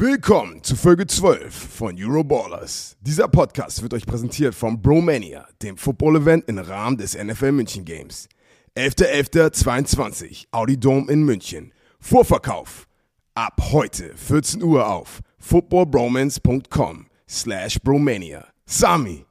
[0.00, 2.96] Willkommen zu Folge 12 von Euroballers.
[3.00, 8.28] Dieser Podcast wird euch präsentiert von Bromania, dem Football-Event im Rahmen des NFL München Games.
[8.76, 11.72] 11.11.22, Audi Dome in München.
[11.98, 12.86] Vorverkauf.
[13.34, 18.46] Ab heute 14 Uhr auf footballbromance.com slash bromania.
[18.66, 19.26] Sami,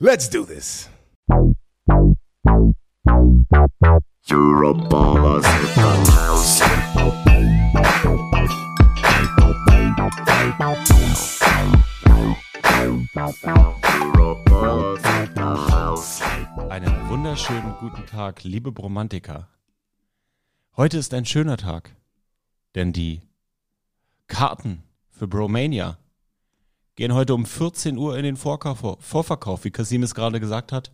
[0.00, 0.88] let's do this.
[4.28, 5.46] Euroballers.
[16.68, 19.48] Einen wunderschönen guten Tag, liebe Bromantiker.
[20.76, 21.94] Heute ist ein schöner Tag,
[22.74, 23.22] denn die
[24.26, 25.98] Karten für Bromania
[26.96, 30.92] gehen heute um 14 Uhr in den Vorkauf, Vorverkauf, wie Kasim es gerade gesagt hat,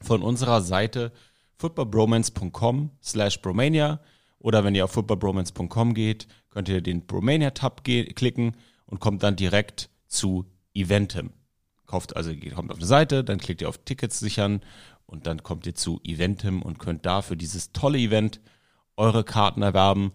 [0.00, 1.12] von unserer Seite
[1.58, 4.00] footballbromance.com slash bromania
[4.40, 9.90] oder wenn ihr auf footballbromance.com geht, könnt ihr den Bromania-Tab klicken und kommt dann direkt
[10.08, 11.30] zu Eventem.
[11.86, 14.60] Kauft also, kommt auf eine Seite, dann klickt ihr auf Tickets sichern
[15.06, 18.40] und dann kommt ihr zu Eventem und könnt da für dieses tolle Event
[18.96, 20.12] eure Karten erwerben.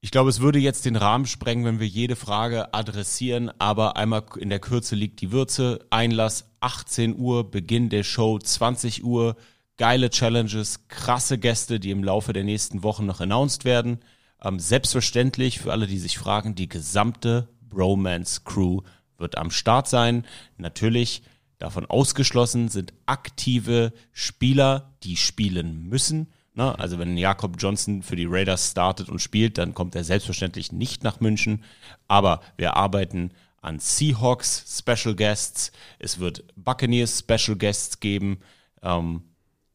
[0.00, 4.24] Ich glaube, es würde jetzt den Rahmen sprengen, wenn wir jede Frage adressieren, aber einmal
[4.38, 5.86] in der Kürze liegt die Würze.
[5.90, 9.36] Einlass 18 Uhr, Beginn der Show 20 Uhr,
[9.80, 14.00] geile Challenges, krasse Gäste, die im Laufe der nächsten Wochen noch announced werden.
[14.44, 18.82] Ähm, selbstverständlich für alle, die sich fragen, die gesamte Bromance Crew
[19.16, 20.26] wird am Start sein.
[20.58, 21.22] Natürlich
[21.56, 26.30] davon ausgeschlossen sind aktive Spieler, die spielen müssen.
[26.52, 26.78] Ne?
[26.78, 31.04] Also wenn Jakob Johnson für die Raiders startet und spielt, dann kommt er selbstverständlich nicht
[31.04, 31.64] nach München.
[32.06, 33.30] Aber wir arbeiten
[33.62, 35.72] an Seahawks Special Guests.
[35.98, 38.40] Es wird Buccaneers Special Guests geben.
[38.82, 39.22] Ähm,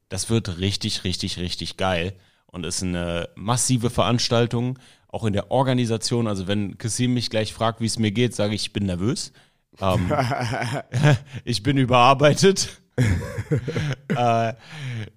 [0.09, 2.13] das wird richtig, richtig, richtig geil
[2.47, 6.27] und ist eine massive Veranstaltung, auch in der Organisation.
[6.27, 9.33] Also wenn Kassim mich gleich fragt, wie es mir geht, sage ich, ich bin nervös.
[9.79, 10.11] Ähm,
[11.43, 12.81] ich bin überarbeitet.
[14.09, 14.53] äh,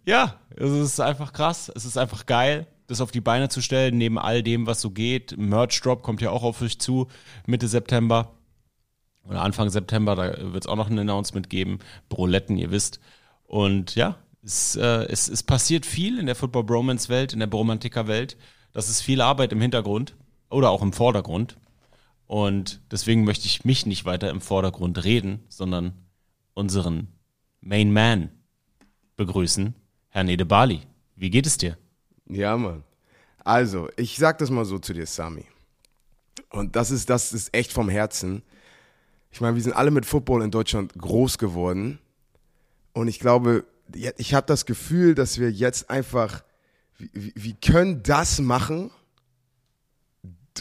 [0.04, 1.70] ja, es ist einfach krass.
[1.74, 4.90] Es ist einfach geil, das auf die Beine zu stellen, neben all dem, was so
[4.90, 5.36] geht.
[5.36, 7.08] Merch Drop kommt ja auch auf euch zu,
[7.46, 8.32] Mitte September
[9.24, 10.16] oder Anfang September.
[10.16, 11.78] Da wird es auch noch ein Announcement geben.
[12.08, 12.98] Broletten, ihr wisst.
[13.44, 17.46] Und ja, es, äh, es, es passiert viel in der Football Bromance Welt, in der
[17.46, 18.36] Bromantiker Welt.
[18.72, 20.14] Das ist viel Arbeit im Hintergrund
[20.50, 21.58] oder auch im Vordergrund.
[22.26, 25.94] Und deswegen möchte ich mich nicht weiter im Vordergrund reden, sondern
[26.54, 27.08] unseren
[27.60, 28.30] Main Man
[29.16, 29.74] begrüßen,
[30.10, 30.82] Herrn Edebali.
[31.16, 31.76] Wie geht es dir?
[32.26, 32.84] Ja, Mann.
[33.44, 35.44] Also, ich sag das mal so zu dir, Sami.
[36.50, 38.42] Und das ist, das ist echt vom Herzen.
[39.30, 41.98] Ich meine, wir sind alle mit Football in Deutschland groß geworden.
[42.92, 46.42] Und ich glaube, ich habe das Gefühl, dass wir jetzt einfach,
[46.98, 48.90] wir, wir können das machen,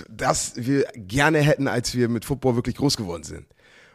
[0.09, 3.47] das wir gerne hätten, als wir mit Football wirklich groß geworden sind.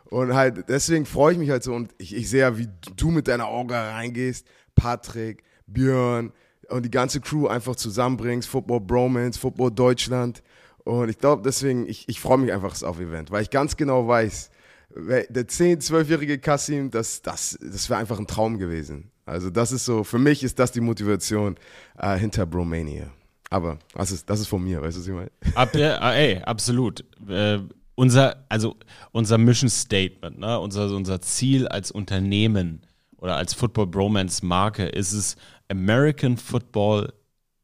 [0.05, 3.11] Und halt, deswegen freue ich mich halt so und ich, ich sehe ja, wie du
[3.11, 6.33] mit deiner Orga reingehst, Patrick, Björn
[6.69, 10.43] und die ganze Crew einfach zusammenbringst, Football Bromance, Football Deutschland.
[10.85, 14.07] Und ich glaube, deswegen, ich, ich freue mich einfach auf Event, weil ich ganz genau
[14.07, 14.51] weiß,
[14.95, 19.12] der 10-, 12-jährige Kassim, das, das, das wäre einfach ein Traum gewesen.
[19.25, 21.57] Also das ist so, für mich ist das die Motivation
[21.99, 23.11] äh, hinter Bromania.
[23.51, 25.31] Aber das ist, das ist von mir, weißt du, was ich meine?
[25.55, 27.05] Ab, äh, ey, absolut.
[27.29, 27.59] Äh,
[27.95, 28.77] unser, also
[29.13, 30.59] unser Mission Statement, ne?
[30.59, 32.83] unser, unser Ziel als Unternehmen
[33.19, 35.37] oder als Football Bromance Marke ist es,
[35.69, 37.13] American Football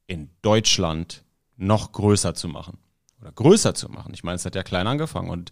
[0.07, 1.25] in Deutschland
[1.57, 2.79] noch größer zu machen.
[3.21, 4.13] Oder größer zu machen.
[4.15, 5.51] Ich meine, es hat ja klein angefangen und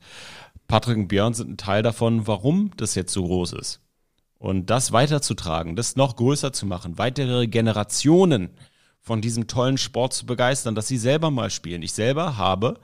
[0.69, 3.81] Patrick und Björn sind ein Teil davon, warum das jetzt so groß ist.
[4.39, 8.51] Und das weiterzutragen, das noch größer zu machen, weitere Generationen
[9.01, 11.83] von diesem tollen Sport zu begeistern, dass sie selber mal spielen.
[11.83, 12.81] Ich selber habe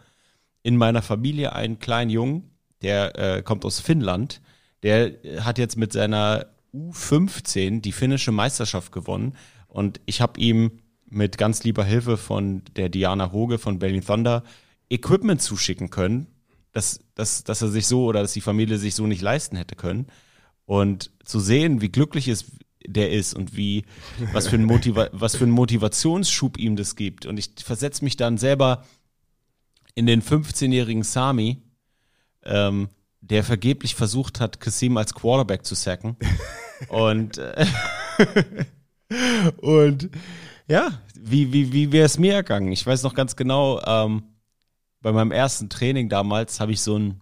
[0.63, 4.41] in meiner Familie einen kleinen Jungen, der äh, kommt aus Finnland,
[4.83, 9.37] der äh, hat jetzt mit seiner U15 die finnische Meisterschaft gewonnen
[9.69, 14.43] und ich habe ihm mit ganz lieber Hilfe von der Diana Hoge von Berlin Thunder
[14.89, 16.27] Equipment zuschicken können,
[16.73, 19.77] dass, dass, dass er sich so oder dass die Familie sich so nicht leisten hätte
[19.77, 20.07] können.
[20.65, 22.45] Und zu sehen, wie glücklich es
[22.87, 23.85] der ist und wie,
[24.33, 27.27] was für, ein Motiva was für einen Motivationsschub ihm das gibt.
[27.27, 28.85] Und ich versetze mich dann selber
[29.95, 31.63] in den 15-jährigen Sami,
[32.45, 32.89] ähm,
[33.21, 36.17] der vergeblich versucht hat, Kasim als Quarterback zu sacken.
[36.89, 37.67] und, äh,
[39.59, 40.11] und
[40.67, 42.73] ja, wie, wie, wie wäre es mir ergangen?
[42.73, 44.25] Ich weiß noch ganz genau, ähm,
[45.01, 47.21] bei meinem ersten Training damals habe ich so ein,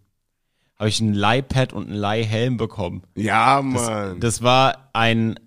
[0.80, 3.02] habe ich ein Leihpad und einen Leihhelm bekommen.
[3.14, 4.18] Ja, Das, Mann.
[4.18, 5.38] das war ein,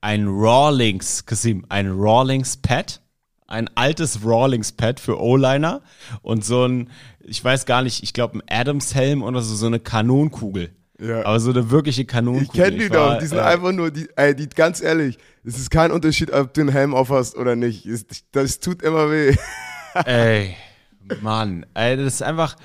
[0.00, 3.00] ein Rawlings, Kasim, ein Rawlings Pad,
[3.46, 5.80] ein altes Rawlings-Pad für O-Liner
[6.22, 6.90] und so ein,
[7.20, 10.74] ich weiß gar nicht, ich glaube ein Adams-Helm oder so, so eine Kanonkugel.
[10.98, 11.24] Ja.
[11.24, 12.48] Aber so eine wirkliche Kanonkugel.
[12.48, 15.18] Ich kenne die war, doch, die sind äh, einfach nur, die, ey, die, ganz ehrlich,
[15.44, 17.86] es ist kein Unterschied, ob du einen Helm aufhast oder nicht.
[17.86, 19.36] Es, das tut immer weh.
[20.04, 20.56] Ey,
[21.20, 22.56] Mann, ey, das ist einfach.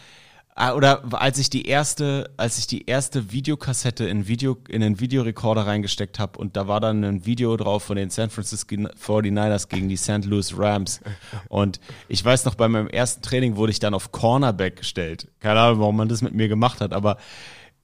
[0.59, 4.99] Ah, Oder als ich die erste, als ich die erste Videokassette in, Video, in den
[4.99, 9.69] Videorekorder reingesteckt habe und da war dann ein Video drauf von den San Francisco 49ers
[9.69, 10.25] gegen die St.
[10.25, 11.01] Louis Rams.
[11.47, 15.27] Und ich weiß noch, bei meinem ersten Training wurde ich dann auf Cornerback gestellt.
[15.39, 17.17] Keine Ahnung, warum man das mit mir gemacht hat, aber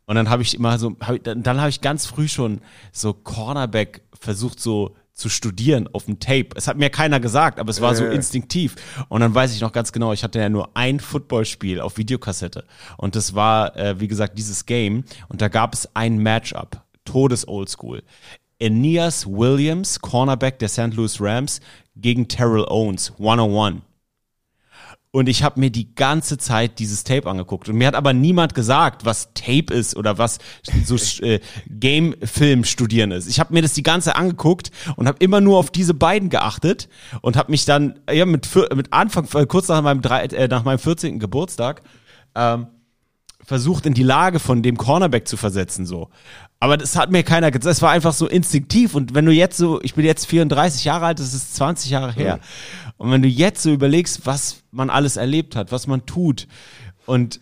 [0.07, 2.61] und dann habe ich immer so, hab dann habe ich ganz früh schon
[2.91, 6.49] so Cornerback versucht so zu studieren auf dem Tape.
[6.55, 8.11] Es hat mir keiner gesagt, aber es war so Ja.
[8.11, 8.75] instinktiv.
[9.07, 12.65] Und dann weiß ich noch ganz genau, ich hatte ja nur ein Footballspiel auf Videokassette.
[12.97, 15.05] Und das war, äh, wie gesagt, dieses Game.
[15.29, 16.81] Und da gab es ein Matchup.
[17.05, 18.03] Todes Oldschool.
[18.61, 20.93] Aeneas Williams, Cornerback der St.
[20.93, 21.59] Louis Rams,
[21.95, 23.81] gegen Terrell Owens, 101.
[25.15, 27.69] Und ich habe mir die ganze Zeit dieses Tape angeguckt.
[27.69, 30.39] Und mir hat aber niemand gesagt, was Tape ist oder was
[30.83, 31.39] so äh,
[31.69, 33.29] Game-Film studieren ist.
[33.29, 36.27] Ich habe mir das die ganze Zeit angeguckt und habe immer nur auf diese beiden
[36.27, 36.89] geachtet
[37.21, 40.65] und habe mich dann ja mit, mit Anfang, äh, kurz nach meinem, drei, äh, nach
[40.65, 41.17] meinem 14.
[41.17, 41.81] Geburtstag,
[42.35, 42.67] ähm,
[43.41, 46.09] versucht in die Lage von dem Cornerback zu versetzen so.
[46.59, 47.65] Aber das hat mir keiner gesagt.
[47.65, 48.95] Das war einfach so instinktiv.
[48.95, 52.11] Und wenn du jetzt so, ich bin jetzt 34 Jahre alt, das ist 20 Jahre
[52.11, 52.39] her.
[52.97, 56.47] Und wenn du jetzt so überlegst, was man alles erlebt hat, was man tut
[57.05, 57.41] und,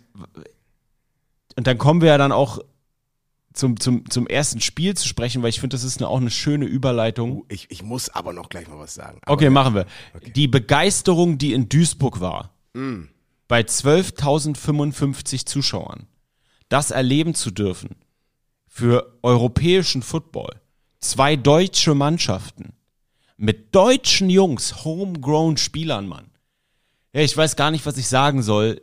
[1.56, 2.60] und dann kommen wir ja dann auch
[3.54, 6.32] zum, zum, zum ersten Spiel zu sprechen, weil ich finde, das ist eine, auch eine
[6.32, 7.46] schöne Überleitung.
[7.50, 9.20] Ich, ich muss aber noch gleich mal was sagen.
[9.22, 9.86] Aber Okay, machen wir.
[10.36, 12.50] Die Begeisterung, die in Duisburg war,
[13.48, 16.08] bei 12.055 Zuschauern,
[16.70, 17.96] das erleben zu dürfen
[18.68, 20.60] für europäischen Football,
[21.00, 22.74] zwei deutsche Mannschaften
[23.38, 26.32] mit deutschen Jungs, homegrown Spielern, Mann.
[27.14, 28.82] Ja, ich weiß gar nicht, was ich sagen soll.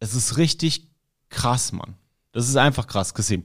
[0.00, 0.90] Es ist richtig
[1.28, 1.96] krass, Mann.
[2.32, 3.44] Das ist einfach krass, Kassim.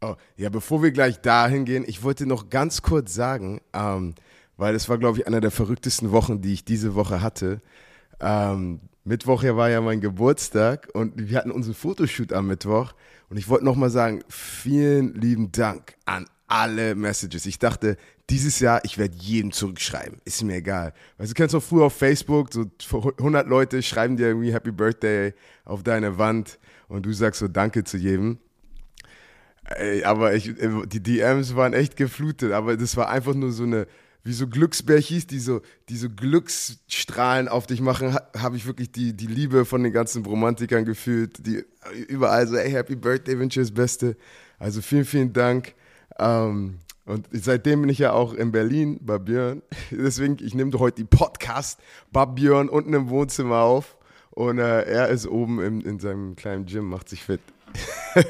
[0.00, 4.14] Oh, ja, bevor wir gleich dahin gehen, ich wollte noch ganz kurz sagen, ähm,
[4.56, 7.60] weil es war, glaube ich, einer der verrücktesten Wochen, die ich diese Woche hatte.
[8.20, 12.92] Ähm, Mittwoch war ja mein Geburtstag und wir hatten unseren Fotoshoot am Mittwoch.
[13.28, 17.46] Und ich wollte nochmal sagen, vielen lieben Dank an alle Messages.
[17.46, 17.96] Ich dachte,
[18.30, 20.20] dieses Jahr, ich werde jedem zurückschreiben.
[20.24, 20.92] Ist mir egal.
[21.16, 22.70] Weißt du, kennst du früher auf Facebook, so
[23.18, 25.32] 100 Leute schreiben dir irgendwie Happy Birthday
[25.64, 26.58] auf deine Wand
[26.88, 28.38] und du sagst so Danke zu jedem.
[29.64, 30.54] Ey, aber ich,
[30.86, 33.86] die DMs waren echt geflutet, aber das war einfach nur so eine,
[34.24, 38.92] wie so Glücksbärchis, die so, die so Glücksstrahlen auf dich machen, ha, habe ich wirklich
[38.92, 41.64] die, die Liebe von den ganzen Romantikern gefühlt, die
[42.08, 44.16] überall so, ey, Happy Birthday, wünsche das Beste.
[44.58, 45.74] Also vielen, vielen Dank.
[46.18, 46.78] Ähm,
[47.08, 49.62] und seitdem bin ich ja auch in Berlin bei Björn.
[49.90, 51.80] Deswegen, ich nehme heute die Podcast
[52.12, 53.96] bei Björn unten im Wohnzimmer auf.
[54.30, 57.40] Und äh, er ist oben im, in seinem kleinen Gym, macht sich fit.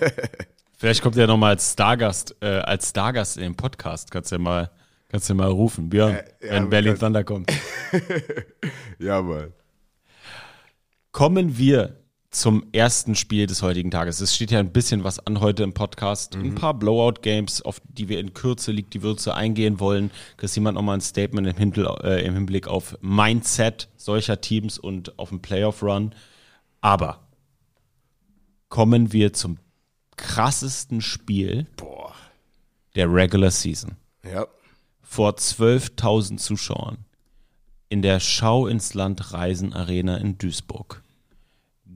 [0.78, 4.12] Vielleicht kommt er nochmal als Stargast, äh, als Stargast in den Podcast.
[4.12, 4.70] Kannst du ja mal,
[5.08, 7.52] kannst du ja mal rufen, Björn, Äh, ja, wenn Berlin Thunder kommt.
[9.00, 9.52] Ja, Mann.
[11.10, 11.97] Kommen wir
[12.30, 14.20] zum ersten Spiel des heutigen Tages.
[14.20, 16.36] Es steht ja ein bisschen was an heute im Podcast.
[16.36, 20.10] Ein paar Blowout-Games, auf die wir in Kürze liegt die Würze eingehen wollen.
[20.36, 25.40] Chris jemand nochmal ein Statement äh, im Hinblick auf Mindset solcher Teams und auf den
[25.40, 26.14] Playoff-Run.
[26.82, 27.26] Aber
[28.69, 29.58] kommen wir zum
[30.17, 32.14] krassesten Spiel Boah.
[32.94, 33.96] der Regular Season.
[34.22, 34.46] Ja.
[35.00, 36.98] vor 12.000 Zuschauern
[37.88, 41.03] in der Schau ins Land Reisen Arena in Duisburg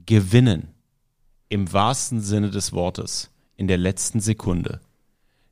[0.05, 0.69] gewinnen
[1.49, 4.81] im wahrsten Sinne des Wortes in der letzten Sekunde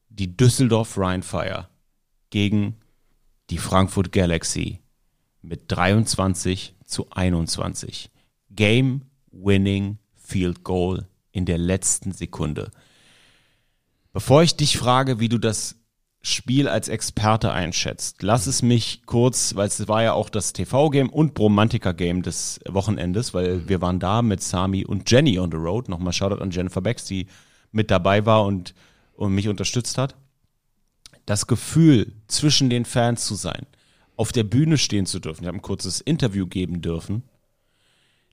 [0.09, 1.69] die Düsseldorf Rheinfire
[2.29, 2.75] gegen
[3.49, 4.79] die Frankfurt Galaxy
[5.41, 8.11] mit 23 zu 21.
[8.49, 12.71] Game Winning Field Goal in der letzten Sekunde.
[14.13, 15.80] Bevor ich dich frage, wie du das
[16.23, 21.09] Spiel als Experte einschätzt, lass es mich kurz, weil es war ja auch das TV-Game
[21.09, 25.89] und Bromantica-Game des Wochenendes, weil wir waren da mit Sami und Jenny on the road.
[25.89, 27.25] Nochmal Shoutout an Jennifer Becks, die
[27.71, 28.75] mit dabei war und,
[29.13, 30.15] und mich unterstützt hat.
[31.25, 33.65] Das Gefühl, zwischen den Fans zu sein,
[34.15, 37.23] auf der Bühne stehen zu dürfen, ich habe ein kurzes Interview geben dürfen,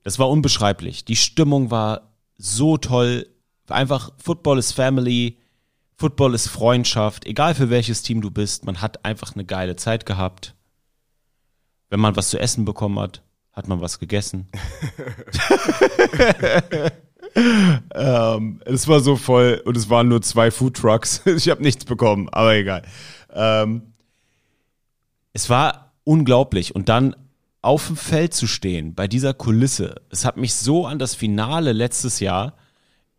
[0.03, 1.05] das war unbeschreiblich.
[1.05, 3.29] Die Stimmung war so toll.
[3.69, 5.39] Einfach Football ist Family,
[6.01, 10.07] Football ist Freundschaft, egal für welches Team du bist, man hat einfach eine geile Zeit
[10.07, 10.55] gehabt.
[11.91, 14.47] Wenn man was zu essen bekommen hat, hat man was gegessen.
[17.95, 21.23] ähm, es war so voll und es waren nur zwei Food Trucks.
[21.27, 22.83] Ich habe nichts bekommen, aber egal.
[23.33, 23.95] Ähm,
[25.33, 26.77] es war unglaublich.
[26.77, 27.17] Und dann
[27.61, 31.73] auf dem Feld zu stehen, bei dieser Kulisse, es hat mich so an das Finale
[31.73, 32.55] letztes Jahr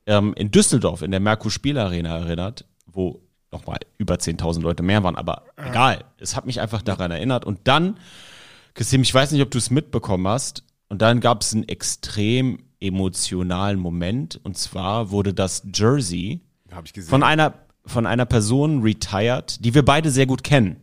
[0.06, 5.16] ähm, in Düsseldorf in der Merkur Spielarena erinnert, wo nochmal über 10.000 Leute mehr waren,
[5.16, 7.46] aber egal, es hat mich einfach daran erinnert.
[7.46, 7.98] Und dann,
[8.76, 12.64] Kassim, ich weiß nicht, ob du es mitbekommen hast, und dann gab es einen extrem
[12.80, 16.42] emotionalen Moment, und zwar wurde das Jersey
[17.10, 17.54] von einer,
[17.86, 20.78] von einer Person retired, die wir beide sehr gut kennen.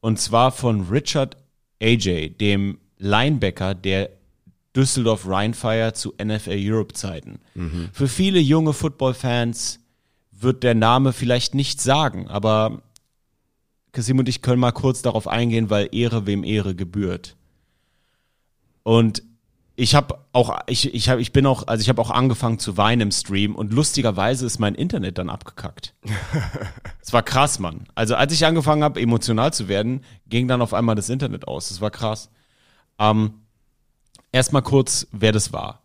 [0.00, 1.36] Und zwar von Richard
[1.80, 4.10] AJ, dem Linebacker der
[4.74, 7.40] Düsseldorf Rheinfire zu NFL Europe Zeiten.
[7.92, 9.80] Für viele junge Football-Fans
[10.42, 12.82] wird der Name vielleicht nichts sagen, aber
[13.92, 17.36] Kasim und ich können mal kurz darauf eingehen, weil Ehre wem Ehre gebührt.
[18.82, 19.22] Und
[19.74, 22.76] ich habe auch, ich, ich, hab, ich bin auch, also ich habe auch angefangen zu
[22.76, 25.94] weinen im Stream und lustigerweise ist mein Internet dann abgekackt.
[27.04, 27.88] Es war krass, Mann.
[27.96, 31.68] Also als ich angefangen habe, emotional zu werden, ging dann auf einmal das Internet aus.
[31.68, 32.30] Das war krass.
[32.98, 33.42] Ähm,
[34.32, 35.82] Erstmal kurz, wer das war.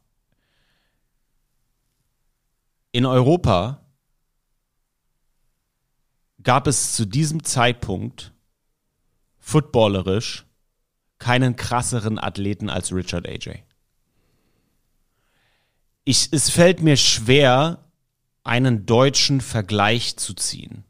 [2.93, 3.81] In Europa
[6.47, 8.31] gab es zu diesem Zeitpunkt
[9.37, 10.45] footballerisch
[11.19, 13.63] keinen krasseren Athleten als Richard AJ.
[16.05, 17.83] Ich, es fällt mir schwer,
[18.45, 20.85] einen deutschen Vergleich zu ziehen.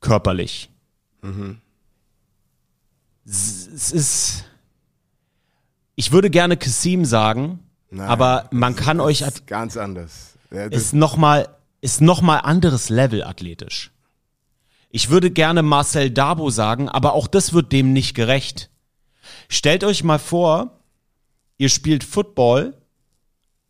[0.00, 0.70] Körperlich.
[3.24, 4.44] Es, es ist.
[5.96, 7.58] Ich würde gerne Kasim sagen,
[7.90, 10.38] Nein, aber man kann euch ist ganz anders.
[10.52, 11.48] Ja, ist nochmal
[11.80, 13.90] ist noch mal anderes Level athletisch.
[14.96, 18.70] Ich würde gerne Marcel Dabo sagen, aber auch das wird dem nicht gerecht.
[19.46, 20.80] Stellt euch mal vor,
[21.58, 22.72] ihr spielt Football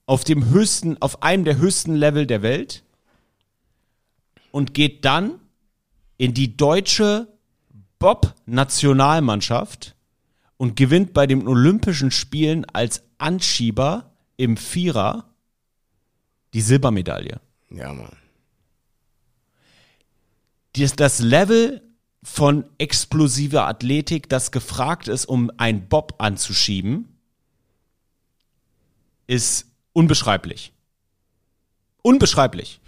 [0.06, 2.84] auf dem höchsten, auf einem der höchsten Level der Welt
[4.52, 5.40] und geht dann
[6.16, 7.26] in die deutsche
[7.98, 9.96] Bob-Nationalmannschaft
[10.58, 15.24] und gewinnt bei den Olympischen Spielen als Anschieber im Vierer
[16.54, 17.40] die Silbermedaille.
[17.70, 18.16] ja, Mann.
[20.76, 21.82] Das, Level
[22.22, 27.16] von explosiver Athletik, das gefragt ist, um ein Bob anzuschieben,
[29.26, 30.72] ist unbeschreiblich.
[32.02, 32.80] Unbeschreiblich.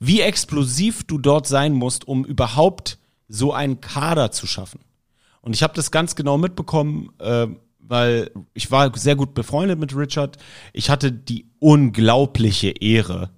[0.00, 2.98] Wie explosiv du dort sein musst, um überhaupt
[3.28, 4.80] so einen Kader zu schaffen.
[5.40, 7.46] Und ich habe das ganz genau mitbekommen, äh,
[7.78, 10.38] weil ich war sehr gut befreundet mit Richard.
[10.72, 13.30] Ich hatte die unglaubliche Ehre,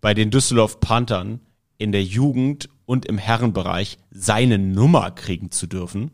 [0.00, 1.40] bei den Düsseldorf Panthern
[1.76, 6.10] in der Jugend und im Herrenbereich seine Nummer kriegen zu dürfen.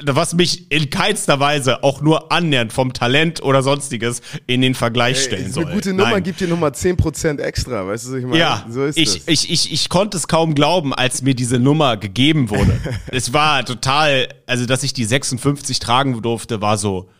[0.00, 5.16] Was mich in keinster Weise auch nur annähernd vom Talent oder sonstiges in den Vergleich
[5.16, 5.64] Ey, stellen soll.
[5.64, 6.22] eine gute Nummer Nein.
[6.22, 8.38] gibt dir nochmal 10% extra, weißt du, was ich meine?
[8.38, 9.26] Ja, so ist ich, das.
[9.26, 12.78] ich, ich, ich konnte es kaum glauben, als mir diese Nummer gegeben wurde.
[13.08, 17.10] es war total, also dass ich die 56 tragen durfte, war so,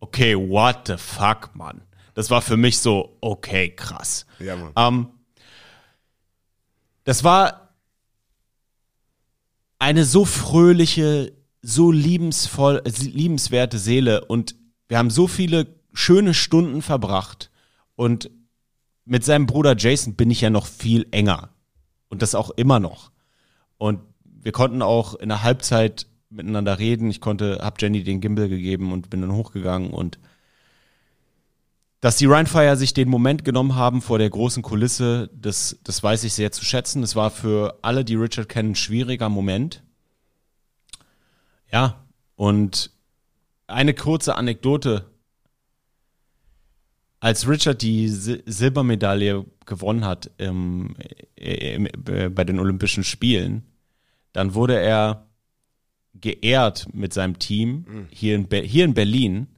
[0.00, 1.80] okay, what the fuck, Mann.
[2.12, 4.26] Das war für mich so, okay, krass.
[4.40, 4.72] ja, Mann.
[4.76, 5.08] Ähm,
[7.04, 7.65] das war
[9.78, 14.56] eine so fröhliche, so liebensvoll, liebenswerte Seele und
[14.88, 17.50] wir haben so viele schöne Stunden verbracht
[17.94, 18.30] und
[19.04, 21.50] mit seinem Bruder Jason bin ich ja noch viel enger
[22.08, 23.12] und das auch immer noch.
[23.78, 27.10] Und wir konnten auch in der Halbzeit miteinander reden.
[27.10, 30.18] Ich konnte, hab Jenny den Gimbal gegeben und bin dann hochgegangen und
[32.00, 36.24] dass die Rheinfire sich den Moment genommen haben vor der großen Kulisse, das, das weiß
[36.24, 37.02] ich sehr zu schätzen.
[37.02, 39.82] Es war für alle, die Richard kennen, ein schwieriger Moment.
[41.72, 42.04] Ja,
[42.36, 42.90] und
[43.66, 45.10] eine kurze Anekdote.
[47.18, 50.94] Als Richard die Sil Silbermedaille gewonnen hat im,
[51.34, 53.64] im, äh, bei den Olympischen Spielen,
[54.32, 55.26] dann wurde er
[56.14, 59.48] geehrt mit seinem Team hier in, Be hier in Berlin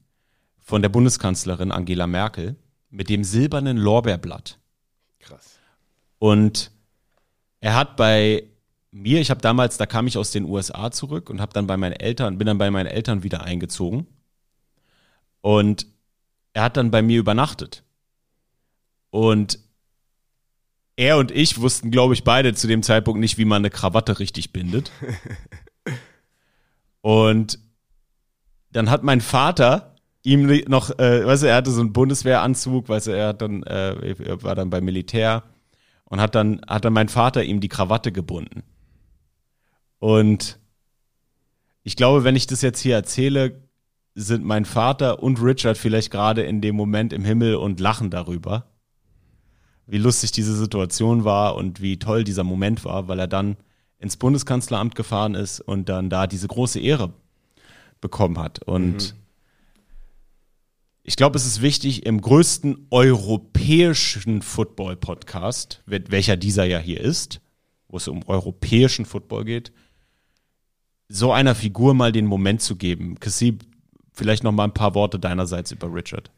[0.68, 2.54] von der Bundeskanzlerin Angela Merkel
[2.90, 4.58] mit dem silbernen Lorbeerblatt.
[5.18, 5.58] Krass.
[6.18, 6.70] Und
[7.60, 8.44] er hat bei
[8.90, 11.78] mir, ich habe damals, da kam ich aus den USA zurück und habe dann bei
[11.78, 14.06] meinen Eltern, bin dann bei meinen Eltern wieder eingezogen.
[15.40, 15.87] Und
[16.52, 17.82] er hat dann bei mir übernachtet.
[19.08, 19.60] Und
[20.96, 24.18] er und ich wussten, glaube ich, beide zu dem Zeitpunkt nicht, wie man eine Krawatte
[24.18, 24.92] richtig bindet.
[27.00, 27.58] Und
[28.70, 29.88] dann hat mein Vater
[30.28, 33.62] ihm noch, äh, weißt du, er hatte so einen Bundeswehranzug, weißt du, er hat dann,
[33.62, 35.42] äh, war dann beim Militär
[36.04, 38.62] und hat dann, hat dann mein Vater ihm die Krawatte gebunden.
[39.99, 40.58] Und
[41.82, 43.62] ich glaube, wenn ich das jetzt hier erzähle,
[44.14, 48.66] sind mein Vater und Richard vielleicht gerade in dem Moment im Himmel und lachen darüber,
[49.87, 53.56] wie lustig diese Situation war und wie toll dieser Moment war, weil er dann
[53.99, 57.12] ins Bundeskanzleramt gefahren ist und dann da diese große Ehre
[58.00, 58.62] bekommen hat.
[58.64, 59.14] Und
[61.08, 67.40] ich glaube, es ist wichtig, im größten europäischen Football-Podcast, welcher dieser ja hier ist,
[67.88, 69.72] wo es um europäischen Football geht,
[71.08, 73.18] so einer Figur mal den Moment zu geben.
[73.20, 73.64] Kassib,
[74.12, 76.30] vielleicht noch mal ein paar Worte deinerseits über Richard.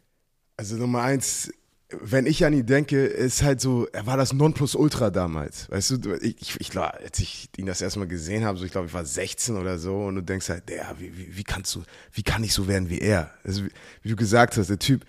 [0.57, 1.53] Also Nummer eins,
[2.01, 5.71] wenn ich an ihn denke, ist halt so, er war das Nonplusultra damals.
[5.71, 8.87] Weißt du, ich, ich glaube, als ich ihn das erstmal gesehen habe, so ich glaube,
[8.87, 11.83] ich war 16 oder so, und du denkst halt, der, wie, wie, wie kannst du,
[12.13, 13.31] wie kann ich so werden wie er?
[13.45, 13.71] Also, wie,
[14.03, 15.05] wie du gesagt hast, der Typ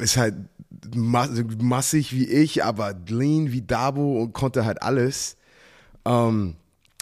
[0.00, 0.34] ist halt
[0.94, 5.36] ma massig wie ich, aber lean wie Dabo und konnte halt alles.
[6.04, 6.56] Ähm,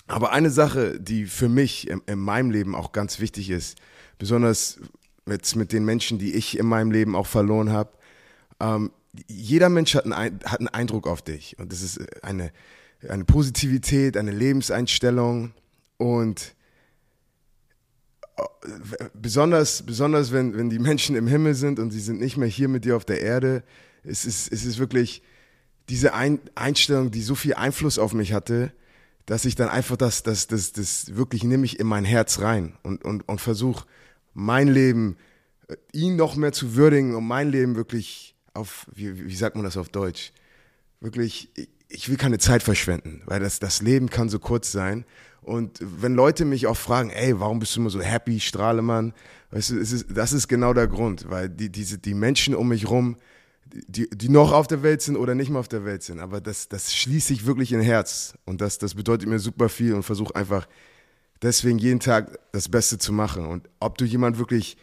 [0.06, 3.78] aber eine Sache, die für mich in, in meinem Leben auch ganz wichtig ist,
[4.18, 4.78] besonders
[5.24, 7.90] mit, mit den Menschen, die ich in meinem Leben auch verloren habe,
[8.60, 8.90] ähm,
[9.26, 11.58] jeder Mensch hat einen, hat einen Eindruck auf dich.
[11.58, 12.52] Und das ist eine,
[13.08, 15.52] eine Positivität, eine Lebenseinstellung.
[15.98, 16.54] Und
[18.36, 22.48] äh, besonders, besonders wenn, wenn die Menschen im Himmel sind und sie sind nicht mehr
[22.48, 23.62] hier mit dir auf der Erde,
[24.04, 25.22] es ist, es ist wirklich
[25.88, 28.72] diese Ein Einstellung, die so viel Einfluss auf mich hatte,
[29.26, 32.76] dass ich dann einfach das, das, das, das wirklich nehme ich in mein Herz rein
[32.82, 33.86] und, und, und versuche
[34.34, 35.16] mein Leben,
[35.68, 39.64] äh, ihn noch mehr zu würdigen und mein Leben wirklich auf, wie, wie sagt man
[39.64, 40.32] das auf Deutsch?
[41.00, 41.50] Wirklich,
[41.88, 45.04] ich will keine Zeit verschwenden, weil das, das Leben kann so kurz sein.
[45.42, 49.12] Und wenn Leute mich auch fragen, ey, warum bist du immer so happy, Strahlemann?
[49.50, 52.88] Weißt du, ist, das ist genau der Grund, weil die, diese, die Menschen um mich
[52.88, 53.16] rum,
[53.66, 56.40] die, die noch auf der Welt sind oder nicht mehr auf der Welt sind, aber
[56.40, 58.34] das, das schließe ich wirklich in Herz.
[58.44, 60.68] Und das, das bedeutet mir super viel und versuche einfach
[61.42, 63.46] deswegen jeden Tag das Beste zu machen.
[63.46, 64.76] Und ob du jemand wirklich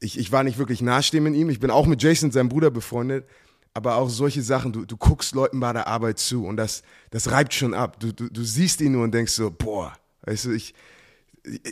[0.00, 1.50] ich, ich war nicht wirklich nahestehend mit ihm.
[1.50, 3.26] Ich bin auch mit Jason, seinem Bruder, befreundet.
[3.74, 7.30] Aber auch solche Sachen, du, du guckst Leuten bei der Arbeit zu und das, das
[7.30, 8.00] reibt schon ab.
[8.00, 10.72] Du, du, du siehst ihn nur und denkst so, boah, weißt du, ich,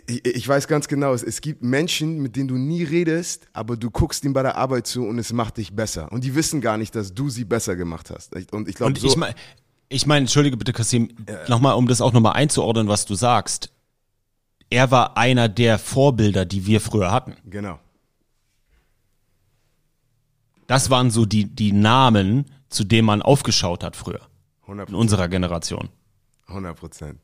[0.07, 3.78] ich, ich weiß ganz genau, es, es gibt Menschen, mit denen du nie redest, aber
[3.78, 6.12] du guckst ihm bei der Arbeit zu und es macht dich besser.
[6.12, 8.35] Und die wissen gar nicht, dass du sie besser gemacht hast.
[8.52, 9.07] Und ich glaube, so.
[9.07, 9.35] Ich meine,
[9.88, 11.49] ich mein, entschuldige bitte, Kasim, ja.
[11.49, 13.71] nochmal, um das auch nochmal einzuordnen, was du sagst.
[14.69, 17.34] Er war einer der Vorbilder, die wir früher hatten.
[17.47, 17.78] Genau.
[20.66, 24.20] Das waren so die, die Namen, zu denen man aufgeschaut hat früher.
[24.66, 24.88] 100%.
[24.88, 25.88] In unserer Generation.
[26.46, 27.18] 100 Prozent.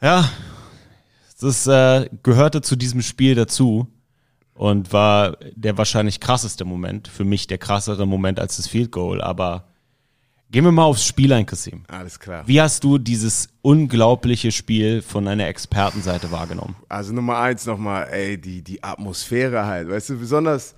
[0.00, 0.28] Ja,
[1.40, 3.88] das äh, gehörte zu diesem Spiel dazu
[4.54, 7.08] und war der wahrscheinlich krasseste Moment.
[7.08, 9.68] Für mich der krassere Moment als das Field Goal, aber
[10.50, 11.82] Gehen wir mal aufs Spiel ein, Kasim.
[11.88, 12.46] Alles klar.
[12.46, 16.76] Wie hast du dieses unglaubliche Spiel von einer Expertenseite wahrgenommen?
[16.88, 20.76] Also Nummer eins nochmal, ey, die, die Atmosphäre halt, weißt du, besonders,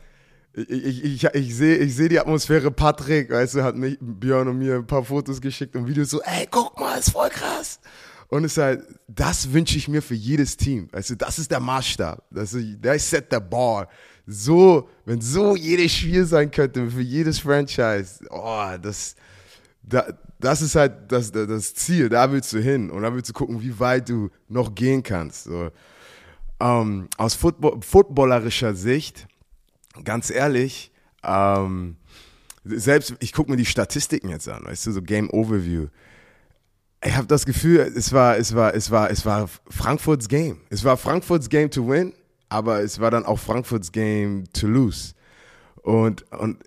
[0.55, 4.49] ich, ich, ich, ich sehe ich seh die Atmosphäre, Patrick, weißt du, hat mich, Björn
[4.49, 7.79] und mir ein paar Fotos geschickt und Videos so, ey, guck mal, ist voll krass.
[8.29, 10.89] Und es ist halt, das wünsche ich mir für jedes Team.
[10.93, 12.25] Weißt du, das ist der Maßstab.
[12.31, 13.89] Das ist, der set the bar.
[14.27, 19.15] So, wenn so jedes Spiel sein könnte, für jedes Franchise, oh, das,
[19.87, 20.07] da,
[20.39, 23.63] das ist halt das, das Ziel, da willst du hin und da willst du gucken,
[23.63, 25.45] wie weit du noch gehen kannst.
[25.45, 25.71] So.
[26.61, 29.27] Ähm, aus Football, footballerischer Sicht,
[30.05, 30.91] ganz ehrlich,
[31.23, 31.97] ähm,
[32.65, 35.87] selbst ich gucke mir die Statistiken jetzt an, weißt du, so Game Overview.
[37.05, 40.61] Ich habe das Gefühl, es war, es war, es war, es war Frankfurts Game.
[40.71, 42.13] Es war Frankfurts Game to win,
[42.49, 45.15] aber es war dann auch Frankfurts Game to lose.
[45.83, 46.59] Und, und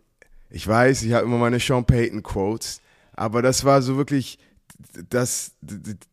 [0.49, 2.81] ich weiß, ich habe immer meine Sean Payton Quotes.
[3.19, 4.39] Aber das war so wirklich
[5.09, 5.51] das,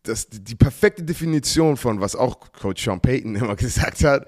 [0.03, 4.27] das, die perfekte Definition von, was auch Coach Sean Payton immer gesagt hat.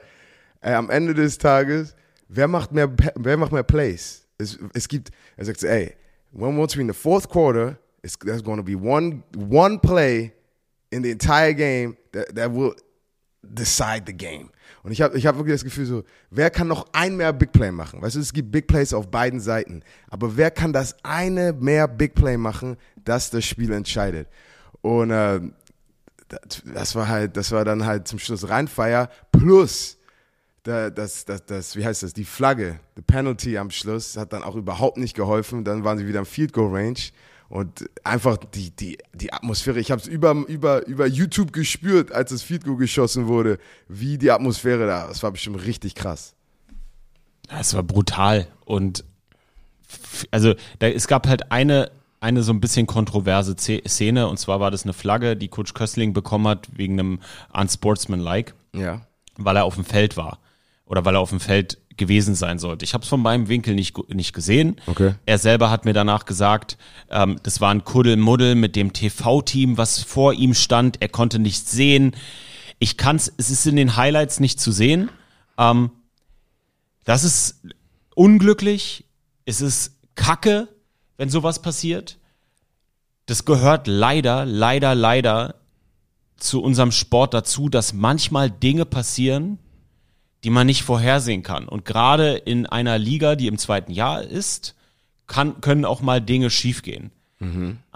[0.61, 1.97] Äh, am Ende des Tages,
[2.29, 4.29] wer macht mehr, wer macht mehr Plays?
[4.39, 5.97] Es, es gibt, er sagt, ey,
[6.31, 10.33] when once we're in the fourth quarter, it's, there's going to be one, one play
[10.93, 12.77] in the entire game that, that will
[13.43, 14.51] decide the game.
[14.89, 17.53] Und ich habe ich hab wirklich das Gefühl so, wer kann noch ein mehr Big
[17.53, 18.01] Play machen?
[18.01, 19.83] Weißt du, es gibt Big Plays auf beiden Seiten.
[20.09, 24.29] Aber wer kann das eine mehr Big Play machen, das das Spiel entscheidet?
[24.81, 25.43] Und äh,
[26.65, 29.99] das war halt, das war dann halt zum Schluss Rheinfeier plus
[30.63, 34.57] das, das, das, wie heißt das, die Flagge, die Penalty am Schluss hat dann auch
[34.57, 35.65] überhaupt nicht geholfen.
[35.65, 36.99] Dann waren sie wieder im Field Goal Range.
[37.49, 42.31] Und einfach die, die, die Atmosphäre, ich habe es über, über, über YouTube gespürt, als
[42.31, 43.59] das Field Goal geschossen wurde,
[43.89, 46.35] wie die Atmosphäre da, das war bestimmt richtig krass.
[47.49, 49.05] Es war brutal und
[50.31, 54.71] also da, es gab halt eine, eine so ein bisschen kontroverse Szene und zwar war
[54.71, 57.21] das eine Flagge, die Coach Köstling bekommen hat wegen einem
[57.55, 59.01] Unsportsmanlike, ja.
[59.37, 60.39] weil er auf dem Feld war
[60.85, 62.85] oder weil er auf dem Feld gewesen sein sollte.
[62.85, 64.77] Ich habe es von meinem Winkel nicht, nicht gesehen.
[64.87, 65.15] Okay.
[65.27, 66.79] Er selber hat mir danach gesagt,
[67.11, 71.01] ähm, das war ein Kuddelmuddel mit dem TV-Team, was vor ihm stand.
[71.01, 72.15] Er konnte nichts sehen.
[72.79, 75.11] Ich kann's, es ist in den Highlights nicht zu sehen.
[75.59, 75.91] Ähm,
[77.05, 77.61] das ist
[78.15, 79.05] unglücklich.
[79.45, 80.69] Es ist Kacke,
[81.17, 82.19] wenn sowas passiert.
[83.27, 85.57] Das gehört leider, leider, leider
[86.39, 89.59] zu unserem Sport dazu, dass manchmal Dinge passieren,
[90.45, 91.69] die man nicht vorhersehen kann.
[91.69, 94.75] Und gerade in einer Liga, die im zweiten Jahr ist,
[95.27, 97.11] kann, können auch mal Dinge schiefgehen.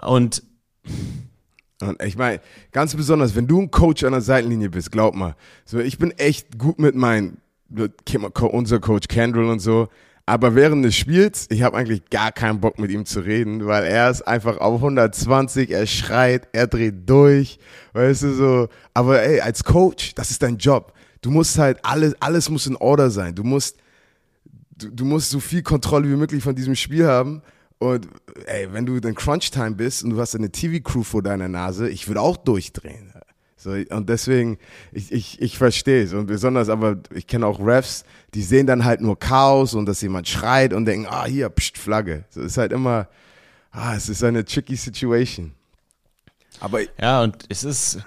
[0.01, 0.43] Und
[1.83, 2.39] Und ich meine,
[2.71, 5.35] ganz besonders, wenn du ein Coach an der Seitenlinie bist, glaub mal.
[5.65, 7.37] So, ich bin echt gut mit meinen,
[8.39, 9.89] unser Coach Kendall und so.
[10.25, 13.83] Aber während des Spiels, ich habe eigentlich gar keinen Bock mit ihm zu reden, weil
[13.83, 17.59] er ist einfach auf 120, er schreit, er dreht durch,
[17.91, 18.69] weißt du so.
[18.93, 20.93] Aber ey, als Coach, das ist dein Job.
[21.23, 23.33] Du musst halt alles, alles muss in Order sein.
[23.33, 23.77] Du musst,
[24.77, 27.41] du, du musst so viel Kontrolle wie möglich von diesem Spiel haben.
[27.79, 28.07] Und
[28.45, 32.07] ey, wenn du in Crunch-Time bist und du hast eine TV-Crew vor deiner Nase, ich
[32.07, 33.13] würde auch durchdrehen.
[33.55, 34.57] So, und deswegen,
[34.91, 36.11] ich, ich, ich verstehe es.
[36.11, 40.01] Und besonders, aber ich kenne auch Refs, die sehen dann halt nur Chaos und dass
[40.01, 42.25] jemand schreit und denken, ah, hier, pst, Flagge.
[42.29, 43.07] So ist halt immer,
[43.71, 45.53] ah, es ist eine tricky Situation.
[46.59, 47.99] Aber ja, und es ist,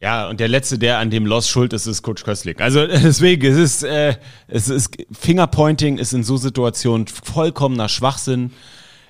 [0.00, 2.60] ja, und der Letzte, der an dem Loss schuld ist, ist Coach Köstling.
[2.60, 8.52] Also deswegen, es ist, äh, es ist, Fingerpointing ist in so Situationen vollkommener Schwachsinn.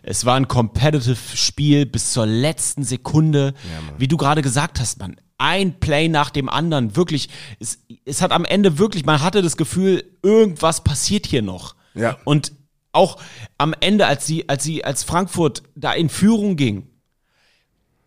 [0.03, 3.55] Es war ein competitive Spiel bis zur letzten Sekunde.
[3.99, 6.94] Wie du gerade gesagt hast, man, ein Play nach dem anderen.
[6.94, 11.75] Wirklich, es, es hat am Ende wirklich, man hatte das Gefühl, irgendwas passiert hier noch.
[11.94, 12.16] Ja.
[12.25, 12.53] Und
[12.92, 13.20] auch
[13.59, 16.88] am Ende, als sie, als sie, als Frankfurt da in Führung ging,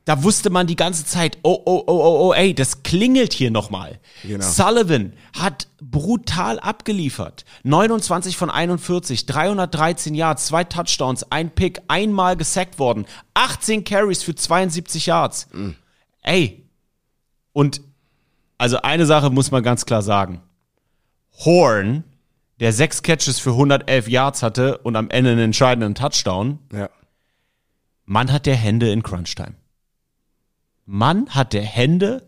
[0.05, 3.51] da wusste man die ganze Zeit, oh, oh, oh, oh, oh, ey, das klingelt hier
[3.51, 3.99] nochmal.
[4.23, 4.45] Genau.
[4.45, 7.45] Sullivan hat brutal abgeliefert.
[7.63, 14.33] 29 von 41, 313 Yards, zwei Touchdowns, ein Pick, einmal gesackt worden, 18 Carries für
[14.33, 15.47] 72 Yards.
[16.23, 16.65] Ey,
[17.53, 17.81] und
[18.57, 20.41] also eine Sache muss man ganz klar sagen.
[21.45, 22.03] Horn,
[22.59, 26.89] der sechs Catches für 111 Yards hatte und am Ende einen entscheidenden Touchdown, ja.
[28.05, 29.53] Mann hat der Hände in Crunch-Time.
[30.91, 32.27] Mann hat der Hände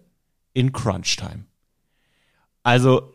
[0.54, 1.46] in Crunch-Time.
[2.62, 3.12] Also,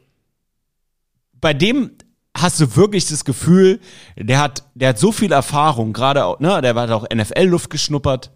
[1.40, 1.92] bei dem
[2.36, 3.78] hast du wirklich das Gefühl,
[4.16, 8.32] der hat, der hat so viel Erfahrung, gerade auch, ne, der hat auch NFL-Luft geschnuppert.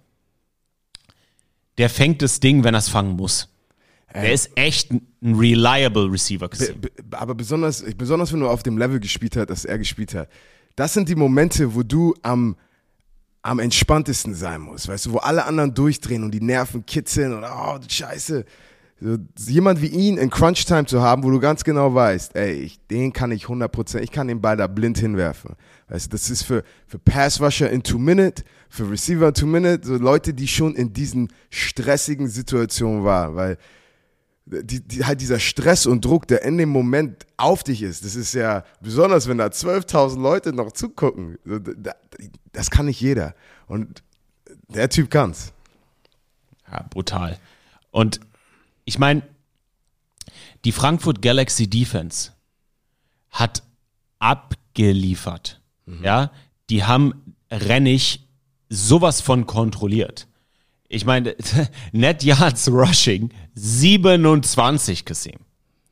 [1.78, 3.48] Der fängt das Ding, wenn er es fangen muss.
[4.14, 6.48] Der ist echt ein reliable Receiver.
[7.10, 10.28] Aber besonders, besonders wenn du auf dem Level gespielt hast, das er gespielt hat,
[10.76, 12.56] das sind die Momente, wo du am,
[13.42, 17.44] am entspanntesten sein musst, weißt du, wo alle anderen durchdrehen und die Nerven kitzeln und
[17.44, 18.44] oh, scheiße.
[19.02, 22.86] So, jemand wie ihn in Crunch-Time zu haben, wo du ganz genau weißt, ey, ich,
[22.88, 25.56] den kann ich 100%, ich kann den Ball da blind hinwerfen.
[25.88, 30.34] Weißt du, das ist für, für Pass-Rusher in Two-Minute, für Receiver in Two-Minute, so Leute,
[30.34, 33.56] die schon in diesen stressigen Situationen waren, weil
[34.50, 38.16] die, die, halt dieser Stress und Druck, der in dem Moment auf dich ist, das
[38.16, 41.38] ist ja besonders, wenn da 12.000 Leute noch zugucken.
[42.52, 43.34] Das kann nicht jeder.
[43.66, 44.02] Und
[44.68, 45.52] der Typ kann's.
[46.70, 47.38] Ja, brutal.
[47.90, 48.20] Und
[48.84, 49.22] ich meine,
[50.64, 52.32] die Frankfurt Galaxy Defense
[53.30, 53.62] hat
[54.18, 55.60] abgeliefert.
[56.02, 56.30] Ja,
[56.68, 58.28] die haben Rennig
[58.68, 60.28] sowas von kontrolliert.
[60.90, 61.36] Ich meine,
[61.92, 65.38] Net Yards Rushing 27 Kasim.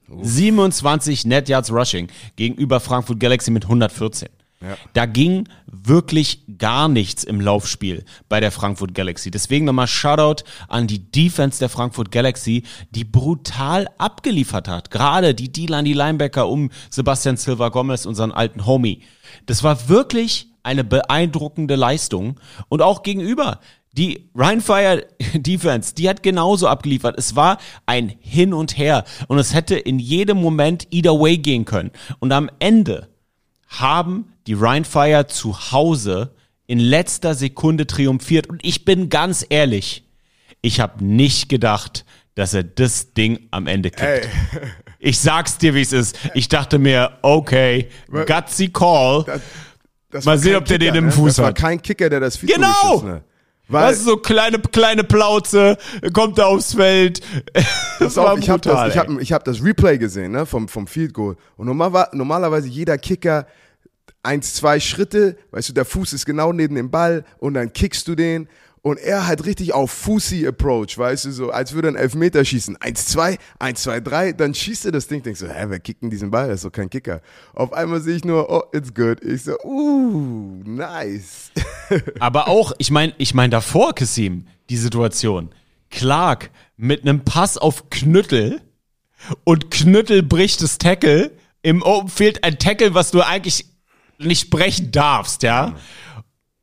[0.08, 4.28] 27 Net Yards Rushing gegenüber Frankfurt Galaxy mit 114.
[4.61, 4.76] Ja.
[4.94, 9.30] Da ging wirklich gar nichts im Laufspiel bei der Frankfurt Galaxy.
[9.30, 14.90] Deswegen nochmal Shoutout an die Defense der Frankfurt Galaxy, die brutal abgeliefert hat.
[14.90, 19.02] Gerade die D-Line, die Linebacker um Sebastian Silva Gomez, unseren alten Homie.
[19.46, 22.40] Das war wirklich eine beeindruckende Leistung.
[22.68, 23.61] Und auch gegenüber
[23.92, 27.16] die Ryan Fire Defense, die hat genauso abgeliefert.
[27.18, 31.64] Es war ein Hin und Her und es hätte in jedem Moment either way gehen
[31.64, 31.90] können.
[32.18, 33.09] Und am Ende
[33.68, 36.35] haben die Ryan Fire zu Hause
[36.66, 38.46] in letzter Sekunde triumphiert.
[38.48, 40.05] Und ich bin ganz ehrlich,
[40.62, 44.29] ich habe nicht gedacht, dass er das Ding am Ende kickt.
[45.01, 46.18] Ich sag's dir, wie es ist.
[46.35, 47.88] Ich dachte mir, okay,
[48.27, 49.24] gutsy call.
[50.11, 51.12] Das Mal war sehen, ob der den im ne?
[51.12, 51.55] Fuß Das war hat.
[51.57, 52.66] kein Kicker, der das Field Genau!
[52.83, 53.24] geschossen hat.
[53.68, 55.76] Weil, Weißt du, so kleine, kleine Plauze,
[56.14, 57.20] kommt er aufs Feld.
[57.52, 57.64] Das
[58.14, 60.68] Pass auf, war ich habe das, ich hab, ich hab das Replay gesehen ne, vom,
[60.68, 61.37] vom Field Goal.
[61.57, 63.46] Und normal, war- normalerweise jeder Kicker
[64.22, 68.09] eins, zwei Schritte, weißt du, der Fuß ist genau neben dem Ball und dann kickst
[68.09, 68.48] du den.
[68.83, 72.45] Und er hat richtig auf Fußi Approach, weißt du, so als würde er einen Elfmeter
[72.45, 72.77] schießen.
[72.77, 75.23] Eins, zwei, eins, zwei, drei, dann schießt er das Ding.
[75.23, 76.49] Denkst so, hä, wer kickt denn diesen Ball?
[76.49, 77.21] Das ist doch kein Kicker.
[77.55, 79.23] Auf einmal sehe ich nur, oh, it's good.
[79.23, 81.51] Ich so, uh, nice.
[82.21, 85.51] Aber auch, ich meine, ich meine davor, Kassim, die Situation.
[85.91, 88.61] Clark mit einem Pass auf Knüttel,
[89.45, 91.33] und Knüttel bricht das Tackle.
[91.62, 93.67] Im Open Field ein Tackle, was du eigentlich
[94.19, 95.75] nicht brechen darfst, ja.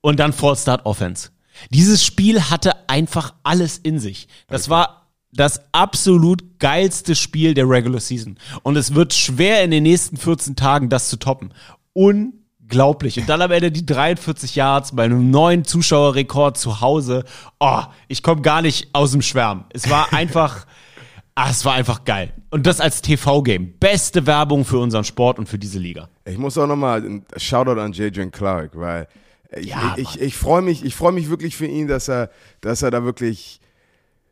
[0.01, 1.29] Und dann Fall Start Offense.
[1.69, 4.27] Dieses Spiel hatte einfach alles in sich.
[4.47, 8.37] Das war das absolut geilste Spiel der Regular Season.
[8.63, 11.53] Und es wird schwer in den nächsten 14 Tagen das zu toppen.
[11.93, 13.19] Unglaublich.
[13.19, 17.25] Und dann am Ende die 43 Yards bei einem neuen Zuschauerrekord zu Hause.
[17.59, 19.65] Oh, ich komme gar nicht aus dem Schwärmen.
[19.69, 20.65] Es war einfach,
[21.35, 22.31] ah, es war einfach geil.
[22.49, 23.73] Und das als TV-Game.
[23.79, 26.07] Beste Werbung für unseren Sport und für diese Liga.
[26.23, 29.07] Ich muss auch nochmal ein Shoutout an Jadrian Clark, weil
[29.59, 32.29] Ja, ich, ich, ich freue mich, ich freue mich wirklich für ihn, dass er,
[32.61, 33.61] dass er da wirklich,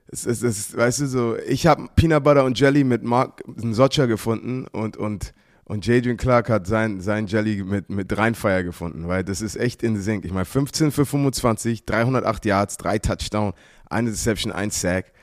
[0.08, 4.06] es, es, es, weißt du so, ich habe Peanut Butter und Jelly mit Mark Socha
[4.06, 5.34] gefunden und, und,
[5.64, 9.82] und Jadrian Clark hat sein, sein Jelly mit, mit Rheinfire gefunden, weil das ist echt
[9.82, 10.26] in Sync.
[10.26, 13.54] Ich meine, 15 für 25, 308 Yards, drei Touchdown,
[13.86, 15.14] eine Deception, ein Sack.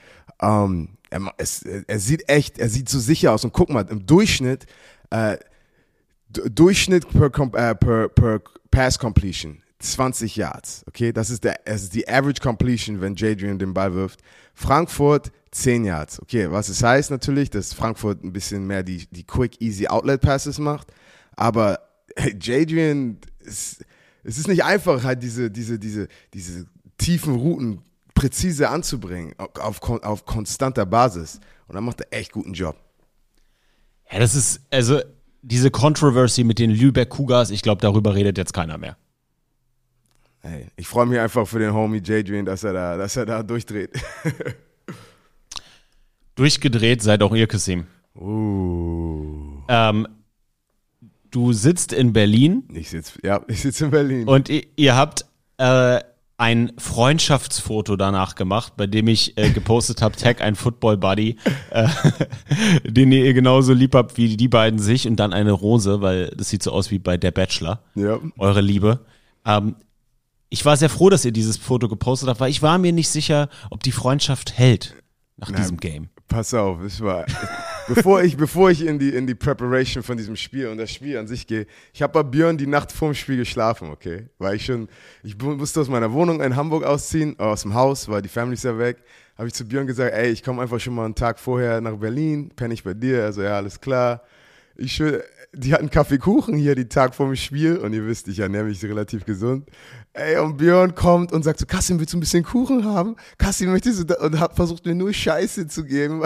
[0.40, 4.06] Ähm, er, es, er sieht echt, er sieht so sicher aus und guck mal, im
[4.06, 4.64] Durchschnitt,
[5.10, 5.36] äh,
[6.30, 10.84] Durchschnitt per, äh, per, per Pass Completion 20 Yards.
[10.86, 14.20] Okay, das ist, der, das ist die Average Completion, wenn Jadrian den Ball wirft.
[14.54, 16.20] Frankfurt 10 Yards.
[16.22, 20.20] Okay, was es heißt natürlich, dass Frankfurt ein bisschen mehr die, die Quick, Easy Outlet
[20.20, 20.92] Passes macht.
[21.36, 21.80] Aber
[22.40, 23.78] Jadrian, es,
[24.22, 26.66] es ist nicht einfach, halt diese, diese, diese, diese
[26.98, 27.82] tiefen Routen
[28.14, 31.40] präzise anzubringen, auf, auf konstanter Basis.
[31.66, 32.76] Und dann macht er echt guten Job.
[34.10, 35.00] Ja, das ist, also,
[35.42, 38.96] diese Controversy mit den Lübeck Cougars, ich glaube, darüber redet jetzt keiner mehr.
[40.42, 43.42] Hey, ich freue mich einfach für den Homie Jadrian, dass er da, dass er da
[43.42, 43.90] durchdreht.
[46.34, 47.86] Durchgedreht seid auch ihr, Kassim.
[48.14, 49.60] Uh.
[49.68, 50.08] Ähm,
[51.30, 54.26] du sitzt in Berlin Ich sitze, ja, ich sitze in Berlin.
[54.26, 55.26] und ihr, ihr habt
[55.58, 56.00] äh,
[56.38, 61.36] ein Freundschaftsfoto danach gemacht, bei dem ich äh, gepostet habe, tag ein Football Buddy,
[61.70, 61.86] äh,
[62.84, 66.48] den ihr genauso lieb habt wie die beiden sich und dann eine Rose, weil das
[66.48, 68.18] sieht so aus wie bei Der Bachelor, ja.
[68.38, 69.00] eure Liebe.
[69.44, 69.76] Ähm,
[70.50, 73.08] ich war sehr froh, dass ihr dieses Foto gepostet habt, weil ich war mir nicht
[73.08, 74.96] sicher, ob die Freundschaft hält
[75.36, 76.10] nach diesem Game.
[76.28, 77.24] Pass auf, es war,
[77.88, 81.16] bevor ich, bevor ich in die, in die Preparation von diesem Spiel und das Spiel
[81.18, 84.28] an sich gehe, ich habe bei Björn die Nacht vorm Spiel geschlafen, okay?
[84.38, 84.88] Weil ich schon,
[85.22, 88.64] ich musste aus meiner Wohnung in Hamburg ausziehen, aus dem Haus, weil die Family ist
[88.64, 88.98] ja weg.
[89.36, 91.96] Habe ich zu Björn gesagt, ey, ich komme einfach schon mal einen Tag vorher nach
[91.96, 93.24] Berlin, penne ich bei dir.
[93.24, 94.22] Also ja, alles klar.
[94.76, 95.02] Ich
[95.52, 98.82] die hatten Kaffeekuchen hier die Tag vor dem Spiel und ihr wisst, ich ernähre mich
[98.84, 99.68] relativ gesund.
[100.12, 103.14] Ey, und Björn kommt und sagt so, Kassim, willst du ein bisschen Kuchen haben?
[103.38, 104.16] Kassim, möchtest du da?
[104.16, 106.22] Und hat versucht mir nur Scheiße zu geben,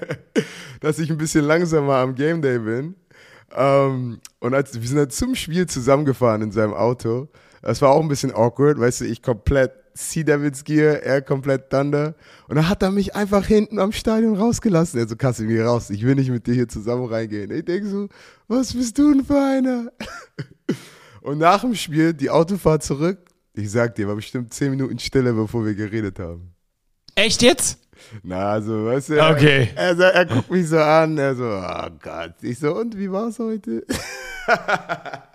[0.80, 2.96] dass ich ein bisschen langsamer am Game Day bin.
[3.54, 7.28] Ähm, und als, wir sind dann zum Spiel zusammengefahren in seinem Auto.
[7.62, 11.70] Das war auch ein bisschen awkward, weißt du, ich komplett Sea Devils Gear, er komplett
[11.70, 12.16] Thunder.
[12.48, 14.98] Und dann hat er mich einfach hinten am Stadion rausgelassen.
[14.98, 17.52] Er so, Kassim, geh raus, ich will nicht mit dir hier zusammen reingehen.
[17.52, 18.08] Ich denk so,
[18.48, 19.92] was bist du denn für einer?
[21.24, 23.18] Und nach dem Spiel, die Autofahrt zurück,
[23.54, 26.52] ich sag dir, war bestimmt zehn Minuten Stille, bevor wir geredet haben.
[27.14, 27.78] Echt jetzt?
[28.22, 29.70] Na, also, weißt du, Okay.
[29.74, 32.34] er, er, er guckt mich so an, er so, oh Gott.
[32.42, 33.86] Ich so, und wie war's heute?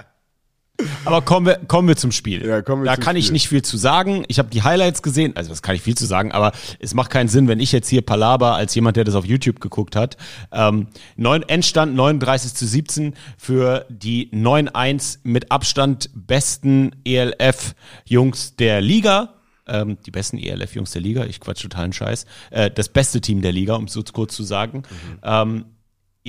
[1.06, 2.46] Aber kommen wir, kommen wir zum Spiel.
[2.46, 3.34] Ja, kommen wir da zum kann ich Spiel.
[3.34, 4.24] nicht viel zu sagen.
[4.28, 5.36] Ich habe die Highlights gesehen.
[5.36, 7.90] Also, das kann ich viel zu sagen, aber es macht keinen Sinn, wenn ich jetzt
[7.90, 10.18] hier Palaber als jemand, der das auf YouTube geguckt hat.
[10.52, 19.36] Ähm, neun, Endstand 39 zu 17 für die 9-1 mit Abstand besten ELF-Jungs der Liga.
[19.68, 21.26] Ähm, die besten ELF-Jungs der Liga.
[21.26, 22.26] Ich quatsch totalen Scheiß.
[22.52, 24.84] Äh, das beste Team der Liga, um es so kurz zu sagen.
[25.24, 25.66] Ähm,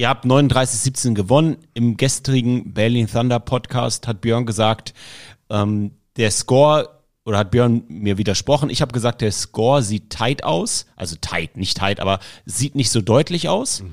[0.01, 1.59] Ihr habt 39-17 gewonnen.
[1.75, 4.95] Im gestrigen Berlin Thunder Podcast hat Björn gesagt,
[5.51, 10.43] ähm, der Score, oder hat Björn mir widersprochen, ich habe gesagt, der Score sieht tight
[10.43, 10.87] aus.
[10.97, 13.85] Also tight, nicht tight, aber sieht nicht so deutlich aus.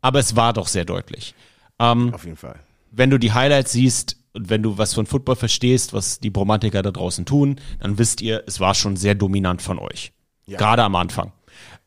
[0.00, 1.34] Aber es war doch sehr deutlich.
[1.78, 2.58] Ähm, Auf jeden Fall.
[2.90, 6.80] wenn du die Highlights siehst und wenn du was von Football verstehst, was die Bromantiker
[6.80, 10.14] da draußen tun, dann wisst ihr, es war schon sehr dominant von euch.
[10.46, 11.32] Gerade am Anfang.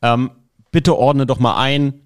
[0.03, 0.29] Ähm,
[0.69, 2.04] bitte ordne doch mal ein,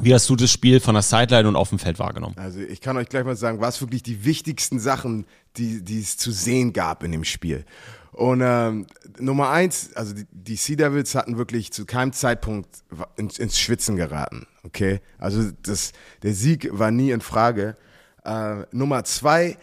[0.00, 2.36] wie hast du das Spiel von der Sideline und auf dem Feld wahrgenommen?
[2.38, 6.16] Also ich kann euch gleich mal sagen, was wirklich die wichtigsten Sachen, die, die es
[6.16, 7.64] zu sehen gab in dem Spiel.
[8.12, 8.86] Und ähm,
[9.20, 12.68] Nummer eins, also die, die Sea Devils hatten wirklich zu keinem Zeitpunkt
[13.16, 14.46] ins, ins Schwitzen geraten.
[14.64, 17.76] Okay, also das, der Sieg war nie in Frage.
[18.24, 19.56] Äh, Nummer zwei,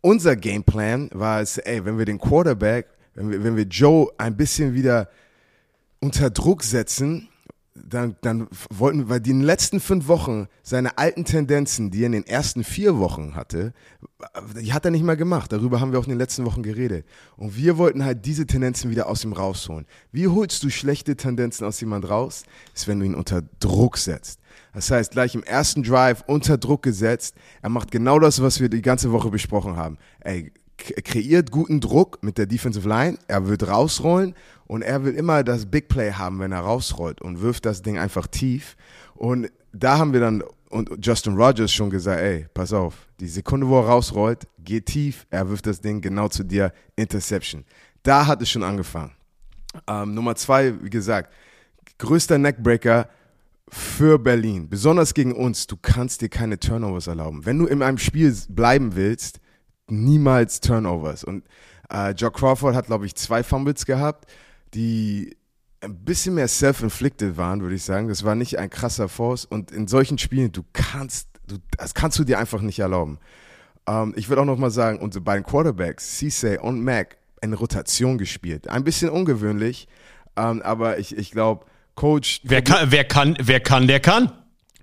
[0.00, 4.36] unser Gameplan war es, ey, wenn wir den Quarterback, wenn wir, wenn wir Joe ein
[4.36, 5.08] bisschen wieder
[6.00, 7.28] unter Druck setzen,
[7.84, 12.06] dann, dann wollten, weil die in den letzten fünf Wochen seine alten Tendenzen, die er
[12.06, 13.72] in den ersten vier Wochen hatte,
[14.60, 15.52] die hat er nicht mehr gemacht.
[15.52, 17.06] Darüber haben wir auch in den letzten Wochen geredet.
[17.36, 19.86] Und wir wollten halt diese Tendenzen wieder aus ihm rausholen.
[20.12, 22.44] Wie holst du schlechte Tendenzen aus jemand raus?
[22.74, 24.40] Ist, wenn du ihn unter Druck setzt.
[24.72, 27.34] Das heißt, gleich im ersten Drive unter Druck gesetzt.
[27.62, 29.98] Er macht genau das, was wir die ganze Woche besprochen haben.
[30.20, 33.18] Ey, kreiert guten Druck mit der Defensive Line.
[33.28, 34.34] Er wird rausrollen
[34.66, 37.98] und er will immer das Big Play haben, wenn er rausrollt und wirft das Ding
[37.98, 38.76] einfach tief.
[39.14, 43.68] Und da haben wir dann und Justin Rogers schon gesagt, ey, pass auf, die Sekunde,
[43.68, 47.64] wo er rausrollt, geht tief, er wirft das Ding genau zu dir, Interception.
[48.02, 49.12] Da hat es schon angefangen.
[49.86, 51.32] Ähm, Nummer zwei, wie gesagt,
[51.98, 53.08] größter Neckbreaker
[53.68, 57.44] für Berlin, besonders gegen uns, du kannst dir keine Turnovers erlauben.
[57.44, 59.40] Wenn du in einem Spiel bleiben willst,
[59.88, 61.24] niemals Turnovers.
[61.24, 61.44] Und
[61.90, 64.30] äh, Joe Crawford hat, glaube ich, zwei Fumbles gehabt,
[64.74, 65.36] die
[65.80, 68.08] ein bisschen mehr self-inflicted waren, würde ich sagen.
[68.08, 69.44] Das war nicht ein krasser Force.
[69.44, 73.18] Und in solchen Spielen, du kannst, du, das kannst du dir einfach nicht erlauben.
[73.86, 78.18] Ähm, ich würde auch noch mal sagen, unsere beiden Quarterbacks, Cisse und Mac, in Rotation
[78.18, 78.68] gespielt.
[78.68, 79.88] Ein bisschen ungewöhnlich,
[80.36, 82.40] ähm, aber ich, ich glaube, Coach.
[82.44, 84.32] Wer kann, wer kann, wer kann, der kann.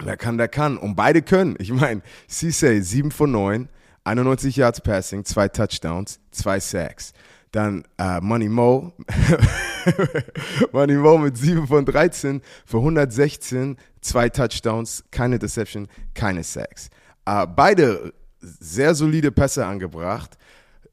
[0.03, 0.77] Wer kann, der kann.
[0.77, 1.55] Und beide können.
[1.59, 3.69] Ich meine, Cisse 7 von 9,
[4.03, 7.13] 91 Yards Passing, zwei Touchdowns, zwei Sacks.
[7.53, 8.93] Dann äh, Money Mo,
[10.71, 16.89] Money Mo mit 7 von 13 für 116, zwei Touchdowns, keine Deception, keine Sacks.
[17.25, 18.11] Äh, beide
[18.41, 20.35] sehr solide Pässe angebracht.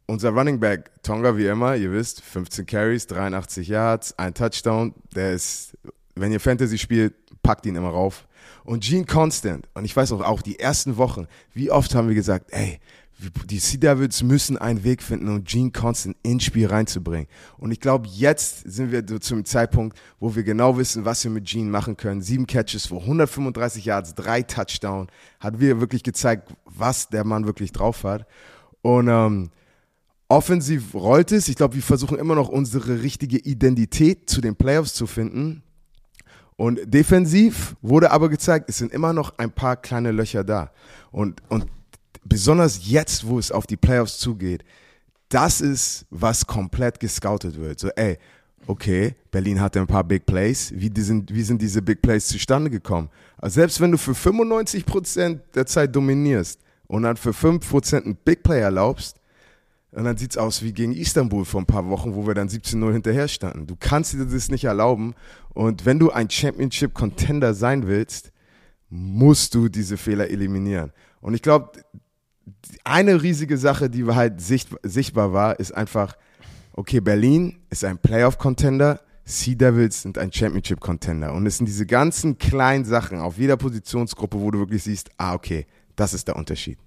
[0.05, 4.93] Unser Running Back Tonga, wie immer, ihr wisst, 15 Carries, 83 Yards, ein Touchdown.
[5.15, 5.73] Der ist,
[6.15, 8.27] wenn ihr Fantasy spielt, packt ihn immer rauf.
[8.65, 12.15] Und Gene Constant, und ich weiß auch, auch die ersten Wochen, wie oft haben wir
[12.15, 12.81] gesagt, ey,
[13.47, 17.27] die Sea Devils müssen einen Weg finden, um Gene Constant ins Spiel reinzubringen.
[17.59, 21.31] Und ich glaube, jetzt sind wir so zum Zeitpunkt, wo wir genau wissen, was wir
[21.31, 22.23] mit Gene machen können.
[22.23, 25.09] Sieben Catches für 135 Yards, drei Touchdown.
[25.39, 28.27] Hat wir wirklich gezeigt, was der Mann wirklich drauf hat.
[28.83, 29.51] Und ähm,
[30.29, 31.49] offensiv rollt es.
[31.49, 35.63] Ich glaube, wir versuchen immer noch unsere richtige Identität zu den Playoffs zu finden.
[36.57, 40.71] Und defensiv wurde aber gezeigt, es sind immer noch ein paar kleine Löcher da.
[41.11, 41.67] Und, und
[42.25, 44.65] besonders jetzt, wo es auf die Playoffs zugeht,
[45.29, 47.79] das ist, was komplett gescoutet wird.
[47.79, 48.19] So, ey,
[48.67, 50.73] okay, Berlin hatte ein paar Big Plays.
[50.75, 53.09] Wie, die sind, wie sind diese Big Plays zustande gekommen?
[53.39, 58.43] Also selbst wenn du für 95% der Zeit dominierst und dann für 5% ein Big
[58.43, 59.21] Play erlaubst,
[59.93, 62.49] und dann sieht es aus wie gegen Istanbul vor ein paar Wochen, wo wir dann
[62.49, 63.67] 17-0 hinterher standen.
[63.67, 65.15] Du kannst dir das nicht erlauben.
[65.53, 68.31] Und wenn du ein Championship-Contender sein willst,
[68.89, 70.93] musst du diese Fehler eliminieren.
[71.21, 71.73] Und ich glaube,
[72.85, 76.17] eine riesige Sache, die halt sichtbar war, ist einfach,
[76.73, 81.33] okay, Berlin ist ein Playoff-Contender, Sea Devils sind ein Championship-Contender.
[81.33, 85.35] Und es sind diese ganzen kleinen Sachen auf jeder Positionsgruppe, wo du wirklich siehst, ah,
[85.35, 86.79] okay, das ist der Unterschied.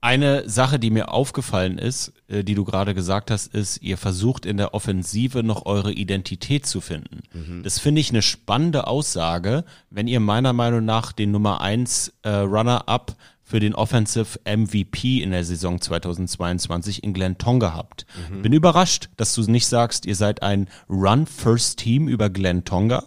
[0.00, 4.44] Eine Sache, die mir aufgefallen ist, äh, die du gerade gesagt hast, ist, ihr versucht
[4.44, 7.20] in der Offensive noch eure Identität zu finden.
[7.32, 7.62] Mhm.
[7.62, 12.28] Das finde ich eine spannende Aussage, wenn ihr meiner Meinung nach den Nummer 1 äh,
[12.28, 13.16] Runner-up
[13.54, 18.04] für den Offensive MVP in der Saison 2022 in Glen Tonga habt.
[18.28, 18.42] Mhm.
[18.42, 23.04] Bin überrascht, dass du nicht sagst, ihr seid ein Run-First-Team über Glen Tonga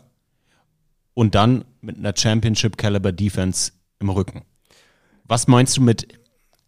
[1.14, 4.44] und dann mit einer Championship-Caliber-Defense im Rücken.
[5.26, 6.18] Was meinst du mit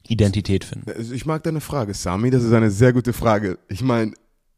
[0.09, 0.91] Identität finden?
[0.91, 2.31] Also ich mag deine Frage, Sami.
[2.31, 3.59] Das ist eine sehr gute Frage.
[3.69, 4.11] Ich meine,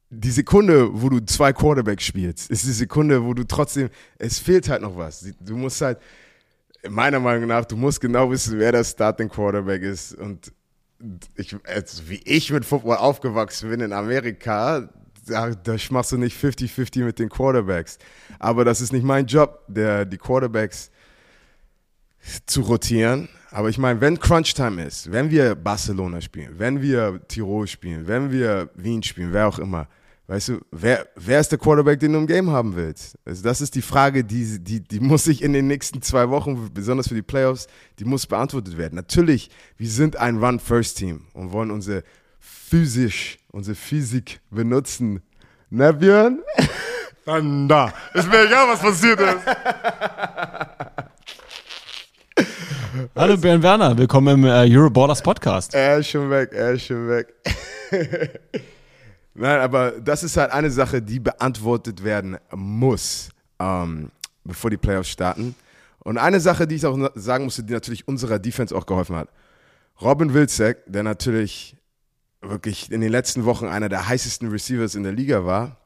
[0.10, 4.68] die Sekunde, wo du zwei Quarterbacks spielst, ist die Sekunde, wo du trotzdem, es fehlt
[4.68, 5.32] halt noch was.
[5.42, 6.00] Du musst halt,
[6.90, 10.14] meiner Meinung nach, du musst genau wissen, wer der Starting Quarterback ist.
[10.16, 10.52] Und
[11.36, 14.90] ich, also wie ich mit Football aufgewachsen bin in Amerika,
[15.28, 17.98] da, da machst du nicht 50-50 mit den Quarterbacks.
[18.40, 20.92] Aber das ist nicht mein Job, der, die Quarterbacks
[22.46, 23.30] zu rotieren.
[23.52, 28.32] Aber ich meine, wenn Crunch-Time ist, wenn wir Barcelona spielen, wenn wir Tirol spielen, wenn
[28.32, 29.88] wir Wien spielen, wer auch immer,
[30.32, 33.18] weißt du, wer, wer ist der Quarterback, den du im Game haben willst?
[33.26, 36.70] Also das ist die Frage, die, die, die muss sich in den nächsten zwei Wochen,
[36.74, 37.68] besonders für die Playoffs,
[38.00, 38.96] die muss beantwortet werden.
[38.96, 42.04] Natürlich, wir sind ein Run-First-Team und wollen unsere
[42.40, 45.22] physisch, unsere Physik benutzen.
[45.70, 46.40] Ne, Björn?
[47.26, 47.94] Dann da.
[48.14, 49.46] Ist mir egal, was passiert ist.
[53.16, 55.76] Hallo Björn Werner, willkommen im äh, Euroballers Podcast.
[55.76, 57.34] Er ist schon weg, er ist schon weg.
[59.34, 63.30] Nein, aber das ist halt eine Sache, die beantwortet werden muss,
[63.60, 64.12] ähm,
[64.44, 65.56] bevor die Playoffs starten.
[66.00, 69.30] Und eine Sache, die ich auch sagen musste, die natürlich unserer Defense auch geholfen hat.
[70.02, 71.78] Robin Wilczek, der natürlich
[72.42, 75.78] wirklich in den letzten Wochen einer der heißesten Receivers in der Liga war,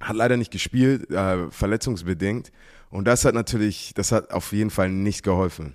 [0.00, 2.52] hat leider nicht gespielt, äh, verletzungsbedingt.
[2.90, 5.74] Und das hat natürlich, das hat auf jeden Fall nicht geholfen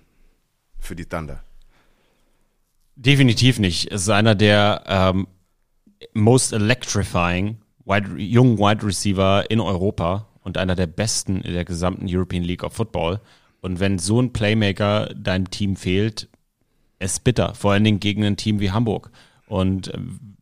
[0.80, 1.44] für die Thunder.
[2.96, 3.92] Definitiv nicht.
[3.92, 5.28] Es ist einer der ähm,
[6.14, 12.06] most electrifying wide, jungen Wide Receiver in Europa und einer der besten in der gesamten
[12.08, 13.22] European League of Football.
[13.62, 16.30] Und wenn so ein Playmaker deinem Team fehlt,
[17.00, 17.54] ist bitter.
[17.56, 19.12] Vor allen Dingen gegen ein Team wie Hamburg.
[19.48, 20.38] Und ähm,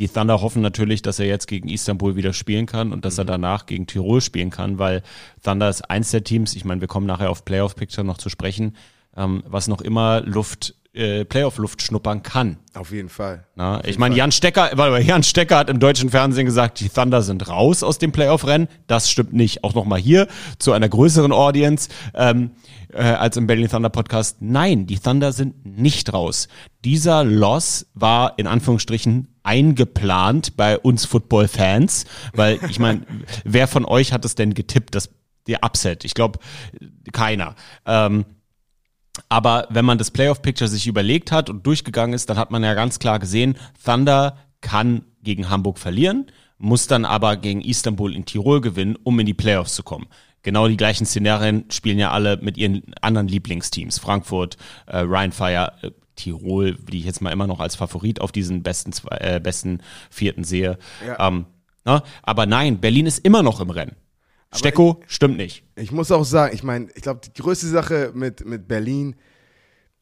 [0.00, 3.26] die Thunder hoffen natürlich, dass er jetzt gegen Istanbul wieder spielen kann und dass er
[3.26, 5.02] danach gegen Tirol spielen kann, weil
[5.44, 8.76] Thunder ist eins der Teams, ich meine, wir kommen nachher auf Playoff-Picture noch zu sprechen,
[9.14, 12.58] ähm, was noch immer Luft, äh, Playoff-Luft schnuppern kann.
[12.74, 13.46] Auf jeden Fall.
[13.54, 17.22] Na, ich meine, Jan Stecker, mal, Jan Stecker hat im deutschen Fernsehen gesagt, die Thunder
[17.22, 18.68] sind raus aus dem Playoff-Rennen.
[18.86, 19.62] Das stimmt nicht.
[19.62, 20.26] Auch nochmal hier
[20.58, 22.50] zu einer größeren Audience ähm,
[22.92, 24.38] äh, als im Berlin Thunder Podcast.
[24.40, 26.48] Nein, die Thunder sind nicht raus.
[26.84, 33.02] Dieser Loss war in Anführungsstrichen eingeplant bei uns Football-Fans, weil ich meine,
[33.44, 35.10] wer von euch hat es denn getippt, dass
[35.46, 36.04] der Upset?
[36.04, 36.40] Ich glaube,
[37.12, 37.54] keiner.
[37.86, 38.24] Ähm,
[39.28, 42.74] aber wenn man das Playoff-Picture sich überlegt hat und durchgegangen ist, dann hat man ja
[42.74, 46.26] ganz klar gesehen, Thunder kann gegen Hamburg verlieren,
[46.58, 50.06] muss dann aber gegen Istanbul in Tirol gewinnen, um in die Playoffs zu kommen.
[50.42, 53.98] Genau die gleichen Szenarien spielen ja alle mit ihren anderen Lieblingsteams.
[53.98, 54.56] Frankfurt,
[54.86, 58.92] äh, Rheinfire, äh, Tirol, die ich jetzt mal immer noch als Favorit auf diesen besten,
[58.92, 60.78] zwei, äh, besten vierten sehe.
[61.06, 61.28] Ja.
[61.28, 61.46] Ähm,
[61.84, 63.96] na, aber nein, Berlin ist immer noch im Rennen.
[64.52, 65.64] Stecko stimmt nicht.
[65.76, 69.14] Ich muss auch sagen, ich meine, ich glaube, die größte Sache mit, mit Berlin,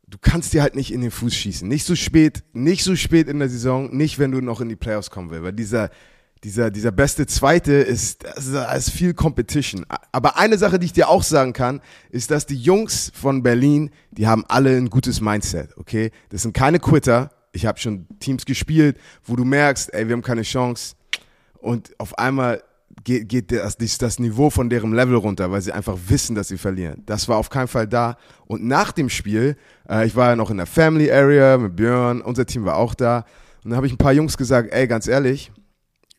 [0.07, 1.69] du kannst dir halt nicht in den Fuß schießen.
[1.69, 4.77] Nicht so spät, nicht so spät in der Saison, nicht wenn du noch in die
[4.77, 5.45] Playoffs kommen willst.
[5.45, 5.91] Weil dieser,
[6.45, 9.85] dieser, dieser beste Zweite ist, das ist, das ist viel Competition.
[10.13, 13.91] Aber eine Sache, die ich dir auch sagen kann, ist, dass die Jungs von Berlin,
[14.13, 16.11] die haben alle ein gutes Mindset, okay?
[16.31, 17.31] Das sind keine Quitter.
[17.53, 20.95] Ich habe schon Teams gespielt, wo du merkst, ey, wir haben keine Chance.
[21.59, 22.63] Und auf einmal
[23.05, 26.59] geht, geht das, das Niveau von deren Level runter, weil sie einfach wissen, dass sie
[26.59, 27.03] verlieren.
[27.07, 28.17] Das war auf keinen Fall da.
[28.47, 29.57] Und nach dem Spiel,
[29.89, 32.95] äh, ich war ja noch in der Family Area mit Björn, unser Team war auch
[32.95, 33.25] da.
[33.65, 35.53] Und dann habe ich ein paar Jungs gesagt, ey, ganz ehrlich,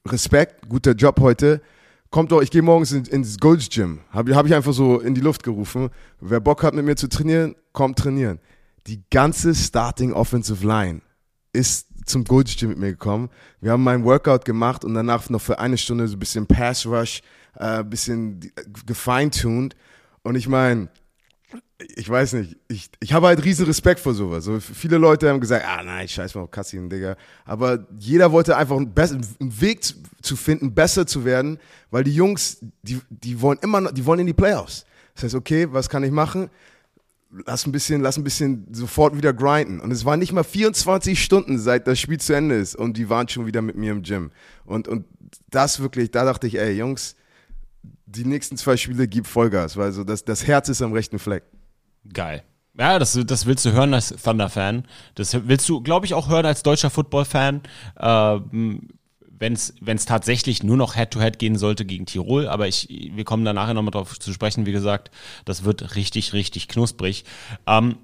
[0.08, 1.62] Respekt, guter Job heute.
[2.10, 4.00] Kommt doch, ich gehe morgens in, ins Gold's Gym.
[4.12, 5.90] Habe hab ich einfach so in die Luft gerufen.
[6.20, 8.40] Wer Bock hat, mit mir zu trainieren, kommt trainieren.
[8.88, 11.02] Die ganze Starting Offensive Line
[11.54, 13.30] ist zum Gold's Gym mit mir gekommen.
[13.62, 16.86] Wir haben meinen Workout gemacht und danach noch für eine Stunde so ein bisschen Pass
[16.86, 17.22] Rush,
[17.56, 18.52] äh, bisschen
[18.86, 19.76] gefeintuned.
[20.24, 20.90] Und ich meine,
[21.96, 24.44] ich weiß nicht, ich, ich habe halt riesen Respekt vor sowas.
[24.44, 27.16] So, viele Leute haben gesagt, ah nein, scheiß mal auf Kassin, Digga.
[27.46, 31.58] Aber jeder wollte einfach einen, einen Weg zu- zu finden, besser zu werden,
[31.90, 34.86] weil die Jungs, die, die wollen immer noch, die wollen in die Playoffs.
[35.16, 36.50] Das heißt, okay, was kann ich machen?
[37.46, 39.80] Lass ein bisschen, lass ein bisschen sofort wieder grinden.
[39.80, 42.76] Und es waren nicht mal 24 Stunden, seit das Spiel zu Ende ist.
[42.76, 44.32] Und die waren schon wieder mit mir im Gym.
[44.66, 45.06] Und, und
[45.50, 47.16] das wirklich, da dachte ich, ey, Jungs,
[48.06, 51.44] die nächsten zwei Spiele gib Vollgas, weil so das, das Herz ist am rechten Fleck.
[52.12, 52.44] Geil.
[52.78, 54.86] Ja, das, das willst du hören als Thunder-Fan.
[55.16, 57.62] Das willst du, glaube ich, auch hören als deutscher Football-Fan.
[58.00, 58.88] Ähm,
[59.40, 63.54] wenn es tatsächlich nur noch Head-to-Head gehen sollte gegen Tirol, aber ich, wir kommen da
[63.54, 65.12] nachher nochmal drauf zu sprechen, wie gesagt,
[65.46, 67.24] das wird richtig, richtig knusprig.
[67.66, 67.98] Ähm,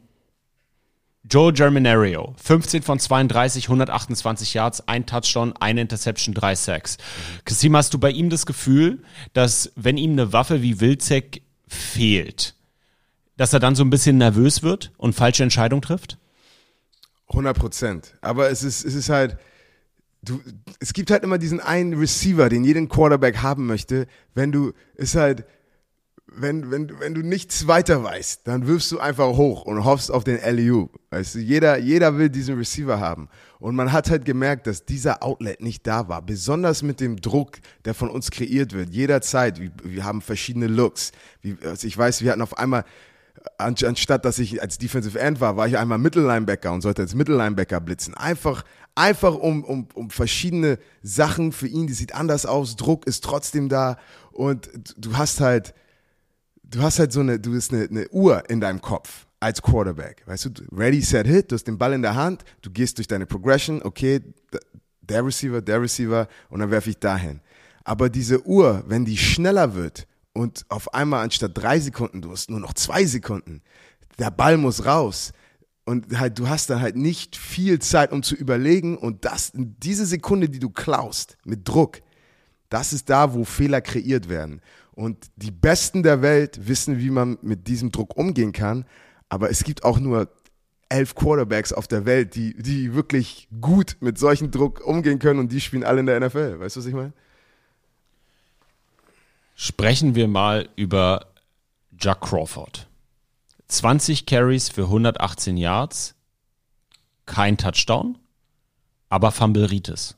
[1.29, 6.97] Joe Germinario, 15 von 32, 128 Yards, ein Touchdown, eine Interception, drei Sacks.
[7.45, 9.01] Kasim, hast du bei ihm das Gefühl,
[9.33, 12.53] dass wenn ihm eine Waffe wie Wilczek fehlt,
[13.37, 16.19] dass er dann so ein bisschen nervös wird und falsche Entscheidungen trifft?
[17.29, 18.13] 100 Prozent.
[18.21, 19.37] Aber es ist, es ist halt,
[20.25, 20.41] du,
[20.79, 24.07] es gibt halt immer diesen einen Receiver, den jeden Quarterback haben möchte.
[24.33, 25.45] Wenn du, ist halt,
[26.27, 30.23] wenn, wenn, wenn du nichts weiter weißt, dann wirfst du einfach hoch und hoffst auf
[30.25, 30.89] den LU.
[31.11, 33.29] Weißt du, jeder, jeder will diesen Receiver haben.
[33.59, 36.21] Und man hat halt gemerkt, dass dieser Outlet nicht da war.
[36.21, 38.89] Besonders mit dem Druck, der von uns kreiert wird.
[38.89, 39.61] Jederzeit.
[39.61, 41.11] Wir, wir haben verschiedene Looks.
[41.41, 42.83] Wie, also ich weiß, wir hatten auf einmal,
[43.57, 47.15] an- anstatt dass ich als Defensive End war, war ich einmal Mittellinebacker und sollte als
[47.15, 48.13] Mittellinebacker blitzen.
[48.13, 48.63] Einfach,
[48.95, 53.69] einfach um, um, um verschiedene Sachen für ihn, die sieht anders aus, Druck ist trotzdem
[53.69, 53.97] da
[54.31, 55.73] und du hast halt,
[56.63, 60.23] du hast halt so eine, du bist eine, eine Uhr in deinem Kopf als Quarterback.
[60.25, 63.07] Weißt du, ready, set, hit, du hast den Ball in der Hand, du gehst durch
[63.07, 64.21] deine Progression, okay,
[65.01, 67.41] der Receiver, der Receiver und dann werfe ich dahin.
[67.83, 72.49] Aber diese Uhr, wenn die schneller wird und auf einmal anstatt drei Sekunden, du hast
[72.49, 73.61] nur noch zwei Sekunden,
[74.17, 75.33] der Ball muss raus.
[75.85, 78.97] Und halt, du hast dann halt nicht viel Zeit, um zu überlegen.
[78.97, 82.01] Und das, diese Sekunde, die du klaust, mit Druck,
[82.69, 84.61] das ist da, wo Fehler kreiert werden.
[84.93, 88.85] Und die Besten der Welt wissen, wie man mit diesem Druck umgehen kann.
[89.29, 90.29] Aber es gibt auch nur
[90.89, 95.51] elf Quarterbacks auf der Welt, die, die wirklich gut mit solchem Druck umgehen können und
[95.51, 96.59] die spielen alle in der NFL.
[96.59, 97.13] Weißt du, was ich meine?
[99.55, 101.27] Sprechen wir mal über
[101.97, 102.87] Jack Crawford.
[103.67, 106.15] 20 Carries für 118 Yards,
[107.25, 108.17] kein Touchdown,
[109.09, 110.15] aber Fumbleitis.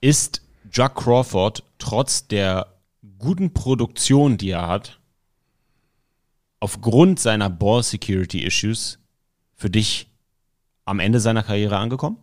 [0.00, 2.74] Ist Jack Crawford trotz der
[3.18, 5.00] guten Produktion, die er hat,
[6.60, 8.98] aufgrund seiner Ball Security Issues
[9.54, 10.10] für dich
[10.84, 12.18] am Ende seiner Karriere angekommen?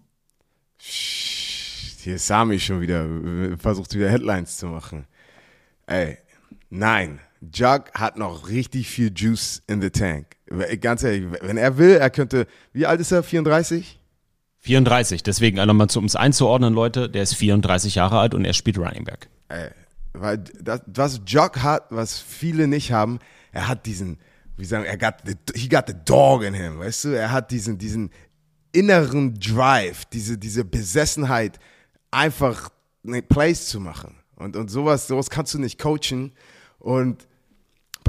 [0.78, 3.08] Hier ist Sami schon wieder,
[3.58, 5.06] versucht wieder Headlines zu machen.
[5.86, 6.18] Ey,
[6.70, 7.20] nein.
[7.42, 10.28] Jug hat noch richtig viel Juice in the tank.
[10.80, 13.24] Ganz ehrlich, wenn er will, er könnte, wie alt ist er?
[13.24, 14.00] 34?
[14.60, 18.78] 34, deswegen nochmal um es einzuordnen, Leute, der ist 34 Jahre alt und er spielt
[18.78, 19.28] Running Back.
[19.50, 19.70] Ey,
[20.14, 23.20] weil das, was Jug hat, was viele nicht haben,
[23.52, 24.20] er hat diesen,
[24.58, 27.10] wie sagen, er got the, he got the dog in him, weißt du?
[27.10, 28.12] Er hat diesen, diesen
[28.72, 31.60] inneren Drive, diese, diese Besessenheit,
[32.12, 32.70] einfach
[33.30, 34.16] Plays zu machen.
[34.36, 36.34] Und, und sowas, sowas kannst du nicht coachen.
[36.78, 37.28] Und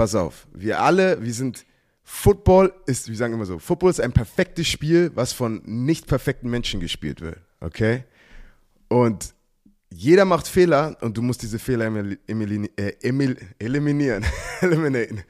[0.03, 1.64] pass auf, wir alle, wir sind,
[2.03, 6.50] Football ist, wir sagen immer so, Football ist ein perfektes Spiel, was von nicht perfekten
[6.50, 7.38] Menschen gespielt wird.
[7.61, 8.03] Okay?
[8.88, 9.32] Und
[9.90, 14.24] jeder macht Fehler und du musst diese Fehler emil, emil, äh, emil, eliminieren.
[14.61, 15.22] Eliminaten.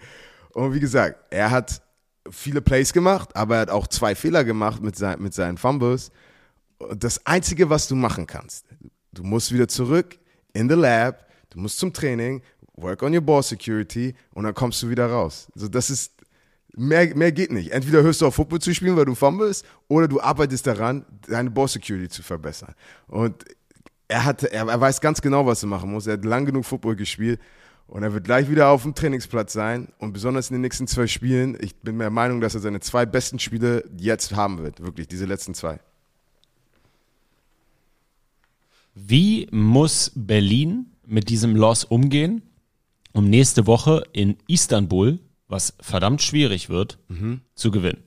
[0.54, 1.82] Und wie gesagt, er hat
[2.30, 6.10] viele Plays gemacht, aber er hat auch zwei Fehler gemacht mit, sein, mit seinen Fumbles.
[6.96, 8.64] Das Einzige, was du machen kannst,
[9.12, 10.18] du musst wieder zurück
[10.54, 12.40] in the lab, du musst zum Training,
[12.82, 15.48] work on your ball security und dann kommst du wieder raus.
[15.54, 16.12] Also das ist,
[16.74, 17.70] mehr, mehr geht nicht.
[17.70, 21.50] Entweder hörst du auf Football zu spielen, weil du fumbles, oder du arbeitest daran, deine
[21.50, 22.74] Ball security zu verbessern.
[23.08, 23.44] Und
[24.08, 26.06] er, hat, er, er weiß ganz genau, was er machen muss.
[26.06, 27.40] Er hat lang genug Football gespielt
[27.86, 29.88] und er wird gleich wieder auf dem Trainingsplatz sein.
[29.98, 33.06] Und besonders in den nächsten zwei Spielen, ich bin der Meinung, dass er seine zwei
[33.06, 34.82] besten Spiele jetzt haben wird.
[34.82, 35.80] Wirklich, diese letzten zwei.
[38.94, 42.42] Wie muss Berlin mit diesem Loss umgehen,
[43.12, 46.98] um nächste Woche in Istanbul, was verdammt schwierig wird,
[47.54, 48.02] zu gewinnen?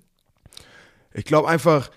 [1.14, 1.89] Ich glaube einfach,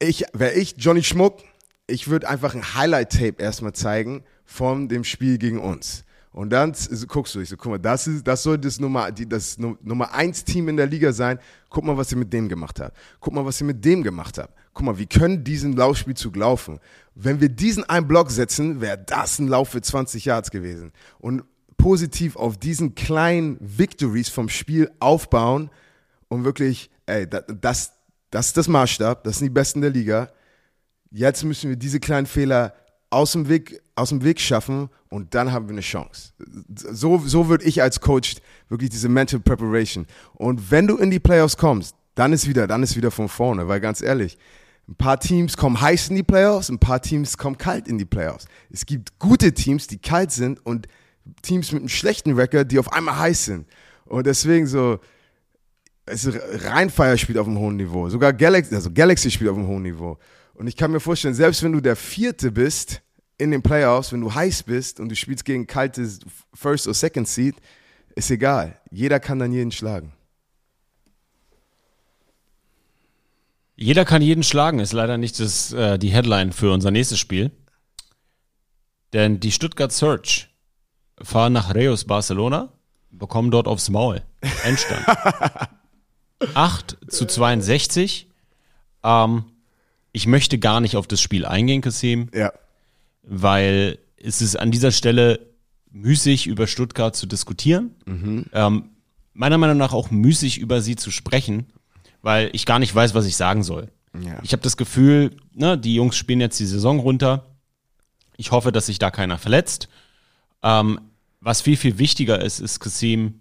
[0.00, 1.38] ich, wäre ich Johnny Schmuck,
[1.86, 6.04] ich würde einfach ein Highlight-Tape erstmal zeigen von dem Spiel gegen uns.
[6.32, 6.74] Und dann
[7.08, 9.78] guckst du, ich so, guck mal, das, ist, das soll das Nummer, die, das Nu-
[9.82, 11.38] Nummer 1 Team in der Liga sein.
[11.70, 12.94] Guck mal, was ihr mit dem gemacht habt.
[13.20, 14.52] Guck mal, was ihr mit dem gemacht habt.
[14.74, 16.78] Guck mal, wir können diesen Laufspielzug laufen.
[17.14, 20.92] Wenn wir diesen einen Block setzen, wäre das ein Lauf für 20 Yards gewesen.
[21.18, 21.42] Und
[21.76, 25.70] positiv auf diesen kleinen Victories vom Spiel aufbauen
[26.28, 27.92] und wirklich, ey, das,
[28.30, 30.30] das, ist das Maßstab, das sind die Besten der Liga.
[31.10, 32.74] Jetzt müssen wir diese kleinen Fehler
[33.10, 36.32] aus dem Weg, aus dem Weg schaffen und dann haben wir eine Chance.
[36.74, 38.36] So, so würde ich als Coach
[38.68, 40.06] wirklich diese Mental Preparation.
[40.34, 43.68] Und wenn du in die Playoffs kommst, dann ist wieder, dann ist wieder von vorne,
[43.68, 44.38] weil ganz ehrlich,
[44.88, 48.04] ein paar Teams kommen heiß in die Playoffs, ein paar Teams kommen kalt in die
[48.04, 48.46] Playoffs.
[48.70, 50.86] Es gibt gute Teams, die kalt sind und
[51.42, 53.66] Teams mit einem schlechten Record, die auf einmal heiß sind.
[54.04, 55.00] Und deswegen so,
[56.06, 58.08] es ist Rheinfire spielt auf einem hohen Niveau.
[58.08, 60.18] Sogar Galaxy, also Galaxy spielt auf einem hohen Niveau.
[60.54, 63.02] Und ich kann mir vorstellen, selbst wenn du der Vierte bist
[63.38, 66.20] in den Playoffs, wenn du heiß bist und du spielst gegen kaltes
[66.54, 67.56] First oder Second Seed,
[68.14, 68.80] ist egal.
[68.90, 70.12] Jeder kann dann jeden schlagen.
[73.74, 77.50] Jeder kann jeden schlagen, ist leider nicht das, äh, die Headline für unser nächstes Spiel.
[79.12, 80.48] Denn die Stuttgart Search
[81.22, 82.72] fahren nach Reus Barcelona,
[83.10, 84.22] bekommen dort aufs Maul.
[84.64, 85.04] Endstand.
[86.54, 88.28] 8 zu 62.
[89.02, 89.44] Ähm,
[90.12, 92.52] ich möchte gar nicht auf das Spiel eingehen, Kassim, Ja.
[93.22, 95.40] weil es ist an dieser Stelle
[95.90, 97.94] müßig, über Stuttgart zu diskutieren.
[98.52, 98.90] Ähm,
[99.32, 101.66] meiner Meinung nach auch müßig, über sie zu sprechen,
[102.22, 103.88] weil ich gar nicht weiß, was ich sagen soll.
[104.18, 104.38] Ja.
[104.42, 107.46] Ich habe das Gefühl, ne, die Jungs spielen jetzt die Saison runter.
[108.36, 109.88] Ich hoffe, dass sich da keiner verletzt.
[110.62, 111.00] Ähm,
[111.40, 113.40] was viel, viel wichtiger ist, ist Kasim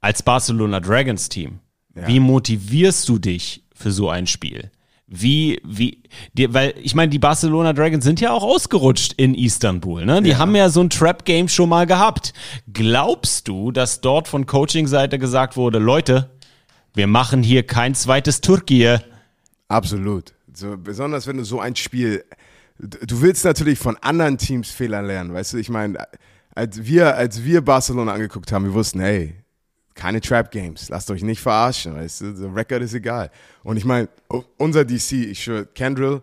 [0.00, 1.60] als Barcelona Dragons Team.
[1.94, 2.06] Ja.
[2.06, 4.70] Wie motivierst du dich für so ein Spiel?
[5.10, 6.02] Wie, wie,
[6.34, 10.20] die, weil ich meine, die Barcelona Dragons sind ja auch ausgerutscht in Istanbul, ne?
[10.20, 12.34] Die haben ja so ein Trap-Game schon mal gehabt.
[12.70, 16.28] Glaubst du, dass dort von Coaching-Seite gesagt wurde, Leute,
[16.92, 19.00] wir machen hier kein zweites Türkei?
[19.68, 20.34] Absolut.
[20.52, 22.24] So, besonders wenn du so ein Spiel.
[22.78, 25.58] Du willst natürlich von anderen Teams Fehler lernen, weißt du?
[25.58, 25.98] Ich meine,
[26.54, 29.34] als wir, als wir Barcelona angeguckt haben, wir wussten, hey,
[29.94, 32.32] keine Trap Games, lasst euch nicht verarschen, weißt du?
[32.34, 33.30] Der Record ist egal.
[33.64, 34.08] Und ich meine,
[34.56, 36.22] unser DC, ich schwöre, Kendrill,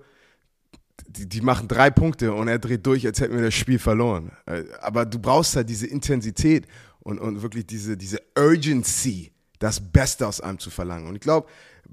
[1.07, 4.31] die, die machen drei Punkte und er dreht durch, als hätten wir das Spiel verloren.
[4.45, 6.67] Äh, Aber du brauchst halt diese Intensität
[6.99, 11.07] und, und wirklich diese, diese Urgency, das Beste aus einem zu verlangen.
[11.07, 11.47] Und ich glaube,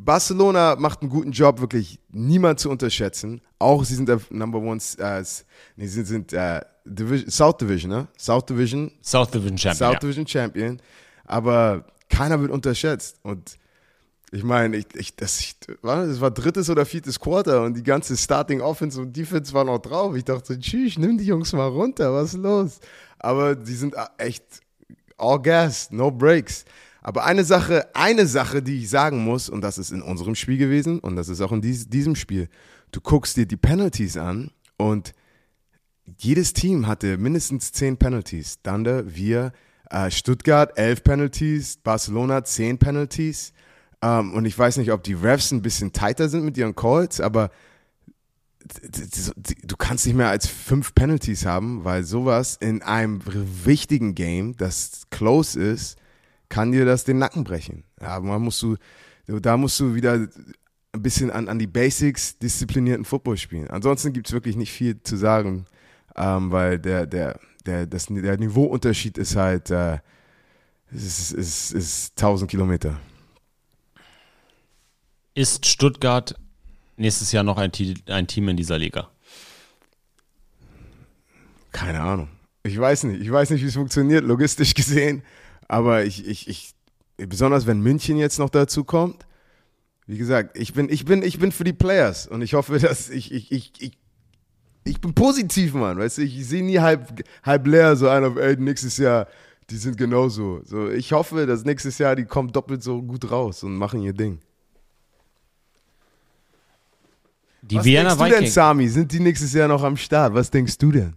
[0.05, 3.41] Barcelona macht einen guten Job, wirklich niemand zu unterschätzen.
[3.59, 5.23] Auch sie sind der Number One, äh,
[5.77, 8.09] nee, sie sind äh, Division, South Division, ne?
[8.19, 9.77] South Division, South Division Champion.
[9.79, 9.99] South ja.
[10.01, 10.81] Division Champion.
[11.25, 13.17] Aber keiner wird unterschätzt.
[13.23, 13.57] Und
[14.33, 17.83] ich meine, ich, ich, das, ich, war- das war drittes oder viertes Quarter und die
[17.83, 20.17] ganze Starting Offense und Defense war noch drauf.
[20.17, 22.81] Ich dachte, tschüss, nimm die Jungs mal runter, was ist los?
[23.19, 24.45] Aber die sind echt
[25.19, 26.65] all gas, no breaks.
[27.03, 30.57] Aber eine Sache, eine Sache, die ich sagen muss, und das ist in unserem Spiel
[30.57, 32.49] gewesen und das ist auch in dies, diesem Spiel,
[32.93, 35.13] du guckst dir die Penalties an und
[36.19, 38.61] jedes Team hatte mindestens zehn Penalties.
[38.63, 39.53] Thunder, wir,
[39.91, 43.53] äh, Stuttgart elf Penalties, Barcelona zehn Penalties.
[44.01, 47.21] Ähm, und ich weiß nicht, ob die Refs ein bisschen tighter sind mit ihren Calls,
[47.21, 47.51] aber
[49.67, 53.21] du kannst nicht mehr als fünf Penalties haben, weil sowas in einem
[53.65, 55.99] wichtigen Game, das close ist,
[56.53, 57.83] kann dir das den Nacken brechen.
[57.99, 58.77] Ja, man musst du,
[59.27, 60.29] da musst du wieder
[60.93, 63.71] ein bisschen an, an die Basics disziplinierten Football spielen.
[63.71, 65.65] Ansonsten gibt es wirklich nicht viel zu sagen,
[66.15, 70.01] ähm, weil der, der, der, das, der Niveauunterschied ist halt, äh,
[70.91, 73.01] ist, ist, ist 1000 Kilometer.
[75.35, 76.35] Ist Stuttgart
[76.99, 77.73] nächstes Jahr noch ein,
[78.09, 79.09] ein Team in dieser Liga?
[81.71, 82.29] Keine Ahnung.
[82.63, 83.23] Ich weiß nicht.
[83.23, 85.23] Ich weiß nicht, wie es funktioniert, logistisch gesehen.
[85.73, 86.75] Aber ich, ich, ich,
[87.17, 89.25] besonders wenn München jetzt noch dazu kommt.
[90.07, 93.09] Wie gesagt, ich bin, ich bin, ich bin für die Players und ich hoffe, dass
[93.09, 93.99] ich, ich, ich, ich,
[94.85, 95.99] ich bin positiv, Mann.
[95.99, 99.27] Weißt du, ich sehe nie halb, halb leer so einer, ey, nächstes Jahr,
[99.71, 100.61] die sind genauso.
[100.67, 104.13] So, ich hoffe, dass nächstes Jahr die kommen doppelt so gut raus und machen ihr
[104.13, 104.41] Ding.
[107.63, 108.55] Die Was Vienna denkst du denn, Vikings.
[108.55, 108.89] Sami?
[108.89, 110.35] Sind die nächstes Jahr noch am Start?
[110.35, 111.15] Was denkst du denn?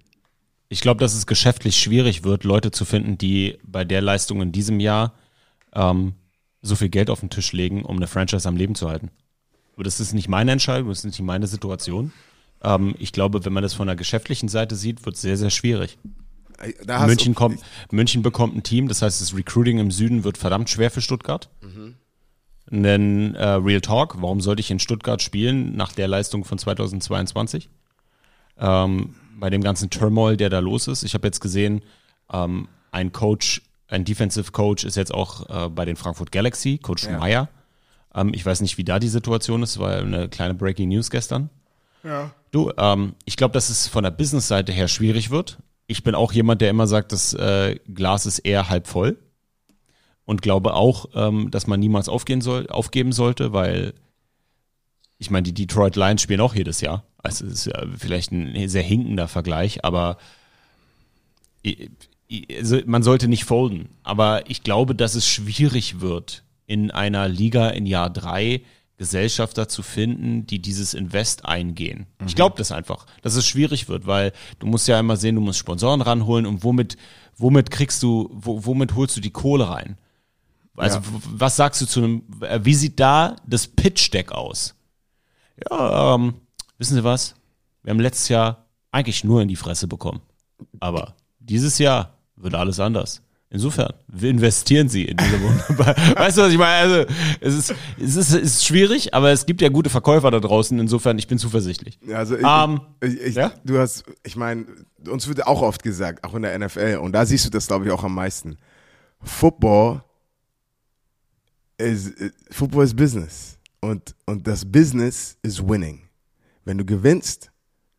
[0.69, 4.51] Ich glaube, dass es geschäftlich schwierig wird, Leute zu finden, die bei der Leistung in
[4.51, 5.13] diesem Jahr
[5.73, 6.13] ähm,
[6.61, 9.11] so viel Geld auf den Tisch legen, um eine Franchise am Leben zu halten.
[9.75, 12.11] Aber das ist nicht meine Entscheidung, das ist nicht meine Situation.
[12.63, 15.49] Ähm, ich glaube, wenn man das von der geschäftlichen Seite sieht, wird es sehr, sehr
[15.51, 15.97] schwierig.
[16.85, 17.59] Da hast München, du- kommt,
[17.91, 21.49] München bekommt ein Team, das heißt, das Recruiting im Süden wird verdammt schwer für Stuttgart.
[22.71, 27.69] Denn äh, Real Talk, warum sollte ich in Stuttgart spielen nach der Leistung von 2022?
[28.57, 31.03] Ähm, bei dem ganzen Turmoil, der da los ist.
[31.03, 31.81] Ich habe jetzt gesehen,
[32.31, 37.05] ähm, ein Coach, ein Defensive Coach ist jetzt auch äh, bei den Frankfurt Galaxy, Coach
[37.05, 37.19] Ja.
[37.19, 37.49] Meyer.
[38.13, 41.49] Ähm, ich weiß nicht, wie da die Situation ist, war eine kleine Breaking News gestern.
[42.51, 45.57] Du, ähm, ich glaube, dass es von der Business-Seite her schwierig wird.
[45.87, 49.17] Ich bin auch jemand, der immer sagt, das äh, Glas ist eher halb voll.
[50.23, 53.93] Und glaube auch, ähm, dass man niemals aufgehen soll, aufgeben sollte, weil
[55.19, 57.03] ich meine, die Detroit Lions spielen auch jedes Jahr.
[57.25, 60.17] Also es ist ja vielleicht ein sehr hinkender Vergleich, aber
[62.57, 63.89] also man sollte nicht folden.
[64.03, 68.61] Aber ich glaube, dass es schwierig wird, in einer Liga in Jahr drei
[68.97, 72.07] Gesellschafter zu finden, die dieses Invest eingehen.
[72.25, 75.41] Ich glaube das einfach, dass es schwierig wird, weil du musst ja immer sehen, du
[75.41, 76.95] musst Sponsoren ranholen und womit,
[77.35, 79.97] womit kriegst du, wo, womit holst du die Kohle rein?
[80.77, 81.03] Also Ja.
[81.29, 82.23] was sagst du zu einem,
[82.61, 84.75] wie sieht da das Pitch-Deck aus?
[85.69, 86.35] Ja, ähm,
[86.77, 87.35] wissen Sie was?
[87.83, 90.21] Wir haben letztes Jahr eigentlich nur in die Fresse bekommen.
[90.79, 93.21] Aber dieses Jahr wird alles anders.
[93.49, 95.95] Insofern, wir investieren Sie in diese wunderbare.
[96.17, 96.75] weißt du, was ich meine?
[96.75, 100.39] Also, es ist, es ist, es ist schwierig, aber es gibt ja gute Verkäufer da
[100.39, 100.77] draußen.
[100.79, 101.99] Insofern, ich bin zuversichtlich.
[102.13, 103.53] Also ich, Ähm, ich, ich, ja?
[103.63, 104.65] du hast, ich meine,
[105.07, 107.85] uns wird auch oft gesagt, auch in der NFL, und da siehst du das, glaube
[107.85, 108.57] ich, auch am meisten.
[109.21, 110.03] Football
[111.77, 112.13] is
[112.51, 116.04] Football is Business und und das Business is winning.
[116.65, 117.51] Wenn du gewinnst,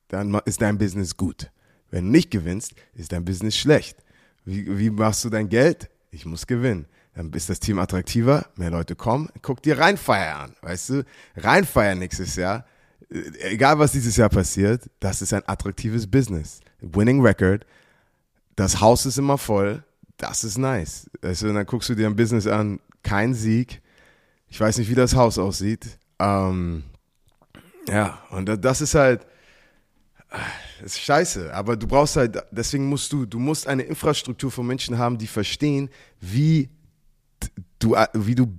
[0.09, 1.51] dann ist dein Business gut.
[1.91, 3.97] Wenn du nicht gewinnst, ist dein Business schlecht.
[4.45, 5.89] Wie, wie machst du dein Geld?
[6.11, 6.87] Ich muss gewinnen.
[7.15, 9.31] Dann ist das Team attraktiver, mehr Leute kommen.
[9.41, 11.05] Guck dir Rheinfeier an, weißt du?
[11.37, 12.67] Rheinfeier nächstes Jahr,
[13.11, 16.61] äh, egal was dieses Jahr passiert, das ist ein attraktives Business.
[16.81, 17.65] Winning Record,
[18.55, 19.83] das Haus ist immer voll,
[20.19, 21.09] das ist nice.
[21.23, 23.81] Also, dann guckst du dir ein Business an, kein Sieg.
[24.49, 25.99] Ich weiß nicht, wie das Haus aussieht.
[26.19, 26.85] Ähm,
[27.89, 29.27] ja, und da- das ist halt,
[30.81, 34.67] das ist scheiße, aber du brauchst halt, deswegen musst du, du musst eine Infrastruktur von
[34.67, 35.89] Menschen haben, die verstehen,
[36.21, 36.69] wie
[37.79, 38.53] du, wie du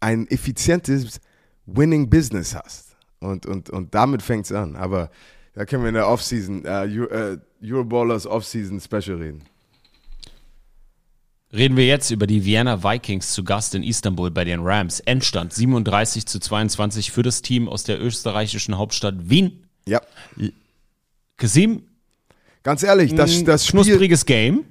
[0.00, 1.20] ein effizientes
[1.66, 2.96] Winning Business hast.
[3.20, 4.74] Und, und, und damit fängt es an.
[4.74, 5.10] Aber
[5.54, 9.44] da können wir in der Offseason, äh, Euro, äh, Euroballers Offseason Special reden.
[11.54, 15.00] Reden wir jetzt über die Vienna Vikings zu Gast in Istanbul bei den Rams.
[15.00, 19.66] Endstand 37 zu 22 für das Team aus der österreichischen Hauptstadt Wien.
[19.86, 20.00] Ja,
[21.36, 21.82] Kasim,
[22.62, 24.64] ganz ehrlich, das, das Spiel knuspriges Game.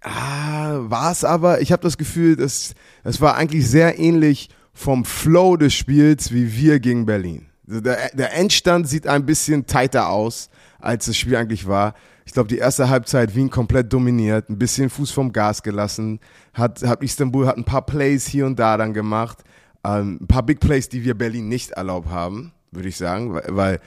[0.00, 1.60] ah, war es aber.
[1.60, 2.74] Ich habe das Gefühl, das,
[3.04, 7.46] das war eigentlich sehr ähnlich vom Flow des Spiels wie wir gegen Berlin.
[7.68, 11.94] Also Der, der Endstand sieht ein bisschen tighter aus, als das Spiel eigentlich war.
[12.32, 16.18] Ich glaube, die erste Halbzeit Wien komplett dominiert, ein bisschen Fuß vom Gas gelassen,
[16.54, 19.44] hat, hat Istanbul hat ein paar Plays hier und da dann gemacht,
[19.84, 23.80] ähm, ein paar Big Plays, die wir Berlin nicht erlaubt haben, würde ich sagen, weil,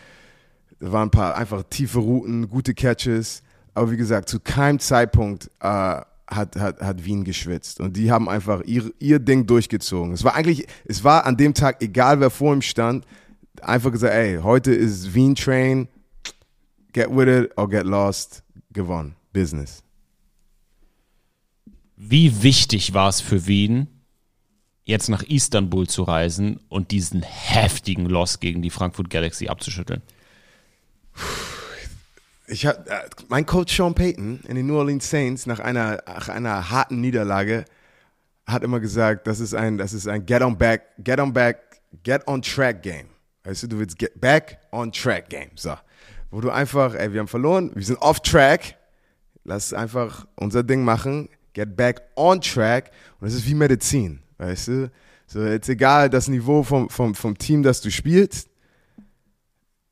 [0.80, 3.42] da waren ein paar einfach tiefe Routen, gute Catches.
[3.74, 7.80] Aber wie gesagt, zu keinem Zeitpunkt äh, hat, hat, hat Wien geschwitzt.
[7.80, 10.14] Und die haben einfach ihr, ihr Ding durchgezogen.
[10.14, 13.08] Es war eigentlich, es war an dem Tag, egal wer vor ihm stand,
[13.64, 15.88] einfach gesagt, ey, heute ist Wien Train,
[16.96, 18.42] get with it or get lost,
[18.72, 19.16] gewonnen.
[19.34, 19.84] Business.
[21.98, 23.88] Wie wichtig war es für Wien,
[24.86, 30.02] jetzt nach Istanbul zu reisen und diesen heftigen Loss gegen die Frankfurt Galaxy abzuschütteln?
[32.48, 36.30] Ich hab, äh, mein Coach Sean Payton in den New Orleans Saints nach einer, nach
[36.30, 37.66] einer harten Niederlage
[38.46, 41.82] hat immer gesagt, das ist ein, das ist ein Get on back, Get on back,
[42.04, 43.08] Get on track Game.
[43.44, 45.50] Weißt du, du willst Get back on track Game.
[45.56, 45.76] So.
[46.32, 48.76] Wo du einfach, ey, wir haben verloren, wir sind off track,
[49.44, 52.92] lass einfach unser Ding machen, get back on track.
[53.20, 54.92] Und das ist wie Medizin, weißt du?
[55.28, 58.50] So, jetzt egal das Niveau vom, vom, vom Team, das du spielst,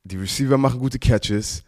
[0.04, 1.64] die Receiver machen gute Catches,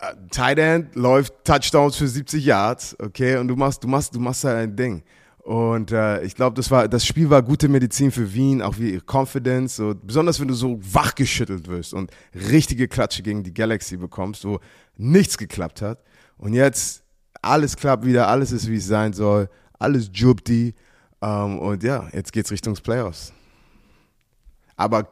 [0.00, 4.20] äh, Tight End läuft Touchdowns für 70 Yards, okay, und du machst, du machst, du
[4.20, 5.02] machst halt ein Ding.
[5.44, 8.98] Und äh, ich glaube, das war, das Spiel war gute Medizin für Wien, auch wie
[9.06, 14.46] Confidence, so, besonders wenn du so wachgeschüttelt wirst und richtige Klatsche gegen die Galaxy bekommst,
[14.46, 14.58] wo
[14.96, 16.02] nichts geklappt hat.
[16.38, 17.02] Und jetzt
[17.42, 20.74] alles klappt wieder, alles ist wie es sein soll, alles jubti.
[21.20, 23.30] Ähm, und ja, jetzt geht's Richtung Playoffs.
[24.76, 25.06] Aber,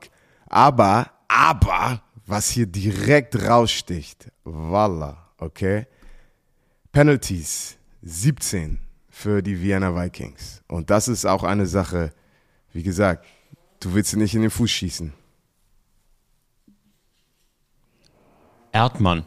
[0.47, 5.87] aber, aber, was hier direkt raussticht, voila, okay?
[6.91, 8.79] Penalties, 17
[9.23, 10.63] für die Vienna Vikings.
[10.67, 12.13] Und das ist auch eine Sache,
[12.73, 13.25] wie gesagt,
[13.79, 15.13] du willst nicht in den Fuß schießen.
[18.73, 19.25] Erdmann,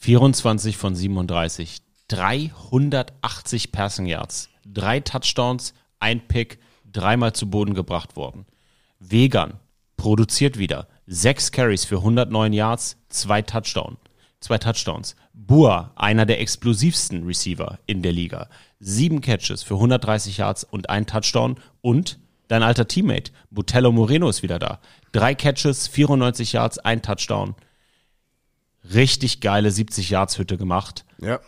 [0.00, 1.78] 24 von 37,
[2.08, 8.44] 380 Passing Yards, drei Touchdowns, ein Pick, dreimal zu Boden gebracht worden.
[8.98, 9.60] Vegan
[9.96, 13.96] produziert wieder, sechs Carries für 109 Yards, zwei Touchdown,
[14.44, 15.16] zwei Touchdowns.
[15.32, 21.06] Bua, einer der explosivsten Receiver in der Liga, sieben Catches für 130 Yards und ein
[21.06, 22.18] Touchdown und
[22.48, 24.80] dein alter Teammate Butello Moreno ist wieder da.
[25.12, 27.54] Drei Catches, 94 Yards, ein Touchdown.
[28.92, 31.06] Richtig geile 70 Yards Hütte gemacht.
[31.20, 31.40] Ja.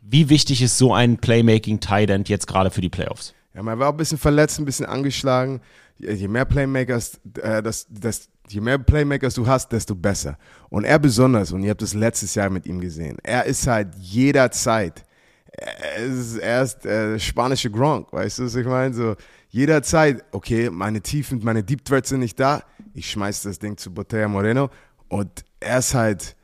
[0.00, 3.34] Wie wichtig ist so ein Playmaking Tight End jetzt gerade für die Playoffs?
[3.54, 5.60] Ja, man war auch ein bisschen verletzt, ein bisschen angeschlagen.
[5.98, 10.38] Je je mehr Playmakers, äh, das, das, je mehr Playmakers du hast, desto besser.
[10.68, 13.94] Und er besonders, und ihr habt das letztes Jahr mit ihm gesehen, er ist halt
[13.96, 15.04] jederzeit,
[15.50, 18.94] er ist, er ist äh, spanische Gronk, weißt du, was ich meine?
[18.94, 19.16] So,
[19.50, 22.62] jederzeit, okay, meine Tiefen, meine Deep Threats sind nicht da,
[22.94, 24.70] ich schmeiß das Ding zu Botella Moreno
[25.08, 26.36] und er ist halt,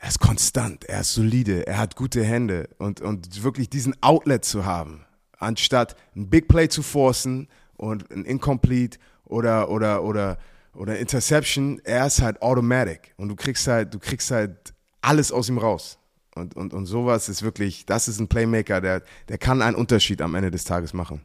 [0.00, 4.44] er ist konstant, er ist solide, er hat gute Hände und, und wirklich diesen Outlet
[4.44, 5.04] zu haben,
[5.38, 10.38] anstatt ein Big Play zu forcen und ein Incomplete oder, oder, oder,
[10.74, 15.48] oder Interception, er ist halt automatic und du kriegst halt, du kriegst halt alles aus
[15.48, 15.98] ihm raus.
[16.34, 20.22] Und, und, und sowas ist wirklich, das ist ein Playmaker, der, der kann einen Unterschied
[20.22, 21.22] am Ende des Tages machen.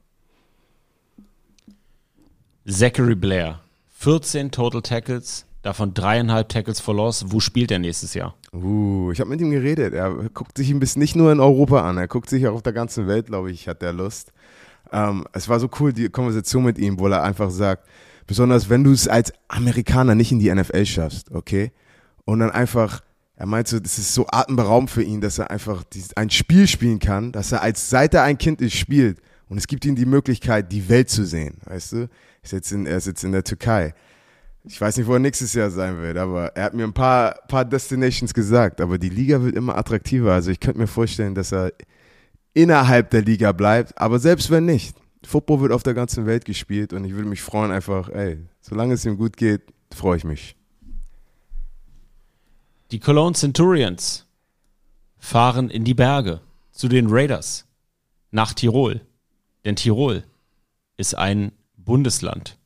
[2.68, 3.62] Zachary Blair,
[4.00, 7.26] 14 Total Tackles, davon dreieinhalb Tackles for Loss.
[7.28, 8.36] Wo spielt er nächstes Jahr?
[8.52, 9.93] Uh, ich habe mit ihm geredet.
[9.93, 12.62] Er guckt sich ein bisschen nicht nur in Europa an, er guckt sich auch auf
[12.64, 14.34] der ganzen Welt, glaube ich, hat er Lust.
[14.91, 17.88] Ähm, es war so cool, die Konversation mit ihm, wo er einfach sagt,
[18.28, 21.71] besonders wenn du es als Amerikaner nicht in die NFL schaffst, okay?
[22.26, 23.01] Und dann einfach,
[23.36, 25.84] er meint so, das ist so atemberaubend für ihn, dass er einfach
[26.15, 29.67] ein Spiel spielen kann, dass er als seit er ein Kind ist spielt und es
[29.67, 31.97] gibt ihm die Möglichkeit, die Welt zu sehen, weißt du?
[31.97, 32.09] Er
[32.43, 33.93] ist jetzt in, er ist jetzt in der Türkei.
[34.67, 37.36] Ich weiß nicht, wo er nächstes Jahr sein wird, aber er hat mir ein paar,
[37.47, 38.82] paar Destinations gesagt.
[38.82, 40.34] Aber die Liga wird immer attraktiver.
[40.34, 41.71] Also ich könnte mir vorstellen, dass er
[42.53, 43.95] innerhalb der Liga bleibt.
[43.99, 44.95] Aber selbst wenn nicht,
[45.26, 48.93] Football wird auf der ganzen Welt gespielt und ich würde mich freuen, einfach, ey, solange
[48.93, 49.61] es ihm gut geht,
[49.93, 50.55] freue ich mich.
[52.91, 54.28] Die Cologne Centurions
[55.17, 57.65] fahren in die Berge zu den Raiders
[58.32, 59.01] nach Tirol.
[59.63, 60.23] Denn Tirol
[60.97, 62.57] ist ein Bundesland.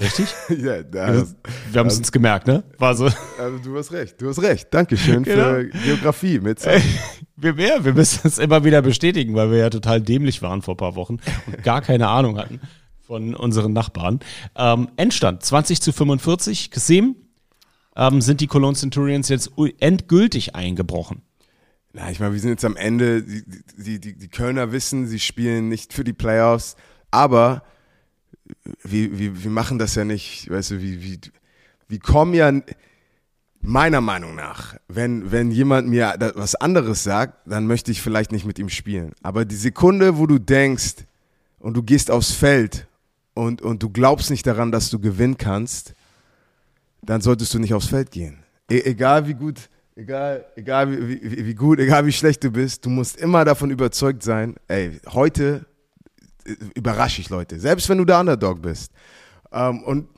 [0.00, 0.26] Richtig?
[0.58, 1.34] ja, das,
[1.72, 2.64] Wir haben es uns gemerkt, ne?
[2.78, 3.08] War so.
[3.38, 4.72] also du hast recht, du hast recht.
[4.72, 5.42] Dankeschön Genau.
[5.44, 6.60] für Geografie mit.
[7.38, 10.72] Wir, ja, wir müssen es immer wieder bestätigen, weil wir ja total dämlich waren vor
[10.72, 12.62] ein paar Wochen und gar keine Ahnung hatten
[13.02, 14.20] von unseren Nachbarn.
[14.54, 16.70] Ähm, Endstand 20 zu 45.
[16.70, 17.14] Gesehen
[17.94, 21.20] ähm, sind die Cologne Centurions jetzt endgültig eingebrochen.
[21.92, 23.22] Na, ich meine, wir sind jetzt am Ende.
[23.22, 23.44] Die,
[23.76, 26.76] die, die, die Kölner wissen, sie spielen nicht für die Playoffs,
[27.10, 27.64] aber
[28.82, 31.20] wir, wir, wir machen das ja nicht, weißt du, wie, wie,
[31.88, 32.52] wir kommen ja,
[33.60, 38.44] meiner Meinung nach, wenn, wenn jemand mir was anderes sagt, dann möchte ich vielleicht nicht
[38.44, 39.12] mit ihm spielen.
[39.22, 41.04] Aber die Sekunde, wo du denkst
[41.58, 42.86] und du gehst aufs Feld
[43.34, 45.94] und, und du glaubst nicht daran, dass du gewinnen kannst,
[47.02, 48.38] dann solltest du nicht aufs Feld gehen.
[48.70, 52.84] E egal wie gut, egal, egal wie, wie, wie gut, egal wie schlecht du bist,
[52.84, 55.66] du musst immer davon überzeugt sein, ey, heute
[56.74, 58.92] überrasche ich Leute, selbst wenn du der Underdog bist.
[59.52, 60.08] Ähm, und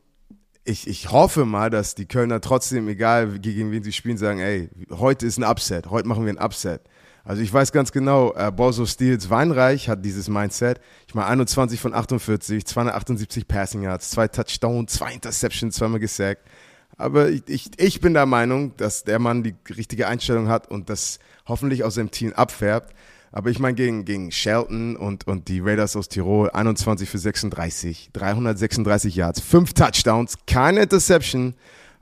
[0.64, 4.68] ich, ich hoffe mal, dass die Kölner trotzdem, egal gegen wen sie spielen, sagen, ey,
[4.90, 6.82] heute ist ein Upset, heute machen wir ein Upset.
[7.24, 10.80] Also ich weiß ganz genau, äh, Bozo Steels Weinreich hat dieses Mindset.
[11.06, 16.48] Ich meine 21 von 48, 278 Passing Yards, zwei Touchdowns, zwei Interceptions, zweimal gesackt.
[16.96, 20.90] Aber ich, ich, ich bin der Meinung, dass der Mann die richtige Einstellung hat und
[20.90, 22.94] das hoffentlich aus seinem Team abfärbt.
[23.30, 28.10] Aber ich meine, gegen, gegen Shelton und, und die Raiders aus Tirol, 21 für 36,
[28.12, 31.54] 336 Yards, fünf Touchdowns, keine Interception.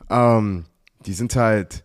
[0.08, 0.64] Ähm,
[1.04, 1.84] die sind halt,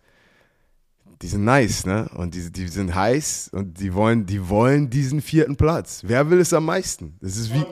[1.22, 2.08] die sind nice, ne?
[2.14, 6.02] Und die, die sind heiß und die wollen, die wollen diesen vierten Platz.
[6.04, 7.16] Wer will es am meisten?
[7.20, 7.64] Das ist wie.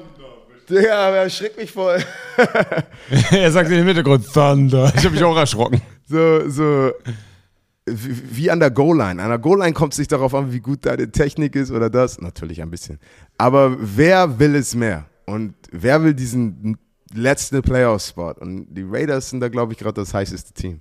[0.69, 1.99] Digga, wer erschreckt mich voll.
[3.33, 4.93] er sagt im Hintergrund Thunder.
[4.95, 5.83] Ich habe mich auch erschrocken.
[6.07, 6.93] so, so
[7.91, 9.23] wie an der Goal-Line.
[9.23, 12.21] An der Goal-Line kommt es nicht darauf an, wie gut deine Technik ist oder das.
[12.21, 12.99] Natürlich ein bisschen.
[13.39, 15.07] Aber wer will es mehr?
[15.27, 16.79] Und wer will diesen
[17.13, 18.35] letzten Playoff-Spot?
[18.41, 20.81] Und die Raiders sind da, glaube ich, gerade das heißeste Team.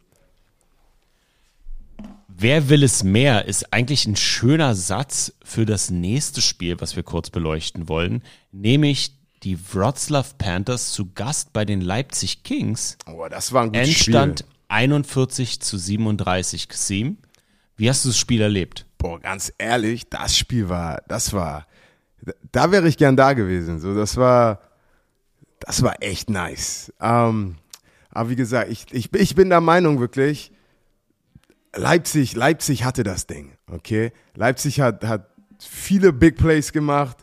[2.27, 7.03] Wer will es mehr, ist eigentlich ein schöner Satz für das nächste Spiel, was wir
[7.03, 12.97] kurz beleuchten wollen, nämlich die Wroclaw Panthers zu Gast bei den Leipzig Kings.
[13.07, 14.51] Oh, das war ein gutes Endstand Spiel.
[14.69, 16.69] 41 zu 37.
[16.69, 17.17] Xim,
[17.75, 18.85] wie hast du das Spiel erlebt?
[18.97, 21.67] Boah, ganz ehrlich, das Spiel war, das war,
[22.51, 23.79] da wäre ich gern da gewesen.
[23.79, 24.61] So, das war,
[25.59, 26.93] das war echt nice.
[26.99, 27.55] Ähm,
[28.11, 30.51] aber wie gesagt, ich, ich, ich bin der Meinung wirklich,
[31.75, 34.11] Leipzig, Leipzig hatte das Ding, okay?
[34.35, 37.17] Leipzig hat, hat viele Big Plays gemacht,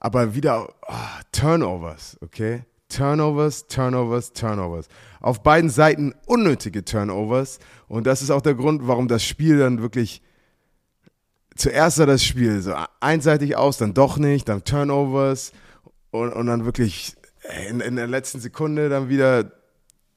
[0.00, 2.64] aber wieder ah, Turnovers, okay?
[2.88, 4.88] Turnovers, Turnovers, Turnovers.
[5.22, 7.60] Auf beiden Seiten unnötige Turnovers.
[7.88, 10.22] Und das ist auch der Grund, warum das Spiel dann wirklich
[11.56, 15.52] zuerst sah das Spiel so einseitig aus, dann doch nicht, dann Turnovers
[16.10, 17.14] und, und dann wirklich
[17.68, 19.52] in, in der letzten Sekunde dann wieder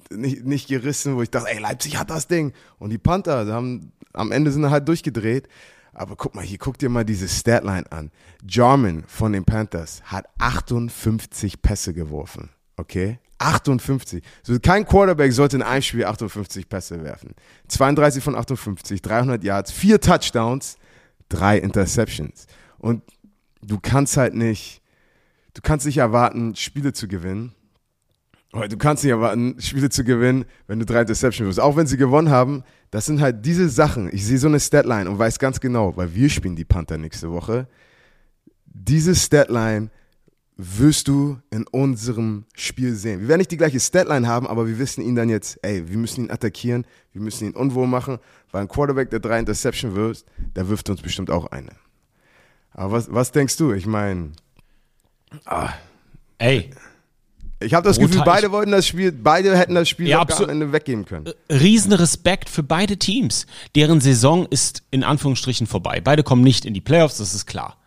[0.10, 2.54] nicht, nicht gerissen, wo ich dachte, ey, Leipzig hat das Ding.
[2.78, 5.48] Und die Panther haben, am Ende sind halt durchgedreht.
[5.94, 8.12] Aber guck mal, hier guck dir mal diese Statline an.
[8.48, 12.50] Jarman von den Panthers hat 58 Pässe geworfen.
[12.76, 13.20] Okay?
[13.40, 14.24] 58.
[14.44, 17.32] So, kein Quarterback sollte in einem Spiel 58 Pässe werfen.
[17.68, 20.78] 32 von 58, 300 Yards, vier Touchdowns,
[21.30, 22.48] drei Interceptions.
[22.78, 23.04] Und
[23.62, 24.82] du kannst halt nicht,
[25.54, 27.54] du kannst nicht erwarten, Spiele zu gewinnen.
[28.70, 31.60] Du kannst nicht erwarten, Spiele zu gewinnen, wenn du drei Interceptions wirst.
[31.60, 34.10] Auch wenn sie gewonnen haben, das sind halt diese Sachen.
[34.14, 37.32] Ich sehe so eine Statline und weiß ganz genau, weil wir spielen die Panther nächste
[37.32, 37.68] Woche.
[38.66, 39.90] Diese Statline
[40.58, 43.20] wirst du in unserem Spiel sehen.
[43.22, 45.98] Wir werden nicht die gleiche Statline haben, aber wir wissen ihn dann jetzt, ey, wir
[45.98, 48.20] müssen ihn attackieren, wir müssen ihn unwohl machen,
[48.52, 50.26] weil ein Quarterback, der drei Interception wirft,
[50.56, 51.72] der wirft uns bestimmt auch eine.
[52.72, 53.74] Aber was, was denkst du?
[53.74, 54.32] Ich meine,
[56.38, 56.70] Ey,
[57.60, 58.12] ich habe das Brutal.
[58.12, 61.30] Gefühl, beide wollten das Spiel, beide hätten das Spiel Ja, am Ende weggeben können.
[61.50, 63.46] riesen Respekt für beide Teams.
[63.76, 66.02] Deren Saison ist in Anführungsstrichen vorbei.
[66.02, 67.78] Beide kommen nicht in die Playoffs, das ist klar.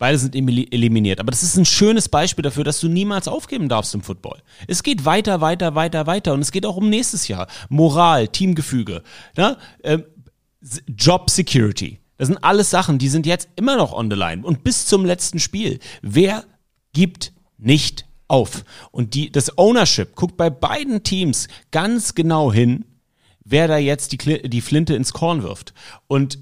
[0.00, 1.20] Beide sind eliminiert.
[1.20, 4.40] Aber das ist ein schönes Beispiel dafür, dass du niemals aufgeben darfst im Football.
[4.66, 6.32] Es geht weiter, weiter, weiter, weiter.
[6.32, 7.48] Und es geht auch um nächstes Jahr.
[7.68, 9.02] Moral, Teamgefüge,
[9.36, 9.58] ne?
[9.84, 10.04] ähm,
[10.88, 11.98] Job Security.
[12.16, 14.42] Das sind alles Sachen, die sind jetzt immer noch on the line.
[14.42, 15.80] Und bis zum letzten Spiel.
[16.00, 16.44] Wer
[16.94, 18.64] gibt nicht auf?
[18.92, 22.86] Und die, das Ownership guckt bei beiden Teams ganz genau hin,
[23.44, 25.74] wer da jetzt die, die Flinte ins Korn wirft.
[26.06, 26.38] Und